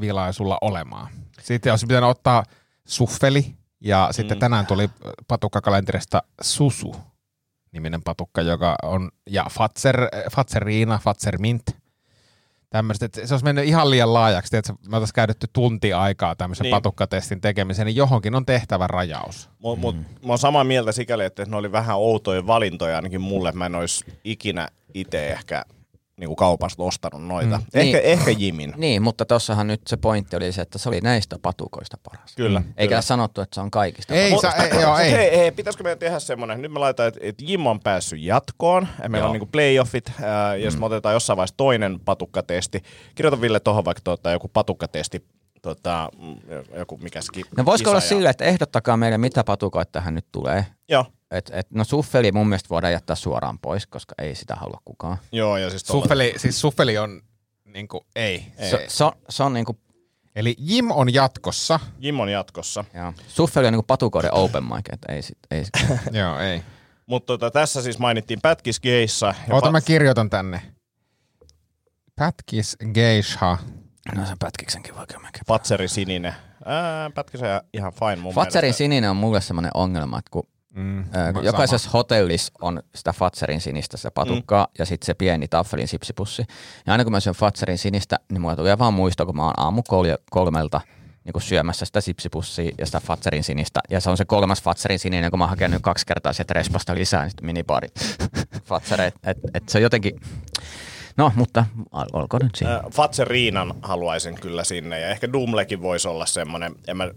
vilaisulla 0.00 0.58
olemaan. 0.60 1.08
Sitten 1.40 1.72
olisi 1.72 1.86
pitänyt 1.86 2.10
ottaa 2.10 2.44
suffeli, 2.86 3.54
ja 3.80 4.08
sitten 4.10 4.36
Mm. 4.36 4.40
tänään 4.40 4.66
tuli 4.66 4.90
patukkakalenterista 5.28 6.22
Susu 6.40 6.96
niminen 7.72 8.02
patukka, 8.02 8.42
joka 8.42 8.76
on, 8.82 9.10
ja 9.30 9.46
Fatser, 9.50 10.08
Fatseriina, 10.32 10.98
Fatser 10.98 11.38
Mint. 11.38 11.76
Tämmöistä, 12.70 13.06
että 13.06 13.26
se 13.26 13.34
olisi 13.34 13.44
mennyt 13.44 13.64
ihan 13.64 13.90
liian 13.90 14.14
laajaksi, 14.14 14.56
että 14.56 14.72
me 14.72 14.96
oltaisiin 14.96 15.14
käytetty 15.14 15.46
tunti 15.52 15.92
aikaa 15.92 16.36
tämmöisen 16.36 16.64
Niin. 16.64 16.70
patukkatestin 16.70 17.40
tekemiseen, 17.40 17.86
niin 17.86 17.96
johonkin 17.96 18.34
on 18.34 18.46
tehtävä 18.46 18.86
rajaus. 18.86 19.50
Mut, 19.58 19.78
mut, 19.78 19.96
mä 19.96 20.28
oon 20.28 20.38
samaa 20.38 20.64
mieltä 20.64 20.92
sikäli, 20.92 21.24
että 21.24 21.44
ne 21.44 21.56
oli 21.56 21.72
vähän 21.72 21.96
outoja 21.96 22.46
valintoja 22.46 22.96
ainakin 22.96 23.20
mulle. 23.20 23.52
Mä 23.52 23.66
en 23.66 23.74
olisi 23.74 24.04
ikinä 24.24 24.68
itse 24.94 25.28
ehkä 25.28 25.64
niinku 26.20 26.36
kaupasta 26.36 26.82
ostanut 26.82 27.22
noita. 27.26 27.56
Mm. 27.56 27.62
Ehkä, 27.74 27.98
Niin. 27.98 28.04
ehkä 28.12 28.30
Jimin. 28.30 28.74
niin, 28.76 29.02
mutta 29.02 29.24
tossahan 29.24 29.66
nyt 29.66 29.80
se 29.86 29.96
pointti 29.96 30.36
oli 30.36 30.52
se, 30.52 30.62
että 30.62 30.78
se 30.78 30.88
oli 30.88 31.00
näistä 31.00 31.38
patukoista 31.42 31.96
paras. 32.02 32.34
Kyllä. 32.36 32.62
Eikä 32.76 32.90
kyllä. 32.90 33.02
sanottu, 33.02 33.40
että 33.40 33.54
se 33.54 33.60
on 33.60 33.70
kaikista 33.70 34.14
Ei, 34.14 34.38
sa, 34.40 34.52
ei, 34.52 34.80
joo, 34.80 34.98
ei. 34.98 35.12
Hei, 35.12 35.36
hei, 35.38 35.52
pitäisikö 35.52 35.82
meidän 35.84 35.98
tehdä 35.98 36.18
semmoinen, 36.18 36.62
nyt 36.62 36.72
me 36.72 36.78
laitetaan, 36.78 37.08
että, 37.08 37.20
että 37.22 37.44
Jim 37.46 37.66
on 37.66 37.80
päässyt 37.80 38.20
jatkoon, 38.22 38.88
ja 39.02 39.08
meillä 39.08 39.24
Joo. 39.24 39.28
on 39.28 39.32
niinku 39.32 39.48
playoffit, 39.52 40.12
ää, 40.22 40.56
jos 40.56 40.76
me 40.78 40.86
otetaan 40.86 41.12
jossain 41.14 41.36
vaiheessa 41.36 41.56
toinen 41.56 42.00
patukkatesti. 42.04 42.82
Kirjoita 43.14 43.40
Ville 43.40 43.60
tuohon 43.60 43.84
vaikka 43.84 44.00
tota, 44.04 44.30
joku 44.30 44.48
patukkatesti, 44.48 45.24
tota, 45.62 46.08
mm, 46.18 46.36
joku 46.78 46.96
mikä 47.02 47.20
ski, 47.20 47.42
No 47.56 47.64
voisiko 47.64 47.90
olla 47.90 47.96
ja- 47.96 48.08
sille, 48.08 48.30
että 48.30 48.44
ehdottakaa 48.44 48.96
meille, 48.96 49.18
mitä 49.18 49.44
patukoita 49.44 49.92
tähän 49.92 50.14
nyt 50.14 50.26
tulee. 50.32 50.66
Joo, 50.88 51.04
Et, 51.30 51.50
et, 51.54 51.70
no 51.70 51.84
suffeli 51.84 52.32
mun 52.32 52.48
mielestä 52.48 52.68
voidaan 52.68 52.92
jättää 52.92 53.16
suoraan 53.16 53.58
pois, 53.58 53.86
koska 53.86 54.14
ei 54.18 54.34
sitä 54.34 54.54
halua 54.54 54.80
kukaan. 54.84 55.16
joo, 55.32 55.56
ja 55.56 55.70
siis 55.70 55.84
tuolla- 55.84 56.02
Suffeli, 56.02 56.34
siis 56.36 56.60
suffeli 56.60 56.98
on, 56.98 57.22
niinku, 57.64 58.06
ei. 58.16 58.52
Ei. 58.58 58.70
Se, 58.70 58.84
se, 58.88 59.04
on, 59.04 59.12
se 59.28 59.42
on 59.42 59.52
niinku, 59.52 59.78
Eli 60.36 60.54
Jim 60.58 60.90
on 60.90 61.14
jatkossa. 61.14 61.80
Jim 61.98 62.20
on 62.20 62.28
jatkossa. 62.28 62.84
joo. 62.94 63.12
Suffeli 63.28 63.66
on 63.66 63.72
niinku 63.72 63.84
patukoiden 63.86 64.34
open 64.34 64.64
mic, 64.64 64.92
että 64.92 65.12
ei 65.12 65.22
sit, 65.22 65.38
ei 65.50 65.64
sit. 65.64 65.72
Joo, 66.20 66.38
ei. 66.38 66.62
Mutta 67.06 67.26
tota, 67.26 67.50
tässä 67.50 67.82
siis 67.82 67.98
mainittiin 67.98 68.40
Pätkis 68.40 68.80
Geissa. 68.80 69.34
ja 69.48 69.54
Ota 69.54 69.68
pa- 69.68 69.70
mä 69.72 69.80
kirjoitan 69.80 70.30
tänne. 70.30 70.62
Pätkis 72.16 72.76
Geisha. 72.94 73.58
No 74.16 74.26
sen 74.26 74.38
pätkiksenkin 74.38 74.96
voi 74.96 75.06
kyllä 75.06 75.20
mäkin. 75.22 75.42
Patseri 75.46 75.88
sininen. 75.88 76.34
Ää, 76.64 77.10
pätkis 77.10 77.42
on 77.42 77.48
ihan 77.74 77.92
fine 77.92 78.16
mun 78.16 78.34
Fatserin 78.34 78.66
mielestä. 78.66 78.78
sininen 78.78 79.10
on 79.10 79.16
mulle 79.16 79.40
semmoinen 79.40 79.70
ongelma, 79.74 80.18
että 80.18 80.30
kun 80.30 80.48
Mm, 80.74 81.04
ää, 81.12 81.32
sama. 81.32 81.44
jokaisessa 81.44 81.90
hotellissa 81.90 82.52
on 82.60 82.82
sitä 82.94 83.12
Fatserin 83.12 83.60
sinistä 83.60 83.96
se 83.96 84.10
patukkaa 84.10 84.64
mm. 84.64 84.72
ja 84.78 84.86
sitten 84.86 85.06
se 85.06 85.14
pieni 85.14 85.48
taffelin 85.48 85.88
sipsipussi. 85.88 86.44
Ja 86.86 86.92
aina 86.92 87.04
kun 87.04 87.12
mä 87.12 87.20
syön 87.20 87.34
Fatserin 87.34 87.78
sinistä, 87.78 88.16
niin 88.32 88.40
mulla 88.40 88.56
tulee 88.56 88.78
vaan 88.78 88.94
muisto, 88.94 89.26
kun 89.26 89.36
mä 89.36 89.44
oon 89.44 89.54
aamu 89.56 89.82
kol- 89.82 90.16
kolmelta 90.30 90.80
niin 91.24 91.32
kuin 91.32 91.42
syömässä 91.42 91.86
sitä 91.86 92.00
sipsipussia 92.00 92.70
ja 92.78 92.86
sitä 92.86 93.00
Fatserin 93.00 93.44
sinistä. 93.44 93.80
Ja 93.90 94.00
se 94.00 94.10
on 94.10 94.16
se 94.16 94.24
kolmas 94.24 94.62
Fatserin 94.62 94.98
sininen, 94.98 95.30
kun 95.30 95.38
mä 95.38 95.44
oon 95.44 95.50
hakenut 95.50 95.82
kaksi 95.82 96.06
kertaa 96.06 96.32
sieltä 96.32 96.54
respasta 96.54 96.94
lisää 96.94 97.22
niin 97.22 97.30
sitten 97.30 97.46
minibaarit 97.46 97.92
Fatsereet. 98.68 99.14
Et, 99.24 99.38
et 99.54 99.68
se 99.68 99.78
on 99.78 99.82
jotenkin, 99.82 100.20
no 101.16 101.32
mutta 101.36 101.64
ol- 101.92 102.08
olkoon 102.12 102.40
nyt 102.42 102.54
siinä. 102.54 102.80
Fatseriinan 102.92 103.74
haluaisin 103.82 104.34
kyllä 104.34 104.64
sinne, 104.64 105.00
ja 105.00 105.08
ehkä 105.08 105.32
Dumlekin 105.32 105.82
voisi 105.82 106.08
olla 106.08 106.26
semmoinen, 106.26 106.74
en 106.88 106.96
mä 106.96 107.10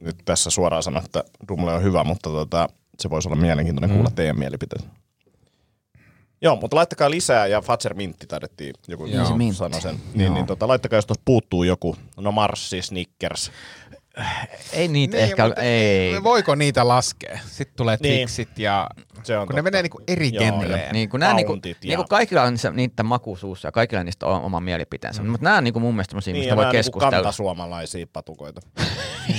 nyt 0.00 0.16
tässä 0.24 0.50
suoraan 0.50 0.82
sano, 0.82 1.00
että 1.04 1.24
Dumle 1.48 1.72
on 1.72 1.82
hyvä, 1.82 2.04
mutta 2.04 2.30
tota, 2.30 2.68
se 2.98 3.10
voisi 3.10 3.28
olla 3.28 3.36
mielenkiintoinen 3.36 3.90
kuulla 3.90 4.10
teidän 4.10 4.38
mielipiteet. 4.38 4.84
Joo, 6.42 6.56
mutta 6.56 6.76
laittakaa 6.76 7.10
lisää, 7.10 7.46
ja 7.46 7.60
Fatser 7.60 7.94
Mintti 7.94 8.26
taidettiin 8.26 8.74
joku 8.88 9.06
Joo. 9.06 9.26
Sanoa 9.52 9.80
sen. 9.80 9.94
Joo. 9.94 10.00
Niin, 10.14 10.34
niin 10.34 10.46
tota, 10.46 10.68
laittakaa, 10.68 10.96
jos 10.96 11.06
tuossa 11.06 11.22
puuttuu 11.24 11.62
joku, 11.62 11.96
no 12.16 12.32
Marssi, 12.32 12.82
Snickers, 12.82 13.50
Ei 14.72 14.88
niitä 14.88 15.16
Niin, 15.16 15.24
ehkä, 15.24 15.46
mutta 15.46 15.60
ei. 15.62 16.22
Voiko 16.22 16.54
niitä 16.54 16.88
laskea? 16.88 17.38
Sitten 17.46 17.76
tulee 17.76 17.96
Niin. 18.00 18.28
Twixit 18.28 18.58
ja 18.58 18.86
Se 19.22 19.38
on 19.38 19.46
kun 19.46 19.54
ne 19.54 19.58
totta. 19.58 19.62
menee 19.62 19.82
niinku 19.82 20.00
eri 20.08 20.32
genreen. 20.32 20.92
Niin 20.92 21.08
kuin 21.08 21.20
nämä 21.20 21.34
niinku, 21.34 21.52
ja- 21.64 21.74
niinku 21.84 22.04
kaikilla 22.08 22.42
on 22.42 22.58
se, 22.58 22.70
niitä 22.70 23.02
maku 23.02 23.36
suussa 23.36 23.68
ja 23.68 23.72
kaikilla 23.72 24.04
niistä 24.04 24.26
on 24.26 24.42
oma 24.42 24.60
mielipiteensä. 24.60 25.22
Mm. 25.22 25.28
Mutta 25.30 25.44
nämä 25.44 25.56
on 25.56 25.64
niinku 25.64 25.80
mun 25.80 25.94
mielestä 25.94 26.10
semmosia, 26.10 26.32
Niin, 26.32 26.40
mistä 26.40 26.52
ja 26.52 26.56
voi 26.56 26.64
niinku 26.64 26.72
keskustella. 26.76 27.10
kantasuomalaisia 27.10 28.06
patukoita. 28.12 28.60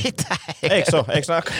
Mitä? 0.03 0.35
Eikö 0.63 0.91
se 0.91 0.97
ole? 0.97 1.05
Eikö 1.09 1.33
nää... 1.33 1.41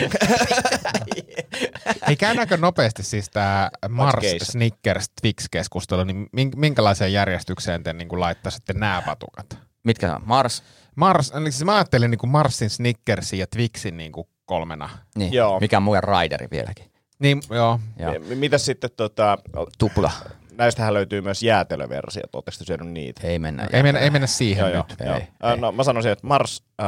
Ei 2.08 2.16
käydäänkö 2.16 2.56
nopeasti 2.56 3.02
siis 3.02 3.30
tämä 3.30 3.70
Mars. 3.88 4.24
Snickers 4.42 5.06
Twix-keskustelu, 5.22 6.04
niin 6.04 6.26
mink- 6.36 6.56
minkälaiseen 6.56 7.12
järjestykseen 7.12 7.82
te 7.82 7.92
niin 7.92 8.08
laittaisitte 8.20 8.72
nämä 8.72 9.02
patukat? 9.06 9.58
Mitkä 9.84 10.14
on? 10.14 10.22
Mars? 10.24 10.62
Mars, 10.96 11.30
eli 11.30 11.52
siis 11.52 11.64
mä 11.64 11.74
ajattelin 11.74 12.10
niin 12.10 12.28
Marsin 12.30 12.70
Snickersin 12.70 13.38
ja 13.38 13.46
Twixin 13.46 13.96
niin 13.96 14.12
kolmena. 14.44 14.88
Niin. 15.16 15.32
Joo. 15.32 15.60
Mikä 15.60 15.76
on 15.76 15.82
mulle 15.82 16.00
Raideri 16.00 16.48
vieläkin. 16.50 16.90
Niin, 17.18 17.40
joo. 17.50 17.80
Joo. 17.98 18.12
M- 18.12 18.38
Mitäs 18.38 18.64
sitten, 18.64 18.90
tota, 18.96 19.38
Tupla. 19.78 20.10
näistähän 20.58 20.94
löytyy 20.94 21.20
myös 21.20 21.42
jäätelöversiot, 21.42 22.34
ootteko 22.34 22.56
te 22.58 22.64
syönyt 22.64 22.88
niitä? 22.88 23.26
Ei 23.26 23.38
mennä. 23.38 23.68
Ei 23.72 23.82
mennä, 23.82 24.00
ei 24.00 24.10
mennä 24.10 24.26
siihen 24.26 24.60
Joo, 24.62 24.68
joo, 24.68 24.84
nyt. 24.90 25.00
Ei, 25.00 25.06
joo. 25.06 25.16
ei. 25.16 25.22
Äh, 25.44 25.58
No, 25.58 25.72
mä 25.72 25.84
sanoisin, 25.84 26.12
että 26.12 26.26
Mars, 26.26 26.62
äh, 26.82 26.86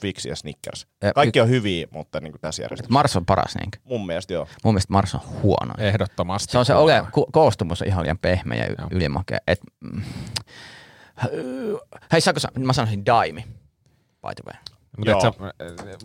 Twix 0.00 0.24
ja 0.26 0.36
Snickers. 0.36 0.86
Ja 1.02 1.12
Kaikki 1.12 1.40
on 1.40 1.48
hyviä, 1.48 1.86
mutta 1.90 2.20
niin 2.20 2.32
kuin 2.32 2.40
tässä 2.40 2.62
järjestelmässä. 2.62 2.92
Mars 2.92 3.16
on 3.16 3.26
paras 3.26 3.54
niinkö? 3.60 3.78
Mun 3.84 4.06
mielestä 4.06 4.32
joo. 4.32 4.48
Mun 4.64 4.74
mielestä 4.74 4.92
Mars 4.92 5.14
on 5.14 5.20
huono. 5.42 5.74
Ehdottomasti. 5.78 6.52
Se 6.52 6.58
on 6.58 6.64
se 6.64 6.74
ole, 6.74 7.00
ko- 7.00 7.28
koostumus 7.32 7.82
on 7.82 7.88
ihan 7.88 8.02
liian 8.02 8.18
pehmeä 8.18 8.64
ja 8.64 8.74
Joo. 8.78 8.88
ylimakea. 8.90 9.38
Et, 9.46 9.60
mm, 9.80 10.02
hei, 12.12 12.20
saanko 12.20 12.40
sa- 12.40 12.48
mä 12.58 12.72
sanoisin 12.72 13.06
daimi, 13.06 13.42
by 14.22 14.34
the 14.36 14.52
way. 14.52 14.60
Mutta 14.96 15.32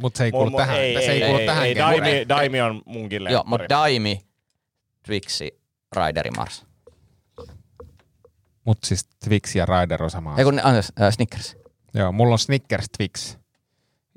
mut 0.02 0.15
se 0.15 0.24
ei 0.24 0.32
kuulu 0.32 0.58
tähän. 0.58 0.78
ei, 0.80 0.93
se 0.93 1.00
ei, 1.00 1.10
ei, 1.10 1.28
kuulu 1.30 1.39
ei, 1.39 1.45
tähän 1.45 1.63
ei. 1.65 1.76
Daimi, 1.76 2.26
Daimi 2.30 2.62
on 2.62 2.82
munkin 2.86 3.22
Joo, 3.32 3.43
mutta 3.45 3.69
daimi, 3.69 4.22
Twixi, 5.06 5.60
Raideri, 5.91 6.32
Mars. 6.32 6.65
Mut 8.65 8.78
siis 8.86 9.06
Twix 9.24 9.56
ja 9.56 9.65
Rider 9.65 10.04
on 10.04 10.10
sama 10.12 10.36
Ei 10.38 10.43
kun, 10.43 10.56
ne- 10.56 10.62
anteeksi, 10.62 10.93
äh, 11.02 11.13
Snickers. 11.13 11.58
Joo, 11.93 12.12
mulla 12.12 12.34
on 12.34 12.39
Snickers, 12.39 12.86
Twix, 12.98 13.38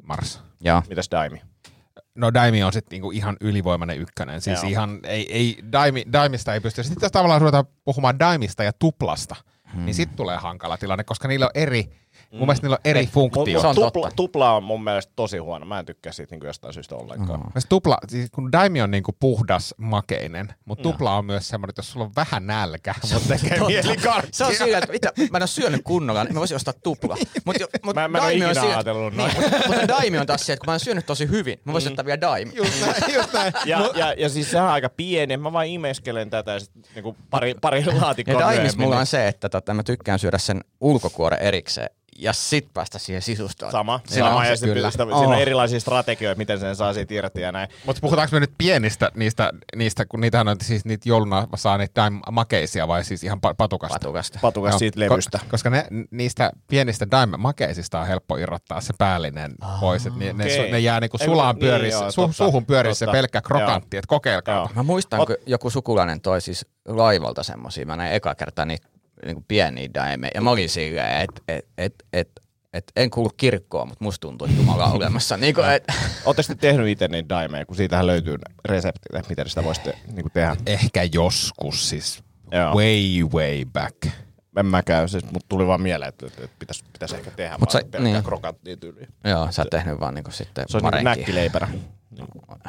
Mars. 0.02 0.40
Joo. 0.61 0.83
Mitäs 0.88 1.09
Daimi? 1.11 1.42
No 2.14 2.35
Daimi 2.35 2.62
on 2.62 2.72
sitten 2.72 2.90
niinku 2.90 3.11
ihan 3.11 3.37
ylivoimainen 3.40 3.98
ykkönen. 3.98 4.40
Siis 4.40 4.62
Joo. 4.62 4.70
ihan, 4.70 5.00
ei, 5.05 5.33
ei, 5.35 5.59
Daimi, 5.72 6.05
Daimista 6.12 6.55
ei 6.55 6.61
pysty. 6.61 6.83
Sitten 6.83 7.02
jos 7.07 7.12
tavallaan 7.12 7.40
ruvetaan 7.40 7.64
puhumaan 7.85 8.18
Daimista 8.18 8.62
ja 8.64 8.72
tuplasta, 8.72 9.37
hmm. 9.74 9.85
niin 9.85 9.94
sitten 9.94 10.16
tulee 10.16 10.37
hankala 10.37 10.76
tilanne, 10.78 11.04
koska 11.04 11.28
niillä 11.28 11.46
on 11.46 11.52
eri, 11.54 11.85
mun 12.31 12.40
mielestä 12.40 12.64
niillä 12.66 12.75
on 12.75 12.81
eri 12.90 13.07
funktio. 13.07 13.61
Se 13.61 13.66
on 13.66 13.75
tupla, 13.75 13.90
totta. 13.90 14.16
tupla 14.16 14.53
on 14.53 14.62
mun 14.64 14.85
mielestä 14.85 15.12
tosi 15.16 15.38
huono. 15.38 15.66
Mä 15.66 15.79
en 15.79 15.87
tykkää 15.87 16.12
siitä 16.12 16.35
niin 16.35 16.46
jostain 16.46 16.75
syystä 16.75 16.94
ollenkaan. 16.96 17.40
Mm. 17.40 17.46
Myös 17.55 17.66
tupla, 17.68 17.98
siis 18.09 18.31
kun 18.31 18.53
Daimi 18.53 18.83
on 18.83 18.90
niinku 18.90 19.12
puhdas, 19.20 19.75
makeinen, 19.79 20.55
mutta 20.64 20.83
tupla 20.83 21.16
on 21.16 21.25
myös 21.25 21.48
semmoinen, 21.48 21.70
että 21.70 21.79
jos 21.81 21.92
sulla 21.92 22.07
on 22.07 22.12
vähän 22.16 22.46
nälkä, 22.46 22.94
mutta 23.12 23.29
tekee 23.29 23.61
mieli 23.66 23.96
karkkia. 23.96 24.31
Se 24.33 24.44
on 24.44 24.55
sillä, 24.55 24.79
että 24.79 24.92
mitä, 24.92 25.12
mä 25.31 25.38
en 25.38 25.42
ole 25.42 25.46
syönyt 25.46 25.81
kunnolla, 25.85 26.25
niin 26.25 26.35
mä 26.35 26.38
voisin 26.38 26.57
ostaa 26.57 26.75
tupla. 26.83 27.16
Mut, 27.44 27.61
jo- 27.61 27.66
mut 27.85 27.94
Mä- 27.94 28.09
mä 28.09 28.18
en 28.18 28.25
on 28.25 28.31
ikinä 28.33 28.62
ajatellut 28.62 29.14
noin. 29.14 29.33
niin, 29.33 29.42
mutta, 29.42 29.66
mutta 29.68 29.88
daimi 29.88 30.18
on 30.18 30.27
taas 30.27 30.46
se, 30.46 30.53
että 30.53 30.61
kun 30.61 30.66
mä 30.66 30.72
oon 30.72 30.81
syönyt 30.81 31.07
tosi 31.07 31.29
hyvin, 31.31 31.61
mä 31.64 31.72
voisin 31.72 31.92
ottaa 31.92 32.05
vielä 32.05 32.20
daimi. 32.20 32.53
Just 32.55 32.81
näin, 32.87 33.14
just 33.14 33.33
näin. 33.33 33.53
Ja, 33.64 33.90
ja, 33.94 34.12
ja 34.12 34.29
siis 34.29 34.51
sehän 34.51 34.66
on 34.66 34.72
aika 34.72 34.88
pieni. 34.88 35.37
Mä 35.37 35.53
vaan 35.53 35.66
imeskelen 35.66 36.31
tätä 36.31 36.53
ja 36.53 36.61
sit 36.61 36.70
niinku 36.94 37.16
pari, 37.31 37.55
pari 37.61 37.85
laatikkoa 38.01 38.35
Ja 38.35 38.40
daimis 38.40 38.77
mulla 38.77 38.94
niin 38.94 39.01
on 39.01 39.07
se, 39.07 39.29
että 39.29 39.48
tota, 39.48 39.75
mä 39.75 39.83
tykkään 39.83 40.18
syödä 40.18 40.38
sen 40.38 40.61
ulkokuoren 40.81 41.38
erikseen 41.38 41.88
ja 42.18 42.33
sit 42.33 42.66
päästä 42.75 42.98
siihen 42.98 43.22
sisustoon. 43.22 43.72
Sama. 43.72 44.01
Joo, 44.16 44.29
Sama. 44.29 44.44
se 44.44 44.51
Ja 44.66 44.75
kyllä. 44.75 44.90
sitä, 44.90 45.05
siinä 45.05 45.16
Oh. 45.16 45.29
on 45.31 45.38
erilaisia 45.38 45.81
strategioita, 45.81 46.38
miten 46.38 46.61
sen 46.61 46.77
saa 46.77 46.94
siitä 46.94 47.14
irti 47.14 47.40
ja 47.40 47.53
näin. 47.53 47.68
Mutta 47.87 48.01
puhutaanko 48.01 48.37
me 48.37 48.40
nyt 48.40 48.53
pienistä 48.59 49.11
niistä, 49.14 49.51
niistä 49.77 50.05
kun 50.07 50.20
niitähän 50.20 50.48
on 50.48 50.57
siis 50.62 50.85
niitä 50.85 51.09
jouluna 51.09 51.46
saa 51.55 51.79
niitä 51.79 52.12
makeisia 52.31 52.88
vai 52.88 53.05
siis 53.05 53.25
ihan 53.25 53.38
pa- 53.46 53.55
patukasta? 53.57 53.94
Patukasta. 53.98 54.38
Patukas 54.42 54.70
Joo, 54.72 54.79
siitä 54.79 55.01
levystä. 55.01 55.38
Ko- 55.42 55.48
koska 55.51 55.70
ne, 55.70 55.87
niistä 56.11 56.51
pienistä 56.68 57.07
Daim 57.11 57.31
makeisista 57.38 58.01
on 58.01 58.07
helppo 58.07 58.37
irrottaa 58.37 58.81
se 58.81 58.92
päällinen 58.98 59.53
pois, 59.81 60.07
että 60.07 60.18
ne, 60.18 60.33
ne, 60.33 60.44
okei. 60.44 60.68
su- 60.68 60.72
ne 60.72 60.79
jää 60.79 61.01
niinku 61.01 61.18
sulaan 61.18 61.55
niin, 61.55 61.61
pyörissä, 61.61 62.01
joo, 62.05 62.09
su- 62.11 62.14
totta, 62.14 62.33
suuhun 62.33 62.66
pyörissä 62.66 62.98
se 62.98 63.05
totta. 63.05 63.16
pelkkä 63.18 63.40
krokantti, 63.40 63.96
että 63.96 64.09
kokeilkaa. 64.09 64.68
Mä 64.75 64.83
muistan, 64.83 65.20
Ot- 65.20 65.27
kun 65.27 65.37
joku 65.46 65.70
sukulainen 65.70 66.20
toi 66.20 66.40
siis 66.40 66.66
laivalta 66.88 67.42
semmosia, 67.42 67.87
mä 67.87 67.96
näin 67.96 68.12
eka 68.12 68.35
kertaa 68.35 68.64
niitä 68.64 68.88
niinku 69.26 69.44
pieniä 69.48 69.88
daimeja, 69.94 70.30
ja 70.35 70.40
mä 70.40 70.50
olin 70.50 70.68
silleen, 70.68 71.20
että 71.20 71.42
et, 71.48 71.64
et, 71.78 71.94
et, 72.12 72.28
et, 72.72 72.85
en 72.96 73.11
kuulu 73.11 73.30
kirkkoon, 73.37 73.88
mutta 73.88 74.04
musta 74.04 74.20
tuntuu, 74.20 74.46
että 74.46 74.61
Jumala 74.61 74.85
on 74.85 74.92
olemassa. 74.92 75.37
Niinku, 75.37 75.61
et, 75.61 75.85
Oletteko 76.24 76.46
te 76.48 76.54
tehnyt 76.54 76.88
itse 76.88 77.08
niitä 77.08 77.28
daimeja, 77.28 77.66
kun 77.66 77.76
siitähän 77.76 78.06
löytyy 78.06 78.37
reseptit, 78.64 79.14
että 79.14 79.28
miten 79.28 79.48
sitä 79.48 79.64
voisitte 79.64 79.98
niinku 80.12 80.30
tehdä? 80.30 80.56
Ehkä 80.66 81.08
joskus 81.14 81.88
siis 81.88 82.22
Joo. 82.52 82.74
way 82.74 83.22
way 83.35 83.64
back. 83.72 83.96
En 84.58 84.66
mäkään, 84.66 85.08
siis 85.08 85.24
mut 85.32 85.44
tuli 85.48 85.66
vaan 85.66 85.80
mieleen, 85.80 86.08
että, 86.08 86.26
että 86.26 86.48
pitäisi 86.58 86.85
pitäis 86.92 87.12
ehkä 87.12 87.30
tehdä 87.30 87.58
Mut 87.58 87.70
sä- 87.70 87.78
vaan 87.78 87.90
pelkkää 87.90 88.12
niin. 88.12 88.24
krokanttia 88.24 88.76
tyyliä. 88.76 89.06
joo, 89.24 89.52
sä 89.52 89.62
oot 89.62 89.70
tehnyt 89.70 90.00
vaan 90.00 90.14
niinku 90.14 90.30
sitten 90.30 90.64
Se 90.68 90.76
on 90.76 90.82
niinku 90.82 91.02
marenkia. 91.02 91.26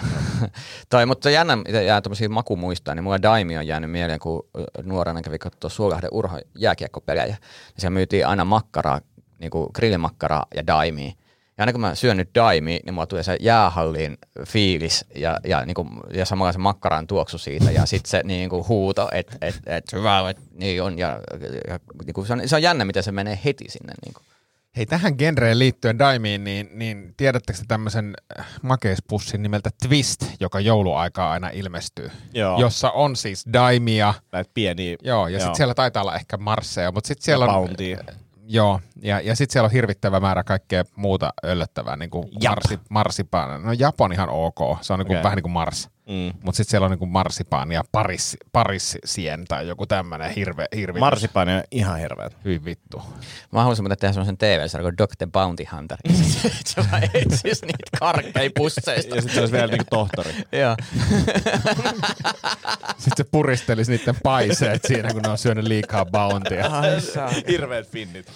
Toi, 0.89 1.05
mutta 1.05 1.29
jännä, 1.29 1.55
mitä 1.55 1.81
jää 1.81 2.01
tämmöisiä 2.01 2.29
makumuistaa, 2.29 2.95
niin 2.95 3.03
mulla 3.03 3.21
Daimi 3.21 3.57
on 3.57 3.67
jäänyt 3.67 3.91
mieleen, 3.91 4.19
kun 4.19 4.49
nuorena 4.83 5.21
kävi 5.21 5.39
katsoa 5.39 5.69
Suolahden 5.69 6.09
Urho 6.13 6.39
jääkiekkopelejä. 6.57 7.25
Ja 7.25 7.35
siellä 7.77 7.93
myytiin 7.93 8.27
aina 8.27 8.45
makkaraa, 8.45 9.01
niin 9.39 9.51
kuin 9.51 9.69
grillimakkaraa 9.75 10.45
ja 10.55 10.67
Daimia. 10.67 11.11
Ja 11.57 11.61
aina 11.61 11.71
kun 11.71 11.81
mä 11.81 11.95
syön 11.95 12.17
nyt 12.17 12.29
Daimia, 12.35 12.79
niin 12.85 12.93
mulla 12.93 13.05
tulee 13.05 13.23
se 13.23 13.37
jäähallin 13.39 14.17
fiilis 14.47 15.05
ja, 15.15 15.39
ja, 15.43 15.65
niin 15.65 15.75
kuin, 15.75 15.89
ja 16.13 16.25
samalla 16.25 16.51
se 16.51 16.59
makkaran 16.59 17.07
tuoksu 17.07 17.37
siitä 17.37 17.71
ja 17.71 17.85
sitten 17.85 18.09
se 18.09 18.21
niin 18.23 18.49
kuin 18.49 18.67
huuto, 18.67 19.09
että 19.11 19.37
et, 19.41 19.61
et, 19.65 19.93
hyvä, 19.93 20.29
et, 20.29 20.37
niin 20.53 20.83
on. 20.83 20.97
Ja, 20.97 21.19
ja 21.67 21.79
niin 22.05 22.13
kuin, 22.13 22.27
se, 22.27 22.33
on, 22.33 22.41
se 22.45 22.55
on 22.55 22.61
jännä, 22.61 22.85
miten 22.85 23.03
se 23.03 23.11
menee 23.11 23.39
heti 23.45 23.65
sinne. 23.69 23.93
Niin 24.05 24.13
kuin. 24.13 24.25
Hei, 24.77 24.85
tähän 24.85 25.13
genreen 25.17 25.59
liittyen 25.59 25.99
Daimiin, 25.99 26.43
niin, 26.43 26.69
niin 26.73 27.13
tiedättekö 27.17 27.59
te 27.59 27.65
tämmöisen 27.67 28.13
äh, 28.39 28.45
makeispussin 28.61 29.43
nimeltä 29.43 29.69
Twist, 29.87 30.25
joka 30.39 30.59
jouluaikaa 30.59 31.31
aina 31.31 31.49
ilmestyy? 31.49 32.11
Joo. 32.33 32.59
Jossa 32.59 32.91
on 32.91 33.15
siis 33.15 33.45
Daimia, 33.53 34.13
Näitä 34.31 34.51
pieniä. 34.53 34.95
joo, 35.03 35.27
ja 35.27 35.39
sitten 35.39 35.55
siellä 35.55 35.73
taitaa 35.73 36.01
olla 36.03 36.15
ehkä 36.15 36.37
Marsseja, 36.37 36.91
mutta 36.91 37.07
sitten 37.07 37.25
siellä 37.25 37.45
on... 37.45 37.53
Bountyä. 37.53 38.03
Joo, 38.47 38.79
ja, 39.01 39.19
ja 39.19 39.35
sitten 39.35 39.53
siellä 39.53 39.65
on 39.65 39.71
hirvittävä 39.71 40.19
määrä 40.19 40.43
kaikkea 40.43 40.83
muuta 40.95 41.33
öllöttävää, 41.45 41.95
niin 41.95 42.09
kuin 42.09 42.27
Jap. 42.41 42.55
marsi, 42.55 42.79
marsipaania. 42.89 43.57
No 43.57 43.71
Japon 43.71 44.13
ihan 44.13 44.29
ok, 44.29 44.77
se 44.81 44.93
on 44.93 44.99
niin 44.99 45.07
kuin, 45.07 45.17
Okei. 45.17 45.23
vähän 45.23 45.35
niin 45.35 45.43
kuin 45.43 45.51
Mars. 45.53 45.89
Mm. 46.07 46.33
Mutta 46.43 46.57
sitten 46.57 46.71
siellä 46.71 46.85
on 46.85 46.91
niin 46.91 46.99
kuin 46.99 47.11
marsipaania, 47.11 47.83
paris, 47.91 48.37
parissien 48.51 49.45
tai 49.47 49.67
joku 49.67 49.85
tämmöinen 49.85 50.31
hirve, 50.31 50.65
hirvi. 50.75 50.99
Marsipaini 50.99 51.53
on 51.53 51.63
ihan 51.71 51.99
hirveet. 51.99 52.37
Hyvin 52.45 52.65
vittu. 52.65 53.01
Mä 53.51 53.59
haluaisin 53.59 53.83
muuten 53.83 53.97
tehdä 53.97 54.13
semmoisen 54.13 54.37
TV-sarjan 54.37 54.95
kuin 54.95 55.07
Dr. 55.07 55.31
Bounty 55.31 55.65
Hunter. 55.75 55.97
se 56.65 56.81
vaan 56.91 57.03
etsis 57.13 57.61
niitä 57.61 57.97
karkkeja 57.99 58.49
pusseista. 58.57 59.15
Ja 59.15 59.21
sitten 59.21 59.33
se 59.35 59.39
olisi 59.39 59.53
vielä 59.53 59.67
niinku 59.67 59.85
tohtori. 59.89 60.31
Joo. 60.51 60.75
Sitten 62.97 63.17
se 63.17 63.23
puristelisi 63.23 63.91
niiden 63.91 64.15
paiseet 64.23 64.81
siinä, 64.87 65.13
kun 65.13 65.21
ne 65.21 65.29
on 65.29 65.37
syönyt 65.37 65.65
liikaa 65.65 66.05
bountia. 66.05 66.65
Hirveet 67.47 67.87
finnit. 67.89 68.31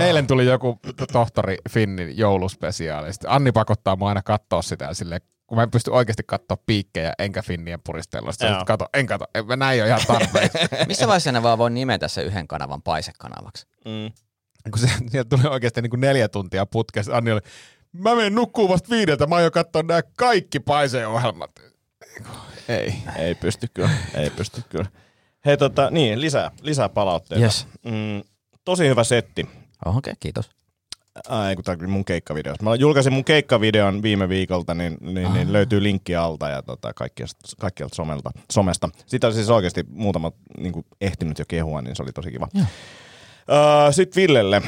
Eilen 0.00 0.26
tuli 0.26 0.46
joku 0.46 0.80
to- 0.96 1.06
tohtori 1.06 1.56
Finnin 1.70 2.18
jouluspesiaali. 2.18 3.12
Sitten 3.12 3.30
Anni 3.30 3.52
pakottaa 3.52 3.96
mua 3.96 4.08
aina 4.08 4.22
katsoa 4.22 4.62
sitä 4.62 4.94
silleen, 4.94 5.20
kun 5.46 5.58
mä 5.58 5.62
en 5.62 5.70
pysty 5.70 5.90
oikeasti 5.90 6.22
katsoa 6.26 6.56
piikkejä 6.66 7.12
enkä 7.18 7.42
Finnien 7.42 7.80
Joo. 8.40 8.50
Joo. 8.50 8.64
kato, 8.64 8.86
en 8.94 9.06
kato, 9.06 9.24
en, 9.34 9.46
mä 9.46 9.56
näin 9.56 9.78
jo 9.78 9.86
ihan 9.86 10.00
tarpeeksi. 10.06 10.58
Missä 10.88 11.06
vaiheessa 11.06 11.32
ne 11.32 11.42
vaan 11.42 11.58
voi 11.58 11.70
nimetä 11.70 12.08
se 12.08 12.22
yhden 12.22 12.48
kanavan 12.48 12.82
paisekanavaksi? 12.82 13.66
Mm. 13.84 14.12
kun 14.70 14.78
se, 14.78 14.88
sieltä 15.10 15.36
tuli 15.36 15.48
oikeasti 15.48 15.82
niin 15.82 15.90
kuin 15.90 16.00
neljä 16.00 16.28
tuntia 16.28 16.66
putkesta. 16.66 17.16
Anni 17.16 17.32
oli, 17.32 17.40
mä 17.92 18.14
menen 18.14 18.34
nukkuun 18.34 18.68
vasta 18.68 18.90
viideltä, 18.90 19.26
mä 19.26 19.34
aion 19.34 19.52
katsoa 19.52 19.82
nämä 19.82 20.00
kaikki 20.16 20.60
paise-ohjelmat. 20.60 21.50
Ei. 22.68 22.94
Ei 23.18 23.34
pysty 23.34 23.66
kyllä. 23.74 23.90
Ei 24.14 24.30
pysty 24.30 24.62
kyllä. 24.68 24.86
Hei 25.44 25.56
tota, 25.56 25.90
niin, 25.90 26.20
lisää, 26.20 26.50
lisää 26.62 26.88
palautteita. 26.88 27.44
Yes. 27.44 27.66
Mm, 27.84 28.22
tosi 28.64 28.88
hyvä 28.88 29.04
setti. 29.04 29.48
Okei, 29.84 29.98
okay, 29.98 30.14
kiitos. 30.20 30.50
Ai, 31.28 31.54
kun 31.54 31.64
tämä 31.64 31.86
mun 31.86 32.04
keikkavideo. 32.04 32.54
Mä 32.62 32.74
julkaisin 32.74 33.12
mun 33.12 33.24
keikkavideon 33.24 34.02
viime 34.02 34.28
viikolta, 34.28 34.74
niin, 34.74 34.96
niin, 35.00 35.32
niin 35.32 35.52
löytyy 35.52 35.82
linkki 35.82 36.16
alta 36.16 36.48
ja 36.48 36.62
tota, 36.62 36.92
kaikkialta, 37.60 37.94
somelta, 37.94 38.30
somesta. 38.52 38.88
Sitä 39.06 39.26
on 39.26 39.34
siis 39.34 39.50
oikeasti 39.50 39.84
muutama 39.88 40.32
niin 40.58 40.72
kuin 40.72 40.86
ehtinyt 41.00 41.38
jo 41.38 41.44
kehua, 41.48 41.82
niin 41.82 41.96
se 41.96 42.02
oli 42.02 42.12
tosi 42.12 42.30
kiva. 42.30 42.48
Öö, 42.56 43.92
Sitten 43.92 44.22
Villelle. 44.22 44.62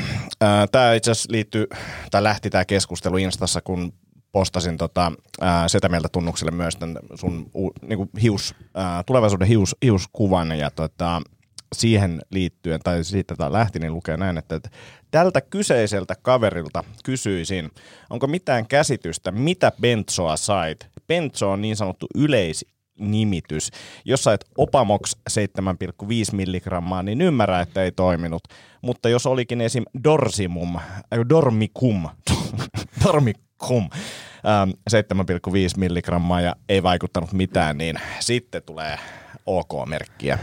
Tämä 0.72 0.94
itse 0.94 1.10
asiassa 1.10 1.32
liittyy, 1.32 1.66
tai 2.10 2.22
lähti 2.22 2.50
tämä 2.50 2.64
keskustelu 2.64 3.16
Instassa, 3.16 3.60
kun 3.60 3.92
postasin 4.32 4.76
tota, 4.76 5.12
ää, 5.40 5.68
Setä 5.68 5.88
Mieltä 5.88 6.08
tunnukselle 6.08 6.50
myös 6.50 6.76
tämän 6.76 6.98
sun 7.14 7.50
u, 7.54 7.70
niinku 7.82 8.08
hius, 8.22 8.54
ää, 8.74 9.02
tulevaisuuden 9.02 9.48
hius, 9.48 9.76
hiuskuvan. 9.82 10.58
Ja 10.58 10.70
tota, 10.70 11.22
siihen 11.74 12.20
liittyen, 12.30 12.80
tai 12.84 13.04
siitä 13.04 13.34
tämä 13.36 13.52
lähti, 13.52 13.78
niin 13.78 13.92
lukee 13.92 14.16
näin, 14.16 14.38
että 14.38 14.60
tältä 15.16 15.40
kyseiseltä 15.40 16.14
kaverilta 16.22 16.84
kysyisin, 17.04 17.70
onko 18.10 18.26
mitään 18.26 18.66
käsitystä, 18.66 19.32
mitä 19.32 19.72
benzoa 19.80 20.36
sait? 20.36 20.88
Benzo 21.06 21.50
on 21.50 21.62
niin 21.62 21.76
sanottu 21.76 22.06
yleisnimitys. 22.14 23.70
Jos 24.04 24.24
sait 24.24 24.40
Opamox 24.58 25.16
7,5 25.30 26.06
milligrammaa, 26.32 27.02
niin 27.02 27.20
ymmärrä, 27.20 27.60
että 27.60 27.82
ei 27.82 27.92
toiminut. 27.92 28.42
Mutta 28.82 29.08
jos 29.08 29.26
olikin 29.26 29.60
esim. 29.60 29.84
Dorsimum, 30.04 30.76
äh, 30.76 30.84
Dormicum, 31.28 32.08
Dormicum, 33.04 33.82
ähm, 33.82 34.70
7,5 34.90 35.56
milligrammaa 35.76 36.40
ja 36.40 36.56
ei 36.68 36.82
vaikuttanut 36.82 37.32
mitään, 37.32 37.78
niin 37.78 37.96
sitten 38.20 38.62
tulee 38.62 38.98
OK-merkkiä. 39.46 40.38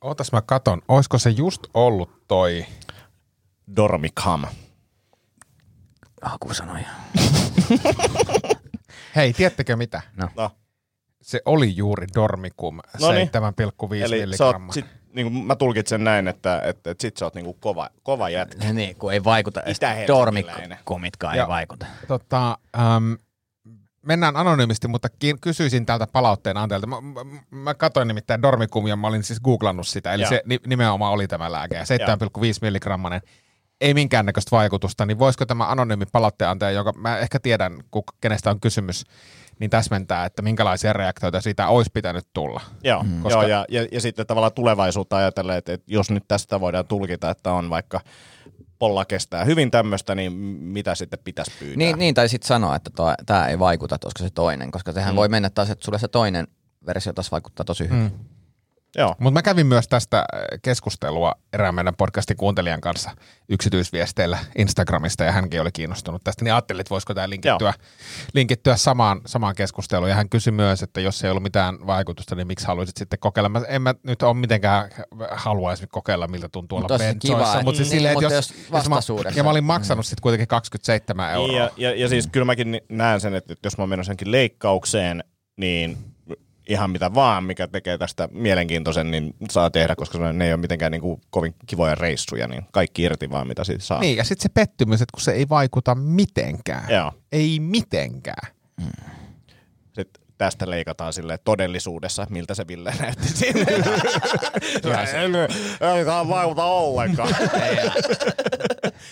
Ootas 0.00 0.32
mä 0.32 0.42
katon, 0.42 0.82
oisko 0.88 1.18
se 1.18 1.30
just 1.30 1.62
ollut 1.74 2.10
toi, 2.28 2.66
Dormicum. 3.76 4.44
Hakusanoja. 6.22 6.88
hei, 9.16 9.32
tiedättekö 9.32 9.76
mitä? 9.76 10.02
No, 10.16 10.50
Se 11.22 11.40
oli 11.44 11.76
juuri 11.76 12.06
Dormicum 12.14 12.80
Noniin. 13.00 13.28
7,5 13.28 13.94
eli 13.94 14.20
milligrammaa. 14.20 14.72
sit, 14.72 14.86
niin 15.12 15.32
kuin 15.32 15.46
mä 15.46 15.56
tulkitsen 15.56 16.04
näin, 16.04 16.28
että, 16.28 16.60
että, 16.64 16.90
että 16.90 17.02
sit 17.02 17.16
sä 17.16 17.24
oot 17.26 17.34
niin 17.34 17.44
kuin 17.44 17.56
kova, 17.60 17.90
kova 18.02 18.30
jätkä. 18.30 18.72
Niin, 18.72 18.96
kun 18.96 19.12
ei 19.12 19.24
vaikuta. 19.24 19.62
Dormikomitkaan 20.06 21.36
ei 21.38 21.48
vaikuta. 21.48 21.86
Tota, 22.08 22.58
ähm, 22.78 23.12
mennään 24.02 24.36
anonyymisti, 24.36 24.88
mutta 24.88 25.08
kysyisin 25.40 25.86
täältä 25.86 26.06
palautteen 26.12 26.56
antajalta. 26.56 26.86
Mä, 26.86 27.00
mä, 27.00 27.20
mä 27.50 27.74
katsoin 27.74 28.08
nimittäin 28.08 28.42
Dormicumia, 28.42 28.96
mä 28.96 29.06
olin 29.06 29.22
siis 29.22 29.40
googlannut 29.40 29.88
sitä, 29.88 30.12
eli 30.12 30.22
Joo. 30.22 30.28
se 30.28 30.42
ni- 30.46 30.60
nimenomaan 30.66 31.12
oli 31.12 31.28
tämä 31.28 31.52
lääke, 31.52 31.74
ja 31.74 31.82
7,5 31.82 31.88
milligrammanen. 32.62 33.20
Ei 33.80 33.94
minkäännäköistä 33.94 34.50
vaikutusta, 34.50 35.06
niin 35.06 35.18
voisiko 35.18 35.46
tämä 35.46 35.70
anonyymi 35.70 36.04
palautteen 36.12 36.50
antaja, 36.50 36.70
joka 36.70 36.92
mä 36.92 37.18
ehkä 37.18 37.40
tiedän, 37.40 37.72
kenestä 38.20 38.50
on 38.50 38.60
kysymys, 38.60 39.04
niin 39.58 39.70
täsmentää, 39.70 40.24
että 40.24 40.42
minkälaisia 40.42 40.92
reaktioita 40.92 41.40
siitä 41.40 41.68
olisi 41.68 41.90
pitänyt 41.94 42.26
tulla. 42.32 42.60
Joo, 42.84 43.02
mm. 43.02 43.22
Koska- 43.22 43.38
Joo 43.42 43.48
ja, 43.48 43.64
ja, 43.68 43.86
ja 43.92 44.00
sitten 44.00 44.26
tavallaan 44.26 44.52
tulevaisuutta 44.52 45.16
ajatellen, 45.16 45.58
että, 45.58 45.72
että 45.72 45.92
jos 45.92 46.10
nyt 46.10 46.24
tästä 46.28 46.60
voidaan 46.60 46.86
tulkita, 46.86 47.30
että 47.30 47.52
on 47.52 47.70
vaikka 47.70 48.00
polla 48.78 49.04
kestää 49.04 49.44
hyvin 49.44 49.70
tämmöistä, 49.70 50.14
niin 50.14 50.32
mitä 50.32 50.94
sitten 50.94 51.18
pitäisi 51.24 51.52
pyytää? 51.58 51.76
Niin, 51.76 51.98
niin 51.98 52.14
tai 52.14 52.28
sitten 52.28 52.48
sanoa, 52.48 52.76
että 52.76 52.90
tämä 53.26 53.46
ei 53.46 53.58
vaikuta, 53.58 53.94
että 53.94 54.06
olisiko 54.06 54.24
se 54.28 54.30
toinen, 54.34 54.70
koska 54.70 54.92
sehän 54.92 55.14
mm. 55.14 55.16
voi 55.16 55.28
mennä 55.28 55.50
taas, 55.50 55.70
että 55.70 55.84
sulle 55.84 55.98
se 55.98 56.08
toinen 56.08 56.48
versio 56.86 57.12
taas 57.12 57.32
vaikuttaa 57.32 57.64
tosi 57.64 57.84
hyvin. 57.84 58.02
Mm. 58.02 58.37
Joo. 58.98 59.14
Mutta 59.18 59.38
mä 59.38 59.42
kävin 59.42 59.66
myös 59.66 59.88
tästä 59.88 60.24
keskustelua 60.62 61.34
erään 61.52 61.74
meidän 61.74 61.94
podcastin 61.96 62.36
kuuntelijan 62.36 62.80
kanssa 62.80 63.10
yksityisviesteillä 63.48 64.38
Instagramista 64.58 65.24
ja 65.24 65.32
hänkin 65.32 65.60
oli 65.60 65.72
kiinnostunut 65.72 66.24
tästä, 66.24 66.44
niin 66.44 66.54
ajattelin, 66.54 66.80
että 66.80 66.90
voisiko 66.90 67.14
tämä 67.14 67.28
linkittyä, 67.28 67.74
linkittyä 68.34 68.76
samaan, 68.76 69.20
samaan 69.26 69.54
keskusteluun. 69.54 70.08
Ja 70.08 70.16
hän 70.16 70.28
kysyi 70.28 70.52
myös, 70.52 70.82
että 70.82 71.00
jos 71.00 71.24
ei 71.24 71.30
ollut 71.30 71.42
mitään 71.42 71.86
vaikutusta, 71.86 72.34
niin 72.34 72.46
miksi 72.46 72.66
haluaisit 72.66 72.96
sitten 72.96 73.18
kokeilla. 73.18 73.48
Mä, 73.48 73.62
en 73.68 73.82
mä 73.82 73.94
nyt 74.02 74.22
ole 74.22 74.34
mitenkään 74.34 74.90
haluaisi 75.30 75.86
kokeilla, 75.86 76.28
miltä 76.28 76.48
tuntuu 76.48 76.80
Mut 76.80 76.90
olla 76.90 76.98
benzoissa. 76.98 77.62
Mutta 77.62 77.76
siis 77.76 77.90
niin, 77.90 77.98
silleen, 77.98 78.12
että 78.12 78.24
mutta 78.24 78.34
jos, 78.34 78.50
jos 78.72 78.88
jos 78.98 79.24
mä, 79.24 79.30
ja 79.36 79.44
mä 79.44 79.50
olin 79.50 79.64
maksanut 79.64 80.06
sitten 80.06 80.22
kuitenkin 80.22 80.48
27 80.48 81.32
euroa. 81.32 81.46
Niin, 81.46 81.56
ja, 81.56 81.70
ja, 81.76 81.94
ja 81.94 82.08
siis 82.08 82.26
kyllä 82.26 82.44
mäkin 82.44 82.80
näen 82.88 83.20
sen, 83.20 83.34
että 83.34 83.54
jos 83.64 83.78
mä 83.78 83.82
oon 83.82 83.88
menossa 83.88 84.12
jonkin 84.12 84.32
leikkaukseen, 84.32 85.24
niin 85.56 85.98
ihan 86.68 86.90
mitä 86.90 87.14
vaan, 87.14 87.44
mikä 87.44 87.68
tekee 87.68 87.98
tästä 87.98 88.28
mielenkiintoisen, 88.32 89.10
niin 89.10 89.34
saa 89.50 89.70
tehdä, 89.70 89.96
koska 89.96 90.18
se- 90.18 90.32
ne 90.32 90.46
ei 90.46 90.52
ole 90.52 90.60
mitenkään 90.60 90.92
niin 90.92 91.02
kuin 91.02 91.20
kovin 91.30 91.54
kivoja 91.66 91.94
reissuja, 91.94 92.48
niin 92.48 92.62
kaikki 92.72 93.02
irti 93.02 93.30
vaan, 93.30 93.48
mitä 93.48 93.64
siitä 93.64 93.84
saa. 93.84 94.00
Niin, 94.00 94.16
ja 94.16 94.24
sitten 94.24 94.42
se 94.42 94.48
pettymys, 94.48 95.02
että 95.02 95.12
kun 95.14 95.20
se 95.22 95.32
ei 95.32 95.48
vaikuta 95.48 95.94
mitenkään. 95.94 96.90
Joo. 96.90 97.12
Ei 97.32 97.60
mitenkään. 97.60 98.52
Sitten 99.92 100.22
tästä 100.38 100.70
leikataan 100.70 101.12
sille 101.12 101.38
todellisuudessa, 101.44 102.26
miltä 102.30 102.54
se 102.54 102.66
Ville 102.68 102.94
näytti 103.00 103.28
siinä. 103.28 103.60
ei, 103.70 103.76
ei 105.98 106.04
tämä 106.04 106.28
vaikuta 106.28 106.64
ollenkaan. 106.64 107.34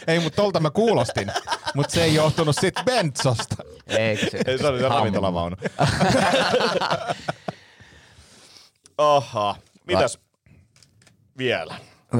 Ei, 0.06 0.20
mutta 0.20 0.36
tolta 0.36 0.60
mä 0.60 0.70
kuulostin. 0.70 1.32
mutta 1.74 1.94
se 1.94 2.04
ei 2.04 2.14
johtunut 2.14 2.56
sit 2.60 2.74
benzosta. 2.84 3.56
Eikö 3.86 4.30
se? 4.30 4.38
Ei, 4.46 4.58
se 4.58 4.66
oli 4.66 4.80
se 4.80 4.88
ravintolavaunu. 4.88 5.56
Oha. 8.98 9.56
Mitäs 9.86 10.18
vielä? 11.38 11.74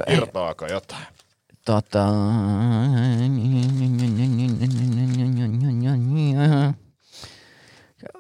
Irtoako 0.09 0.67
jotain? 0.67 1.07
Tota... 1.65 2.07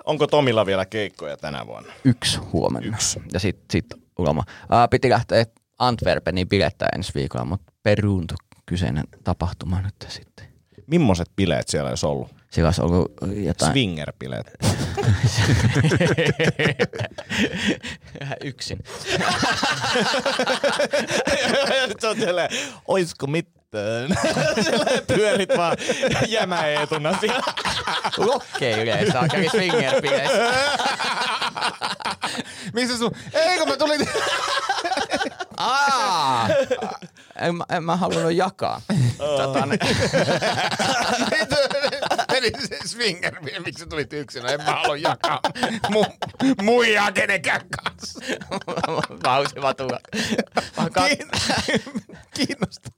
Onko 0.04 0.26
Tomilla 0.26 0.66
vielä 0.66 0.86
keikkoja 0.86 1.36
tänä 1.36 1.66
vuonna? 1.66 1.92
Yksi 2.04 2.38
huomenna. 2.38 2.88
Yksi. 2.88 3.22
Ja 3.32 3.40
sitten 3.40 3.66
sit 3.70 3.86
uloma. 4.18 4.42
Uh, 4.48 4.90
piti 4.90 5.10
lähteä 5.10 5.44
Antwerpeniin 5.78 6.48
bilettää 6.48 6.88
ensi 6.94 7.12
viikolla, 7.14 7.44
mutta 7.44 7.72
peruuntui 7.82 8.36
kyseinen 8.66 9.04
tapahtuma 9.24 9.82
nyt 9.82 9.94
sitten. 10.08 10.46
Millaiset 10.86 11.30
bileet 11.36 11.68
siellä 11.68 11.90
olisi 11.90 12.06
ollut? 12.06 12.34
Sillä 12.56 12.68
olisi 12.68 12.82
ollut 12.82 13.12
jotain... 13.44 13.72
Swinger-bileet. 13.72 14.46
Yksin. 18.44 18.78
se 22.00 22.08
on 22.08 22.16
siellä, 22.16 22.48
oisko 22.88 23.26
mitään? 23.26 24.08
Pyörit 25.06 25.48
vaan 25.56 25.76
jämäeetuna 26.28 27.18
siellä. 27.20 27.42
Lokkei 28.16 28.82
yleensä 28.82 29.20
on 29.20 29.28
kävi 29.28 29.48
swinger 29.48 29.94
Missä 32.74 32.98
sun... 32.98 33.10
Ei 33.32 33.58
kun 33.58 33.68
mä 33.68 33.76
tulin... 33.76 34.08
Aa! 35.56 36.48
En, 37.36 37.54
en 37.68 37.84
mä 37.84 37.96
halunnut 37.96 38.32
jakaa. 38.32 38.80
Tota, 39.18 39.68
niin- 42.42 42.52
Meni 42.56 42.66
se 42.68 42.78
swinger, 42.88 43.40
miksi 43.40 43.80
sä 43.80 43.86
tulit 43.86 44.12
yksin? 44.12 44.42
No 44.42 44.48
en 44.48 44.62
mä 44.62 44.70
halua 44.72 44.96
jakaa 44.96 45.40
mu- 45.86 46.16
muijaa 46.62 47.12
kenenkään 47.12 47.60
kanssa. 47.68 48.20
Kausivatula. 49.22 50.00
Mä 50.76 50.84
kat- 50.84 51.40
Kiinnostaa. 52.34 52.92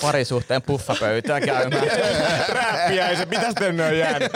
parisuhteen 0.00 0.62
puffapöytään 0.62 1.42
käymään. 1.42 1.82
Räppiäisen, 2.48 3.28
mitäs 3.28 3.54
tänne 3.54 3.84
on 3.86 3.98
jäänyt? 3.98 4.32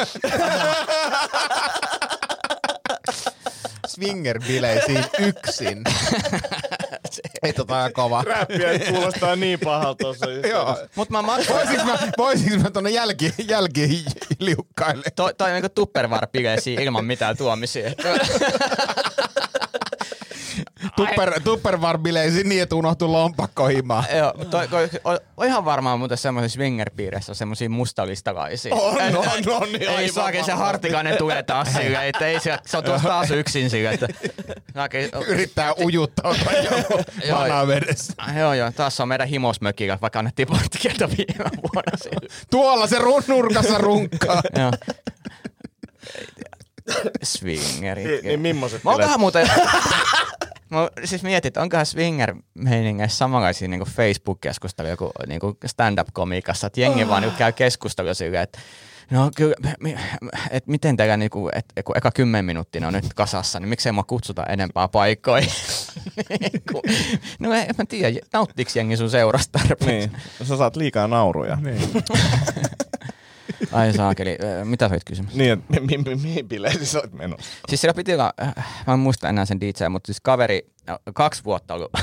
Swinger-bileisiin 3.86 5.04
yksin. 5.18 5.82
Ei 7.42 7.52
tota 7.52 7.82
aika 7.82 8.02
kova. 8.02 8.22
Räppiäisen 8.22 8.94
kuulostaa 8.94 9.36
niin 9.36 9.60
pahalta 9.60 9.98
tuossa 10.04 10.26
Joo. 10.50 10.76
Mut 10.94 11.10
mä 11.10 11.22
maksoin. 11.22 11.58
Voisinko 11.58 11.84
mä, 11.84 11.98
voisinko 12.18 12.56
mä 12.62 12.70
tonne 12.70 12.90
jälki, 12.90 13.34
jälki 13.48 14.04
liukkaille? 14.38 15.04
Toi, 15.16 15.34
toi 15.34 15.48
on 15.50 15.54
niinku 15.54 15.68
tupperware-bileisiä 15.74 16.80
ilman 16.82 17.04
mitään 17.04 17.36
tuomisia. 17.36 17.90
Tupper, 20.96 21.40
tupperware-bileisiin 21.44 22.48
niin, 22.48 22.62
että 22.62 22.74
unohtuu 22.76 23.12
lompakko 23.12 23.66
himaan. 23.66 24.04
Joo, 24.16 24.32
toi, 24.50 24.68
on, 25.04 25.18
on 25.36 25.46
ihan 25.46 25.64
varmaan 25.64 25.98
muuten 25.98 26.18
semmoisessa 26.18 26.56
swinger-piirissä 26.56 27.32
on 27.32 27.36
semmosia 27.36 27.70
mustalistalaisia. 27.70 28.74
On, 28.74 28.94
on, 28.94 29.00
et- 29.38 29.46
on, 29.46 29.72
niin 29.72 29.82
Ei 29.88 30.08
saakin 30.12 30.44
se 30.44 30.52
hartikainen 30.52 31.18
tulee 31.18 31.42
taas 31.42 31.68
sille, 31.72 32.08
että 32.08 32.26
ei 32.26 32.40
se, 32.40 32.58
se 32.66 32.76
on 32.76 32.84
tuossa 32.84 33.08
taas 33.08 33.30
yksin 33.30 33.70
sille, 33.70 33.90
että 33.90 34.08
saakin, 34.74 35.08
Yrittää 35.26 35.72
ujuttaa 35.84 36.34
joku 36.70 37.02
Joo. 37.28 37.38
vanavedessä. 37.40 38.12
Joo, 38.38 38.54
joo, 38.54 38.70
taas 38.72 39.00
on 39.00 39.08
meidän 39.08 39.28
himosmökillä, 39.28 39.98
vaikka 40.02 40.18
annettiin 40.18 40.48
parttikieltä 40.48 41.08
viime 41.08 41.50
vuonna 41.62 41.96
sille. 42.02 42.28
Tuolla 42.50 42.86
se 42.86 42.98
run, 42.98 43.22
nurkassa 43.28 43.78
runkkaa. 43.78 44.42
Joo. 44.60 44.72
Swingerit. 47.22 48.06
Niin, 48.06 48.24
niin 48.24 48.40
millaiset 48.40 48.84
Mä 48.84 48.90
onkohan 48.90 49.08
bileet? 49.08 49.20
muuten... 49.20 49.48
Mä 50.70 50.88
siis 51.04 51.22
mietin, 51.22 51.48
että 51.48 51.62
onkohan 51.62 51.86
swinger-meiningeissä 51.86 53.16
samanlaisia 53.18 53.68
niin 53.68 53.82
Facebook-keskusteluja 53.82 54.96
kuin, 54.96 55.10
niin 55.26 55.40
kuin 55.40 55.56
stand-up-komikassa, 55.66 56.66
että 56.66 56.80
jengi 56.80 57.08
vaan 57.08 57.22
niin 57.22 57.34
käy 57.34 57.52
keskustelua 57.52 58.14
silleen, 58.14 58.42
että 58.42 58.58
No 59.10 59.30
kyllä, 59.36 59.54
että 60.50 60.70
miten 60.70 60.96
teillä 60.96 61.16
niinku, 61.16 61.50
että 61.54 61.82
kun 61.82 61.96
eka 61.96 62.10
kymmen 62.10 62.44
minuuttia 62.44 62.86
on 62.86 62.92
nyt 62.92 63.14
kasassa, 63.14 63.60
niin 63.60 63.68
miksei 63.68 63.92
mua 63.92 64.04
kutsuta 64.04 64.44
enempää 64.44 64.88
paikkoihin? 64.88 65.50
Niinku, 66.40 66.82
no 67.38 67.52
en 67.52 67.74
mä 67.78 67.84
tiedä, 67.88 68.20
nauttiiko 68.32 68.70
jengi 68.74 68.96
sun 68.96 69.10
seurasta 69.10 69.58
tarpeeksi? 69.58 69.86
Niin, 69.86 70.10
sä 70.42 70.56
saat 70.56 70.76
liikaa 70.76 71.08
nauruja. 71.08 71.56
Niin, 71.56 71.80
Ai 73.72 73.92
saakeli, 73.92 74.38
mitä 74.64 74.88
sä 74.88 74.94
olit 74.94 75.04
kysymys? 75.04 75.34
niin 75.34 75.52
että 75.52 75.80
mi- 75.80 75.98
mi- 75.98 76.14
mihin 76.22 76.48
bileisiin 76.48 76.86
sä 76.86 76.98
oot 76.98 77.12
menossa? 77.12 77.50
Siis 77.68 77.80
siellä 77.80 77.94
piti 77.94 78.14
olla, 78.14 78.32
äh, 78.42 78.54
mä 78.86 78.92
en 78.92 78.98
muista 78.98 79.28
enää 79.28 79.44
sen 79.44 79.60
DJ, 79.60 79.88
mutta 79.90 80.06
siis 80.06 80.20
kaveri, 80.20 80.66
kaksi 81.14 81.44
vuotta 81.44 81.74
ollut. 81.74 81.90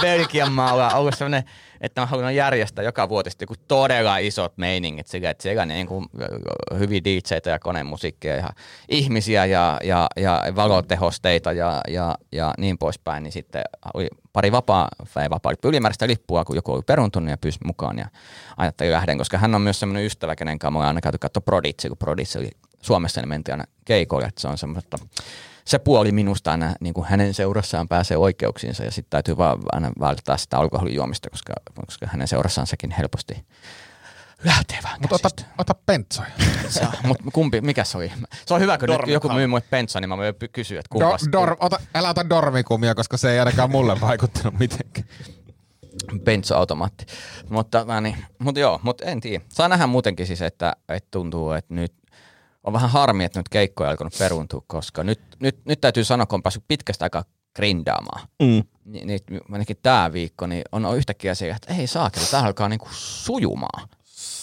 Belgian 0.00 0.52
maalla 0.52 0.94
ollut 0.94 1.14
sellainen, 1.14 1.44
että 1.80 2.00
mä 2.00 2.06
haluan 2.06 2.34
järjestää 2.34 2.84
joka 2.84 3.08
vuosi 3.08 3.30
sitten 3.30 3.46
joku 3.50 3.62
todella 3.68 4.18
isot 4.18 4.52
meiningit 4.56 5.06
sillä, 5.06 5.30
että 5.30 5.42
siellä 5.42 5.66
niin 5.66 5.86
kuin 5.86 6.06
hyviä 6.78 7.00
DJtä 7.04 7.50
ja 7.50 7.58
konemusiikkia 7.58 8.36
ja 8.36 8.50
ihmisiä 8.88 9.44
ja, 9.46 9.78
ja, 9.84 10.06
ja 10.16 10.42
valotehosteita 10.56 11.52
ja, 11.52 11.80
ja, 11.88 12.14
ja 12.32 12.54
niin 12.58 12.78
poispäin, 12.78 13.22
niin 13.22 13.32
sitten 13.32 13.62
oli 13.94 14.08
pari 14.38 14.52
vapaa, 14.52 14.88
ei 15.22 15.30
vapaa, 15.30 15.52
ylimääräistä 15.64 16.06
lippua, 16.06 16.44
kun 16.44 16.56
joku 16.56 16.72
oli 16.72 16.82
peruntunut 16.82 17.30
ja 17.30 17.38
pyysi 17.38 17.58
mukaan 17.64 17.98
ja 17.98 18.08
ajattelin 18.56 18.92
lähden, 18.92 19.18
koska 19.18 19.38
hän 19.38 19.54
on 19.54 19.60
myös 19.60 19.80
semmoinen 19.80 20.06
ystävä, 20.06 20.36
kenen 20.36 20.58
kanssa 20.58 20.78
me 20.78 20.86
aina 20.86 21.00
käyty 21.00 21.18
katsoa 21.18 21.40
Proditsi, 21.40 21.88
kun 21.88 21.96
Proditsi 21.96 22.38
oli 22.38 22.50
Suomessa, 22.82 23.20
niin 23.20 23.28
mentiin 23.28 23.52
aina 23.52 23.64
keikoille, 23.84 24.28
että 24.28 24.40
se 24.40 24.48
on 24.48 24.58
semmoista 24.58 24.98
se 25.64 25.78
puoli 25.78 26.12
minusta 26.12 26.50
aina 26.50 26.74
niin 26.80 26.94
kuin 26.94 27.06
hänen 27.06 27.34
seurassaan 27.34 27.88
pääsee 27.88 28.16
oikeuksiinsa 28.16 28.84
ja 28.84 28.90
sitten 28.90 29.10
täytyy 29.10 29.36
vaan 29.36 29.58
aina 29.72 29.90
välttää 30.00 30.36
sitä 30.36 30.58
alkoholijuomista, 30.58 31.30
koska, 31.30 31.52
koska 31.86 32.06
hänen 32.06 32.28
seurassaan 32.28 32.66
sekin 32.66 32.90
helposti 32.90 33.44
lähtee 34.44 34.78
vähän 34.82 34.98
Mutta 35.00 35.14
ota, 35.14 35.44
ota 35.58 35.74
pentsoja. 35.86 36.28
Mutta 37.06 37.24
kumpi, 37.32 37.60
mikä 37.60 37.84
se 37.84 37.98
oli? 37.98 38.12
Se 38.46 38.54
on 38.54 38.60
hyvä, 38.60 38.78
kun 38.78 38.88
nyt 38.88 39.06
joku 39.06 39.28
myy 39.28 39.46
mulle 39.46 39.62
pentsa, 39.70 40.00
niin 40.00 40.08
mä 40.08 40.16
voin 40.16 40.34
kysyä, 40.52 40.80
että 40.80 40.94
Do, 40.94 41.04
kumpas. 41.04 41.28
dor, 41.32 41.56
ota, 41.60 41.80
älä 41.94 42.08
ota 42.08 42.28
dormikumia, 42.28 42.94
koska 42.94 43.16
se 43.16 43.30
ei 43.32 43.38
ainakaan 43.38 43.70
mulle 43.70 44.00
vaikuttanut 44.00 44.58
mitenkään. 44.58 45.08
benzo-automaatti. 46.24 47.06
Mutta, 47.48 47.84
mä 47.84 48.00
niin, 48.00 48.16
mutta 48.38 48.60
joo, 48.60 48.80
mutta 48.82 49.04
en 49.04 49.20
tiedä. 49.20 49.44
Saa 49.48 49.68
nähdä 49.68 49.86
muutenkin 49.86 50.26
siis, 50.26 50.42
että, 50.42 50.76
että 50.88 51.08
tuntuu, 51.10 51.52
että 51.52 51.74
nyt 51.74 51.94
on 52.64 52.72
vähän 52.72 52.90
harmi, 52.90 53.24
että 53.24 53.38
nyt 53.38 53.48
keikkoja 53.48 53.88
on 53.88 53.90
alkanut 53.90 54.14
peruntua, 54.18 54.62
koska 54.66 55.04
nyt, 55.04 55.20
nyt, 55.40 55.64
nyt 55.64 55.80
täytyy 55.80 56.04
sanoa, 56.04 56.26
kun 56.26 56.36
on 56.36 56.42
päässyt 56.42 56.64
pitkästä 56.68 57.04
aikaa 57.04 57.24
grindaamaan. 57.56 58.28
Mm. 58.42 58.62
Niin, 58.84 59.06
niin 59.06 59.20
ainakin 59.52 59.76
tämä 59.82 60.12
viikko, 60.12 60.46
niin 60.46 60.62
on 60.72 60.96
yhtäkkiä 60.96 61.34
se, 61.34 61.50
että 61.50 61.74
ei 61.74 61.86
saakeli, 61.86 62.26
tämä 62.26 62.42
alkaa 62.42 62.68
niinku 62.68 62.88
sujumaan. 62.90 63.88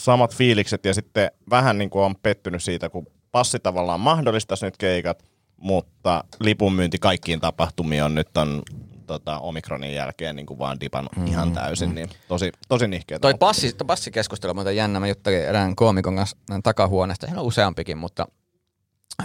Samat 0.05 0.35
fiilikset 0.35 0.85
ja 0.85 0.93
sitten 0.93 1.31
vähän 1.49 1.77
niin 1.77 1.89
kuin 1.89 2.03
on 2.03 2.15
pettynyt 2.23 2.63
siitä, 2.63 2.89
kun 2.89 3.07
passi 3.31 3.59
tavallaan 3.59 3.99
mahdollistaisi 3.99 4.65
nyt 4.65 4.77
keikat, 4.77 5.23
mutta 5.57 6.23
lipunmyynti 6.39 6.97
kaikkiin 6.97 7.39
tapahtumiin 7.39 8.03
on 8.03 8.15
nyt 8.15 8.37
on 8.37 8.61
tota, 9.07 9.39
omikronin 9.39 9.93
jälkeen 9.93 10.35
niin 10.35 10.45
kuin 10.45 10.59
vaan 10.59 10.79
dipannut 10.79 11.15
mm, 11.15 11.27
ihan 11.27 11.51
täysin, 11.51 11.95
niin 11.95 12.09
tosi, 12.27 12.51
tosi 12.67 12.87
nihkeä. 12.87 13.19
Toi 13.19 13.33
passi, 13.33 13.73
toi 13.73 13.85
passikeskustelu 13.85 14.49
on 14.49 14.55
muuten 14.55 14.75
jännä. 14.75 14.99
Mä 14.99 15.07
juttelin 15.07 15.41
erään 15.41 15.75
koomikon 15.75 16.15
kanssa 16.15 16.37
takahuoneesta. 16.63 17.27
Heillä 17.27 17.41
on 17.41 17.47
useampikin, 17.47 17.97
mutta 17.97 18.27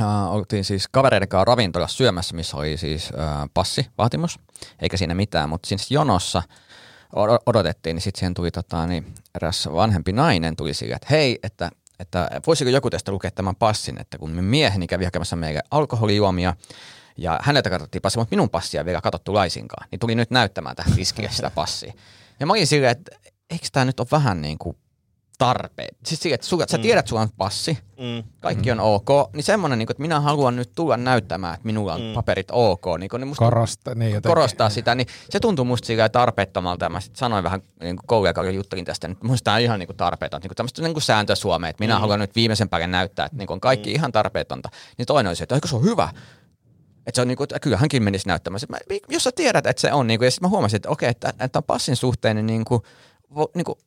äh, 0.01 0.33
oltiin 0.33 0.65
siis 0.65 0.89
kavereiden 0.89 1.29
kanssa 1.29 1.45
ravintolassa 1.45 1.97
syömässä, 1.97 2.37
missä 2.37 2.57
oli 2.57 2.77
siis 2.77 3.11
äh, 3.19 3.49
passivaatimus, 3.55 4.39
eikä 4.83 4.97
siinä 4.97 5.15
mitään, 5.15 5.49
mutta 5.49 5.69
siinä 5.69 5.85
jonossa 5.91 6.43
odotettiin, 7.47 7.95
niin 7.95 8.03
sitten 8.03 8.19
siihen 8.19 8.35
tuli 8.35 8.51
tota, 8.51 8.87
niin 8.87 9.15
eräs 9.35 9.69
vanhempi 9.73 10.13
nainen 10.13 10.57
tuli 10.57 10.75
sille, 10.75 10.95
että 10.95 11.09
hei, 11.11 11.39
että, 11.43 11.71
että 11.99 12.31
voisiko 12.47 12.71
joku 12.71 12.91
teistä 12.91 13.13
lukea 13.13 13.31
tämän 13.31 13.57
passin, 13.57 14.01
että 14.01 14.19
kun 14.19 14.31
mieheni 14.31 14.87
kävi 14.87 15.05
hakemassa 15.05 15.37
meille 15.37 15.63
alkoholijuomia, 15.71 16.57
ja 17.17 17.39
häneltä 17.43 17.71
katsottiin 17.71 18.03
passi, 18.03 18.19
mutta 18.19 18.33
minun 18.33 18.51
passia 18.51 18.81
ei 18.81 18.85
vielä 18.85 19.01
katsottu 19.01 19.35
laisinkaan. 19.35 19.89
Niin 19.91 19.99
tuli 19.99 20.15
nyt 20.15 20.31
näyttämään 20.31 20.77
tähän 20.77 20.93
tiskille 20.93 21.31
sitä 21.33 21.51
passia. 21.51 21.93
Ja 22.41 22.47
mä 22.47 22.53
olin 22.53 22.67
silleen, 22.67 22.93
että 22.93 23.17
eikö 23.51 23.67
tämä 23.73 23.85
nyt 23.85 24.01
ole 24.01 24.09
vähän 24.13 24.43
niin 24.43 24.59
kuin 24.59 24.77
tarpeen. 25.41 25.89
Siis 26.07 26.21
silleen, 26.21 26.35
että 26.35 26.47
sulla, 26.47 26.65
sä 26.69 26.79
tiedät, 26.79 26.99
että 26.99 27.09
sulla 27.09 27.23
on 27.23 27.29
passi, 27.37 27.79
Mm. 28.01 28.25
kaikki 28.41 28.71
on 28.71 28.81
ok, 28.81 29.09
niin 29.33 29.45
semmoinen, 29.45 29.79
niin 29.79 29.87
kuin, 29.87 29.93
että 29.95 30.01
minä 30.03 30.21
haluan 30.21 30.57
nyt 30.57 30.71
tulla 30.75 30.97
näyttämään, 30.97 31.55
että 31.55 31.67
minulla 31.67 31.95
on 31.95 32.01
paperit 32.15 32.49
ok, 32.53 32.85
niin, 32.99 33.09
kuin, 33.11 33.21
niin 33.21 33.29
musta 33.29 33.45
Korosta, 33.45 33.95
niin 33.95 34.11
jotenkin. 34.11 34.29
korostaa 34.29 34.71
sitä, 34.71 34.95
niin 34.95 35.07
se 35.31 35.41
tuntuu 35.41 35.65
musta 35.65 35.87
sillä 35.87 36.09
tarpeettomalta, 36.09 36.85
ja 36.85 36.89
mä 36.89 37.01
sitten 37.01 37.19
sanoin 37.19 37.45
vähän 37.45 37.63
niin 37.83 37.97
kuin 37.97 38.07
kollegalle 38.07 38.51
juttelin 38.51 38.85
tästä, 38.85 39.09
että 39.09 39.27
musta 39.27 39.45
tämä 39.45 39.55
on 39.55 39.61
ihan 39.61 39.79
niin 39.79 39.87
kuin 39.87 39.97
tarpeetonta, 39.97 40.45
niin 40.45 40.49
kuin 40.49 40.57
tämmöistä 40.57 40.83
niin 40.83 40.93
kuin 40.95 41.03
sääntö 41.03 41.37
Suomeen, 41.37 41.71
että 41.71 41.85
minä 41.85 41.95
mm. 41.95 42.01
haluan 42.01 42.21
nyt 42.21 42.37
viimeisen 42.37 42.69
päälle 42.69 42.87
näyttää, 42.87 43.27
että 43.27 43.39
niin 43.39 43.47
kuin 43.47 43.55
on 43.55 43.61
kaikki 43.61 43.91
mm. 43.91 43.95
ihan 43.95 44.13
tarpeetonta. 44.13 44.69
Niin 44.99 45.07
toinen 45.07 45.31
oli 45.31 45.37
se, 45.37 45.43
että 45.43 45.55
eikö 45.55 45.69
se 45.69 45.77
on 45.77 45.85
hyvä, 45.85 46.09
että 47.07 47.15
se 47.15 47.21
on 47.21 47.29
niinku, 47.29 47.43
että 47.43 47.61
kyllä 47.61 47.77
hänkin 47.77 48.03
menisi 48.03 48.29
näyttämään. 48.29 48.61
Mä, 48.69 48.79
jos 49.09 49.25
sä 49.25 49.31
tiedät, 49.35 49.67
että 49.67 49.81
se 49.81 49.93
on, 49.93 50.07
niinku, 50.07 50.25
ja 50.25 50.31
sitten 50.31 50.47
mä 50.47 50.51
huomasin, 50.51 50.77
että 50.77 50.89
okei, 50.89 51.09
että, 51.09 51.33
että 51.41 51.59
on 51.59 51.65
passin 51.65 51.97
suhteen, 51.97 52.37
niin 52.37 52.47
niinku, 52.47 52.83
vo, 53.35 53.51
niinku, 53.55 53.79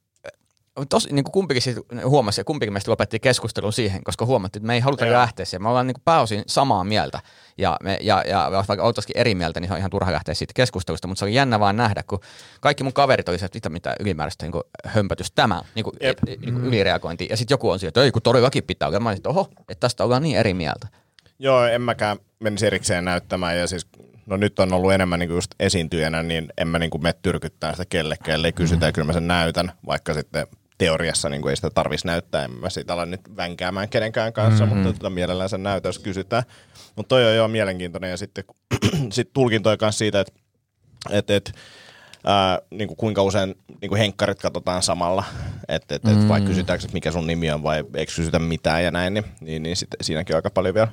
tos, 0.90 1.08
niinku 1.12 1.32
kumpikin 1.32 1.62
sit 1.62 1.78
huomasi, 2.06 2.42
ja 2.42 2.46
kumpikin 2.46 2.74
meistä 2.74 2.92
lopetti 2.92 3.20
keskustelun 3.20 3.74
siihen, 3.74 4.04
koska 4.04 4.26
huomattiin, 4.26 4.62
että 4.62 4.68
me 4.68 4.74
ei 4.74 4.80
haluta 4.80 5.06
Joo. 5.06 5.14
lähteä 5.14 5.46
siihen. 5.46 5.62
Me 5.62 5.70
ollaan 5.70 5.88
niinku 5.88 6.02
pääosin 6.06 6.44
samaa 6.48 6.84
mieltä, 6.84 7.20
ja, 7.58 7.78
me, 7.84 7.98
ja, 8.02 8.24
ja 8.28 8.52
vaikka 8.68 8.84
oltaisikin 8.84 9.18
eri 9.18 9.36
mieltä, 9.36 9.60
niin 9.60 9.68
se 9.68 9.74
on 9.74 9.80
ihan 9.80 9.92
turha 9.92 10.12
lähteä 10.12 10.34
siitä 10.34 10.54
keskustelusta, 10.56 11.08
mutta 11.08 11.20
se 11.20 11.26
oli 11.26 11.34
jännä 11.34 11.60
vaan 11.60 11.78
nähdä, 11.78 12.04
kun 12.08 12.20
kaikki 12.62 12.84
mun 12.84 12.94
kaverit 12.94 13.30
oli 13.30 13.40
se, 13.40 13.46
että 13.46 13.58
mitä, 13.58 13.70
mitä 13.70 13.96
ylimääräistä 14.00 14.46
niinku 14.46 14.62
hömpötys 14.86 15.32
tämä, 15.32 15.62
niinku, 15.76 15.92
Jep. 16.02 16.18
e, 16.28 16.36
niinku 16.36 16.60
ylireagointi, 16.60 17.28
ja 17.30 17.38
sitten 17.38 17.54
joku 17.54 17.70
on 17.70 17.80
siellä, 17.80 17.90
että 17.90 18.04
ei 18.04 18.12
kun 18.12 18.22
todellakin 18.22 18.64
pitää 18.64 18.88
olla. 18.88 19.00
Mä 19.00 19.10
olin, 19.10 19.18
että 19.18 19.30
oho, 19.30 19.50
että 19.60 19.80
tästä 19.80 20.04
ollaan 20.04 20.24
niin 20.24 20.38
eri 20.38 20.54
mieltä. 20.54 20.88
Joo, 21.40 21.66
en 21.66 21.82
mäkään 21.82 22.18
menisi 22.40 22.68
erikseen 22.68 23.06
näyttämään 23.06 23.58
ja 23.58 23.68
siis 23.68 23.88
no 24.26 24.38
nyt 24.38 24.60
on 24.60 24.74
ollut 24.74 24.94
enemmän 24.94 25.20
niin 25.20 25.30
just 25.30 25.52
esiintyjänä, 25.60 26.24
niin 26.24 26.48
en 26.58 26.68
mä 26.68 26.80
niin 26.80 26.90
kuin 26.90 27.04
mene 27.04 27.16
tyrkyttää 27.22 27.72
sitä 27.72 27.86
kellekään, 27.90 28.36
ellei 28.36 28.52
kysytä 28.52 28.86
ja 28.86 28.92
kyllä 28.92 29.06
mä 29.06 29.14
sen 29.14 29.28
näytän, 29.28 29.72
vaikka 29.86 30.14
sitten 30.14 30.48
teoriassa 30.78 31.30
niin 31.30 31.42
kuin 31.42 31.50
ei 31.50 31.56
sitä 31.56 31.70
tarvitsisi 31.70 32.08
näyttää, 32.08 32.44
en 32.44 32.52
mä 32.52 32.70
siitä 32.70 32.94
ala 32.94 33.06
nyt 33.06 33.22
vänkäämään 33.38 33.90
kenenkään 33.90 34.34
kanssa, 34.34 34.66
mm-hmm. 34.66 34.80
mutta 34.80 34.94
tota, 34.94 35.10
mielellään 35.10 35.50
sen 35.50 35.64
näytän, 35.64 35.90
jos 35.90 36.00
kysytään. 36.00 36.44
Mutta 36.96 37.10
toi 37.10 37.26
on 37.30 37.36
jo 37.36 37.48
mielenkiintoinen 37.48 38.10
ja 38.10 38.18
sitten 38.18 38.44
sit 39.12 39.34
tulkintoja 39.34 39.78
kanssa 39.78 40.00
siitä, 40.00 40.20
että 40.20 40.34
et, 41.10 41.30
et, 41.30 41.54
ää, 42.24 42.60
niin 42.72 42.88
kuin 42.88 42.98
kuinka 42.98 43.24
usein 43.24 43.56
niin 43.82 43.90
kuin 43.90 44.00
henkkarit 44.00 44.40
katsotaan 44.40 44.84
samalla, 44.84 45.24
että 45.68 45.96
et, 45.96 46.08
et, 46.08 46.28
vai 46.28 46.42
kysytäänkö, 46.42 46.86
että 46.86 46.94
mikä 46.94 47.12
sun 47.12 47.28
nimi 47.28 47.52
on 47.52 47.64
vai 47.64 47.84
eikö 47.96 48.12
kysytä 48.16 48.40
mitään 48.40 48.84
ja 48.84 48.92
näin, 48.92 49.14
niin, 49.14 49.26
niin, 49.42 49.64
niin 49.64 49.76
sitten 49.76 49.98
siinäkin 50.02 50.36
on 50.36 50.38
aika 50.38 50.50
paljon 50.50 50.76
vielä 50.76 50.88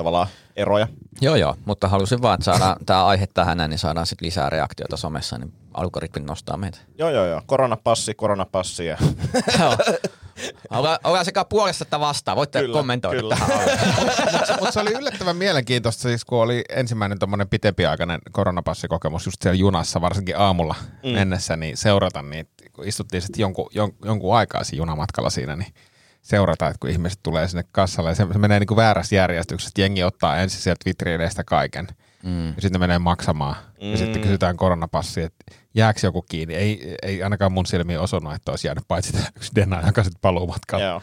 tavallaan 0.00 0.28
eroja. 0.56 0.88
Joo, 1.20 1.36
joo, 1.36 1.56
mutta 1.64 1.88
halusin 1.88 2.22
vaan, 2.22 2.34
että 2.34 2.44
saadaan 2.44 2.76
tämä 2.86 3.06
aihe 3.06 3.26
tähän, 3.26 3.70
niin 3.70 3.78
saadaan 3.78 4.06
sitten 4.06 4.26
lisää 4.26 4.50
reaktioita 4.50 4.96
somessa, 4.96 5.38
niin 5.38 5.52
algoritmit 5.74 6.26
nostaa 6.26 6.56
meitä. 6.56 6.78
Joo, 6.98 7.10
joo, 7.10 7.26
joo. 7.26 7.42
Koronapassi, 7.46 8.14
koronapassi 8.14 8.86
ja 8.86 8.98
ollaan, 10.70 10.98
ollaan 11.04 11.24
sekä 11.24 11.44
puolesta 11.44 11.82
että 11.82 12.00
vastaan. 12.00 12.36
Voitte 12.36 12.60
Kyllä, 12.60 12.72
kommentoida 12.72 13.20
kyllä. 13.20 13.36
kyllä. 13.36 13.56
tähän. 13.66 14.32
Mutta 14.32 14.56
mut 14.60 14.72
se 14.72 14.80
oli 14.80 14.92
yllättävän 14.92 15.36
mielenkiintoista, 15.36 16.02
siis 16.02 16.24
kun 16.24 16.42
oli 16.42 16.64
ensimmäinen 16.68 17.18
tuommoinen 17.18 17.48
pitempiaikainen 17.48 18.20
koronapassikokemus 18.32 19.26
just 19.26 19.42
siellä 19.42 19.58
junassa, 19.58 20.00
varsinkin 20.00 20.38
aamulla 20.38 20.74
mm. 21.04 21.10
mennessä, 21.10 21.56
niin 21.56 21.76
seurata 21.76 22.22
niitä, 22.22 22.50
kun 22.72 22.88
istuttiin 22.88 23.22
sitten 23.22 23.40
jonkun, 23.40 23.70
jon, 23.74 23.92
jonkun 24.04 24.36
aikaa 24.36 24.64
siinä 24.64 24.80
junamatkalla 24.80 25.30
siinä, 25.30 25.56
niin 25.56 25.74
seurata, 26.22 26.66
että 26.66 26.78
kun 26.80 26.90
ihmiset 26.90 27.20
tulee 27.22 27.48
sinne 27.48 27.64
kassalle, 27.72 28.10
ja 28.10 28.14
se, 28.14 28.26
se 28.32 28.38
menee 28.38 28.58
niin 28.58 28.66
kuin 28.66 28.76
väärässä 28.76 29.16
järjestyksessä, 29.16 29.70
että 29.70 29.80
jengi 29.80 30.04
ottaa 30.04 30.36
ensin 30.36 30.60
sieltä 30.60 30.84
vitriineistä 30.86 31.44
kaiken, 31.44 31.88
mm. 32.22 32.46
ja 32.46 32.52
sitten 32.52 32.72
ne 32.72 32.78
menee 32.78 32.98
maksamaan, 32.98 33.56
mm. 33.82 33.90
ja 33.90 33.96
sitten 33.96 34.22
kysytään 34.22 34.56
koronapassi, 34.56 35.22
että 35.22 35.44
jääkö 35.74 36.00
joku 36.02 36.22
kiinni. 36.22 36.54
Ei, 36.54 36.96
ei 37.02 37.22
ainakaan 37.22 37.52
mun 37.52 37.66
silmiin 37.66 38.00
osunut, 38.00 38.34
että 38.34 38.52
olisi 38.52 38.68
jäänyt 38.68 38.84
paitsi 38.88 39.12
tämä 39.12 39.24
yksi 39.36 39.52
Dena, 39.54 39.86
joka 39.86 40.02
sitten 40.04 40.20
paluumatkalla. 40.20 40.84
Joo. 40.84 41.02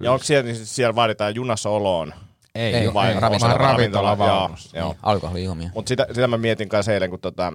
Ja 0.00 0.12
onko 0.12 0.24
siellä, 0.24 0.52
niin 0.52 0.66
siellä 0.66 0.94
vaaditaan 0.94 1.34
junassa 1.34 1.70
oloon? 1.70 2.14
Ei, 2.54 2.74
Ei, 2.74 2.74
ei 2.74 2.94
vai- 2.94 2.94
vai, 2.94 3.14
ravintola- 3.14 3.22
ravintola, 3.22 3.72
ravintolavaunussa. 3.72 4.78
Joo, 4.78 4.86
joo. 4.86 4.96
Alkoholijuomia. 5.02 5.70
Mutta 5.74 5.88
sitä, 5.88 6.06
sitä 6.12 6.26
mä 6.26 6.38
mietin 6.38 6.68
kanssa 6.68 6.92
eilen, 6.92 7.10
kun 7.10 7.20
tota, 7.20 7.52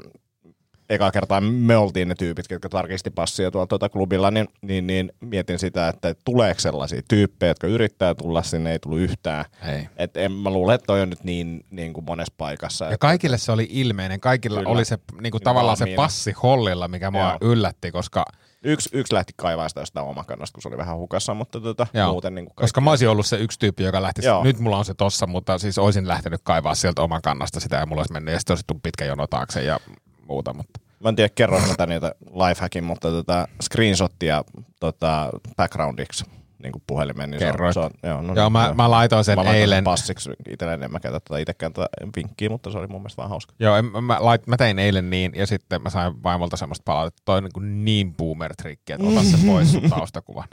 eka 0.90 1.12
kertaa 1.12 1.42
me 1.42 1.78
oltiin 1.78 2.08
ne 2.08 2.16
tyypit, 2.16 2.46
jotka 2.50 2.70
tarkisti 2.70 3.10
passia 3.10 3.52
tuolla 3.52 3.68
tuota 3.68 3.90
klubilla, 3.90 4.32
niin, 4.32 4.48
niin, 4.62 4.88
niin 4.88 5.12
mietin 5.20 5.60
sitä, 5.60 5.88
että 5.88 6.16
tuleeko 6.26 6.60
sellaisia 6.60 7.02
tyyppejä, 7.08 7.50
jotka 7.50 7.68
yrittää 7.68 8.16
tulla 8.16 8.44
sinne, 8.44 8.72
ei 8.72 8.80
tullut 8.80 9.00
yhtään. 9.00 9.46
Ei. 9.66 9.88
Et 9.98 10.18
en, 10.18 10.32
mä 10.32 10.50
luulen, 10.50 10.76
että 10.76 10.86
toi 10.86 11.02
on 11.02 11.10
nyt 11.10 11.24
niin, 11.24 11.66
niin 11.70 11.94
kuin 11.94 12.06
monessa 12.06 12.34
paikassa. 12.38 12.86
Ja 12.86 12.92
että- 12.92 12.98
kaikille 13.08 13.38
se 13.38 13.52
oli 13.52 13.68
ilmeinen. 13.70 14.20
Kaikilla 14.20 14.60
Kyllä. 14.60 14.70
oli 14.72 14.86
se 14.86 14.96
niin 14.96 15.32
kuin 15.32 15.40
Niin 15.40 15.44
tavallaan 15.44 15.78
se 15.78 15.82
valmiina. 15.84 16.04
passi 16.04 16.32
hollilla, 16.44 16.88
mikä 16.88 17.12
mua 17.12 17.22
Joo. 17.42 17.52
yllätti, 17.52 17.92
koska, 17.92 18.26
Yksi, 18.64 18.90
yksi 18.94 19.14
lähti 19.14 19.34
kaivaa 19.36 19.70
sitä 19.70 19.82
jostain 19.82 20.06
omakannasta, 20.08 20.54
kun 20.56 20.62
se 20.62 20.68
oli 20.68 20.78
vähän 20.78 20.98
hukassa, 20.98 21.34
mutta 21.34 21.62
tota, 21.62 21.88
joo, 21.94 22.12
muuten 22.12 22.36
niin 22.36 22.46
kuin 22.46 22.56
koska 22.56 22.82
mä 22.82 22.90
olisin 22.90 23.10
ollut 23.10 23.26
se 23.26 23.38
yksi 23.38 23.60
tyyppi, 23.60 23.84
joka 23.84 24.02
lähti, 24.02 24.26
Joo. 24.26 24.44
nyt 24.44 24.60
mulla 24.60 24.78
on 24.78 24.86
se 24.86 24.94
tossa, 24.94 25.28
mutta 25.28 25.58
siis 25.58 25.78
olisin 25.78 26.08
lähtenyt 26.08 26.42
kaivaa 26.44 26.76
sieltä 26.76 27.02
oman 27.02 27.22
kannasta 27.22 27.60
sitä 27.60 27.76
ja 27.76 27.86
mulla 27.86 28.00
olisi 28.00 28.14
mennyt 28.14 28.32
ja 28.34 28.40
sitten 28.40 28.52
olisi 28.54 28.64
tullut 28.68 28.84
pitkä 28.84 29.06
jono 29.06 29.28
taakse 29.28 29.64
ja 29.64 29.80
muuta, 30.28 30.54
mutta 30.54 30.80
Mä 31.00 31.10
en 31.10 31.16
tiedä, 31.16 31.30
kerron 31.36 31.62
tätä 31.70 31.86
niitä 31.86 32.12
lifehackin, 32.34 32.84
mutta 32.84 33.10
tota, 33.10 33.48
screenshottia 33.64 34.44
tota, 34.80 35.30
backgroundiksi 35.58 36.26
niin 36.64 36.72
kuin 36.72 36.84
puhelimeen. 36.88 37.30
Niin 37.30 37.40
Kerroit. 37.40 37.74
Se 37.74 37.80
on, 37.80 37.90
se 38.02 38.08
on, 38.08 38.12
joo, 38.12 38.22
no 38.22 38.34
Joo, 38.36 38.46
niin, 38.46 38.52
mä- 38.54 38.74
mä 38.74 38.92
laitoin 38.92 39.24
sen 39.24 39.36
mä 39.36 39.44
laitoin 39.44 39.62
eilen. 39.62 39.84
passiksi 39.84 40.30
itselleen, 40.50 40.84
en 40.84 40.92
mä 40.92 41.00
käytä 41.00 41.20
tätä 41.20 41.40
itsekään 41.40 41.74
tätä 41.74 41.88
vinkkiä, 42.16 42.50
mutta 42.50 42.72
se 42.72 42.78
oli 42.78 42.88
mun 42.88 43.02
mielestä 43.02 43.18
vaan 43.18 43.30
hauska. 43.30 43.54
joo, 43.60 43.76
en, 43.76 43.86
mä, 44.04 44.18
lait, 44.20 44.48
mä 44.48 44.58
tein 44.58 44.80
eilen 44.80 45.10
niin 45.10 45.32
ja 45.36 45.48
sitten 45.48 45.82
mä 45.82 45.90
sain 45.90 46.24
vaimolta 46.24 46.58
semmoista 46.58 46.84
palautetta, 46.86 47.18
että 47.22 47.26
toi 47.26 47.38
on 47.38 47.44
niin, 47.44 47.54
kuin 47.54 47.86
niin 47.86 48.16
boomer-trikki, 48.16 48.94
että 48.94 49.08
ota 49.08 49.24
se 49.24 49.38
pois 49.48 49.72
sun 49.72 49.90
taustakuvan. 49.90 50.48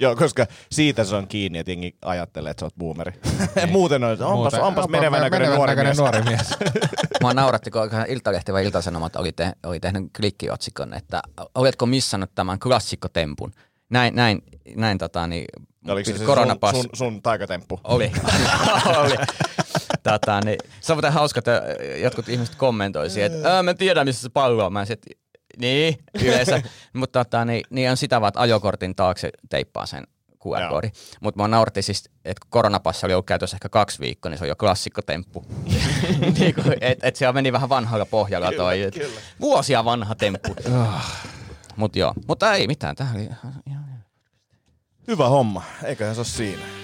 Joo, 0.00 0.16
koska 0.16 0.46
siitä 0.70 1.04
se 1.04 1.14
on 1.16 1.28
kiinni, 1.28 1.58
että 1.58 1.70
jengi 1.72 1.96
ajattelee, 2.04 2.50
että 2.50 2.60
sä 2.60 2.66
oot 2.66 2.74
boomeri. 2.78 3.12
Muuten 3.70 4.04
on, 4.04 4.12
että 4.12 4.26
onpas, 4.26 4.52
Muuten- 4.52 4.66
onpas 4.66 4.88
menevän 4.88 5.20
näköinen 5.20 5.50
nuori 5.54 5.76
mies. 5.76 5.98
nuori 5.98 6.22
mies. 6.22 6.54
Mua 7.22 7.34
nauratti, 7.34 7.70
kun 7.70 7.82
Iltalehti 8.08 8.52
vai 8.52 8.64
Iltasanomat 8.64 9.16
oli, 9.16 9.32
te, 9.32 9.52
oli 9.66 9.80
tehnyt 9.80 10.04
klikkiotsikon, 10.16 10.94
että 10.94 11.22
oletko 11.54 11.86
missannut 11.86 12.30
tämän 12.34 12.58
klassikkotempun. 12.58 13.52
Näin, 13.90 14.14
näin, 14.14 14.42
näin 14.76 14.98
tota, 14.98 15.26
niin, 15.26 15.44
Oliko 15.88 16.06
se, 16.10 16.18
se 16.18 16.24
sun, 16.24 16.36
koronapass- 16.36 16.72
sun, 16.76 16.88
sun 16.92 17.22
taikatemppu? 17.22 17.80
Oli. 17.84 18.12
oli. 19.04 19.14
Tätä, 20.02 20.40
niin, 20.44 20.58
se 20.80 20.92
on 20.92 20.96
muuten 20.96 21.12
hauska, 21.12 21.38
että 21.38 21.62
jotkut 22.02 22.28
ihmiset 22.28 22.54
kommentoi 22.54 23.10
siihen, 23.10 23.32
että 23.32 23.54
"Ää, 23.56 23.62
mä 23.62 23.74
tiedän, 23.74 24.06
missä 24.06 24.22
se 24.22 24.28
pallo 24.28 24.66
on. 24.66 24.72
Mä 24.72 24.84
sit, 24.84 25.02
niin, 25.58 25.98
yleensä. 26.24 26.62
Mutta 26.92 27.24
tota, 27.24 27.44
niin, 27.44 27.64
niin 27.70 27.90
on 27.90 27.96
sitä 27.96 28.20
vaan, 28.20 28.28
että 28.28 28.40
ajokortin 28.40 28.94
taakse 28.94 29.30
teippaa 29.48 29.86
sen 29.86 30.04
QR-koodi. 30.46 30.90
Mutta 31.20 31.38
mua 31.38 31.48
nauratti 31.48 31.82
siis, 31.82 32.10
että 32.24 32.40
kun 32.40 32.50
koronapassi 32.50 33.06
oli 33.06 33.14
ollut 33.14 33.26
käytössä 33.26 33.56
ehkä 33.56 33.68
kaksi 33.68 34.00
viikkoa, 34.00 34.30
niin 34.30 34.38
se 34.38 34.44
on 34.44 34.48
jo 34.48 34.56
klassikkotemppu. 34.56 35.44
niin 36.38 36.54
kuin, 36.54 36.74
et, 36.80 36.98
et 37.02 37.16
siellä 37.16 37.32
meni 37.32 37.52
vähän 37.52 37.68
vanhalla 37.68 38.06
pohjalla 38.06 38.52
toi. 38.56 38.82
Et, 38.82 38.94
vuosia 39.40 39.84
vanha 39.84 40.14
temppu. 40.14 40.56
Mutta 41.76 41.98
joo, 41.98 42.14
mutta 42.28 42.54
ei 42.54 42.66
mitään. 42.66 42.96
Tähän 42.96 43.16
oli 43.16 43.24
ihan, 43.24 43.62
ihan 43.66 43.82
Hyvä 45.08 45.28
homma, 45.28 45.62
eiköhän 45.84 46.14
se 46.14 46.20
ole 46.20 46.26
siinä. 46.26 46.81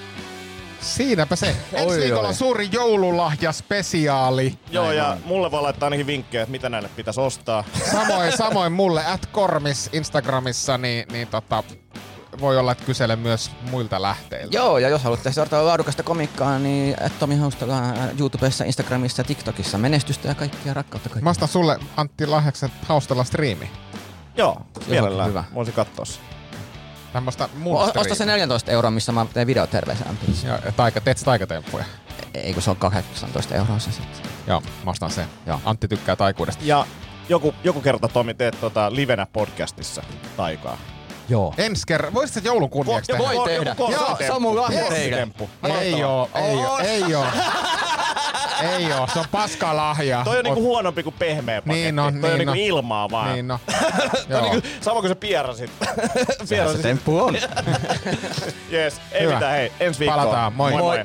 Siinäpä 0.80 1.36
se. 1.36 1.46
Ensi 1.72 1.86
Oi, 1.86 1.98
viikolla 2.00 2.28
oi. 2.28 2.34
suuri 2.34 2.68
joululahja 2.72 3.52
spesiaali. 3.52 4.58
Joo, 4.70 4.92
ja 4.92 5.16
mulle 5.24 5.50
voi 5.50 5.62
laittaa 5.62 5.86
ainakin 5.86 6.06
vinkkejä, 6.06 6.42
että 6.42 6.50
mitä 6.50 6.68
näille 6.68 6.90
pitäisi 6.96 7.20
ostaa. 7.20 7.64
Samoin, 7.92 8.36
samoin 8.36 8.72
mulle 8.72 9.06
at 9.06 9.26
Kormis 9.26 9.90
Instagramissa, 9.92 10.78
niin, 10.78 11.04
niin 11.12 11.28
tota, 11.28 11.62
voi 12.40 12.58
olla, 12.58 12.72
että 12.72 12.84
kyselen 12.84 13.18
myös 13.18 13.50
muilta 13.70 14.02
lähteiltä. 14.02 14.56
Joo, 14.56 14.78
ja 14.78 14.88
jos 14.88 15.02
haluatte 15.02 15.32
seurata 15.32 15.66
laadukasta 15.66 16.02
komikkaa, 16.02 16.58
niin 16.58 16.96
at 17.02 17.18
Tomi 17.18 17.36
Haustala 17.36 17.82
YouTubessa, 18.18 18.64
Instagramissa 18.64 19.20
ja 19.20 19.24
TikTokissa. 19.24 19.78
Menestystä 19.78 20.28
ja 20.28 20.34
kaikkia 20.34 20.74
rakkautta 20.74 21.08
kaikille. 21.08 21.24
Mä 21.24 21.30
ostan 21.30 21.48
sulle 21.48 21.78
Antti 21.96 22.26
lahjaksi 22.26 22.66
haustella 22.82 23.24
striimi. 23.24 23.70
Joo, 24.36 24.62
mielellään. 24.86 25.28
hyvä. 25.28 25.44
Voisin 25.54 25.74
katsoa 25.74 26.04
O- 27.26 27.30
striimi. 27.86 28.00
Osta 28.00 28.14
se 28.14 28.26
14 28.26 28.70
euroa, 28.72 28.90
missä 28.90 29.12
mä 29.12 29.26
teen 29.34 29.46
videoterveisämpiin. 29.46 30.36
Ja, 30.44 30.58
ja 30.64 30.72
taika, 30.72 31.00
teet 31.00 31.18
sä 31.18 31.24
taikatemppuja? 31.24 31.84
Ei 32.34 32.52
kun 32.54 32.62
se 32.62 32.70
on 32.70 32.76
18 32.76 33.54
euroa 33.54 33.78
se 33.78 33.92
sitten. 33.92 34.30
Joo, 34.46 34.62
mä 34.84 34.90
ostan 34.90 35.10
sen. 35.10 35.26
Joo. 35.46 35.60
Antti 35.64 35.88
tykkää 35.88 36.16
taikuudesta. 36.16 36.64
Ja 36.66 36.86
joku, 37.28 37.54
joku 37.64 37.80
kerta 37.80 38.08
Tomi 38.08 38.34
teet 38.34 38.60
tota 38.60 38.94
livenä 38.94 39.26
podcastissa 39.32 40.02
taikaa. 40.36 40.78
Joo. 41.28 41.54
Ensi 41.58 41.82
kerran, 41.86 42.14
voisit 42.14 42.34
sä 42.34 42.40
joulun 42.44 42.70
kunniaksi 42.70 43.12
Joku- 43.12 43.24
tehdä? 43.24 43.36
Voi 43.38 43.48
tehdä. 43.48 43.74
Joo, 43.78 44.16
se 44.18 44.32
on 44.32 44.42
mun 44.42 44.56
lahja 44.56 44.84
teille. 44.84 45.28
Ei 45.80 46.04
oo, 46.04 46.30
ei 46.34 46.56
oo, 46.56 46.78
ei 46.78 47.14
oo. 47.14 47.26
Ei 48.62 48.92
oo, 48.92 49.06
se 49.12 49.18
on 49.18 49.24
paska 49.30 49.76
lahja. 49.76 50.20
Toi 50.24 50.38
on 50.38 50.44
niinku 50.44 50.62
huonompi 50.62 51.02
kuin 51.02 51.14
pehmeä 51.18 51.62
paketti. 51.62 51.80
Niin 51.82 51.98
on, 51.98 52.20
Toi 52.20 52.32
on 52.32 52.38
niin 52.38 52.38
niinku 52.38 52.50
on. 52.50 52.56
ilmaa 52.78 53.10
vaan. 53.10 53.32
Niin 53.32 53.48
no. 53.48 53.60
Toi 54.28 54.40
on 54.40 54.42
niinku 54.50 54.68
sama 54.80 55.00
kuin 55.00 55.08
se 55.08 55.14
pierasit. 55.14 55.70
Se 56.44 56.46
pierasit. 56.48 56.82
temppu 56.82 57.18
on. 57.18 57.36
Jees, 58.70 59.00
ei 59.12 59.22
Hyvä. 59.22 59.34
mitään, 59.34 59.52
hei. 59.52 59.72
Ensi 59.80 60.00
viikkoon. 60.00 60.20
Palataan, 60.20 60.52
moi. 60.52 60.70
moi. 60.70 60.80
moi. 60.82 61.04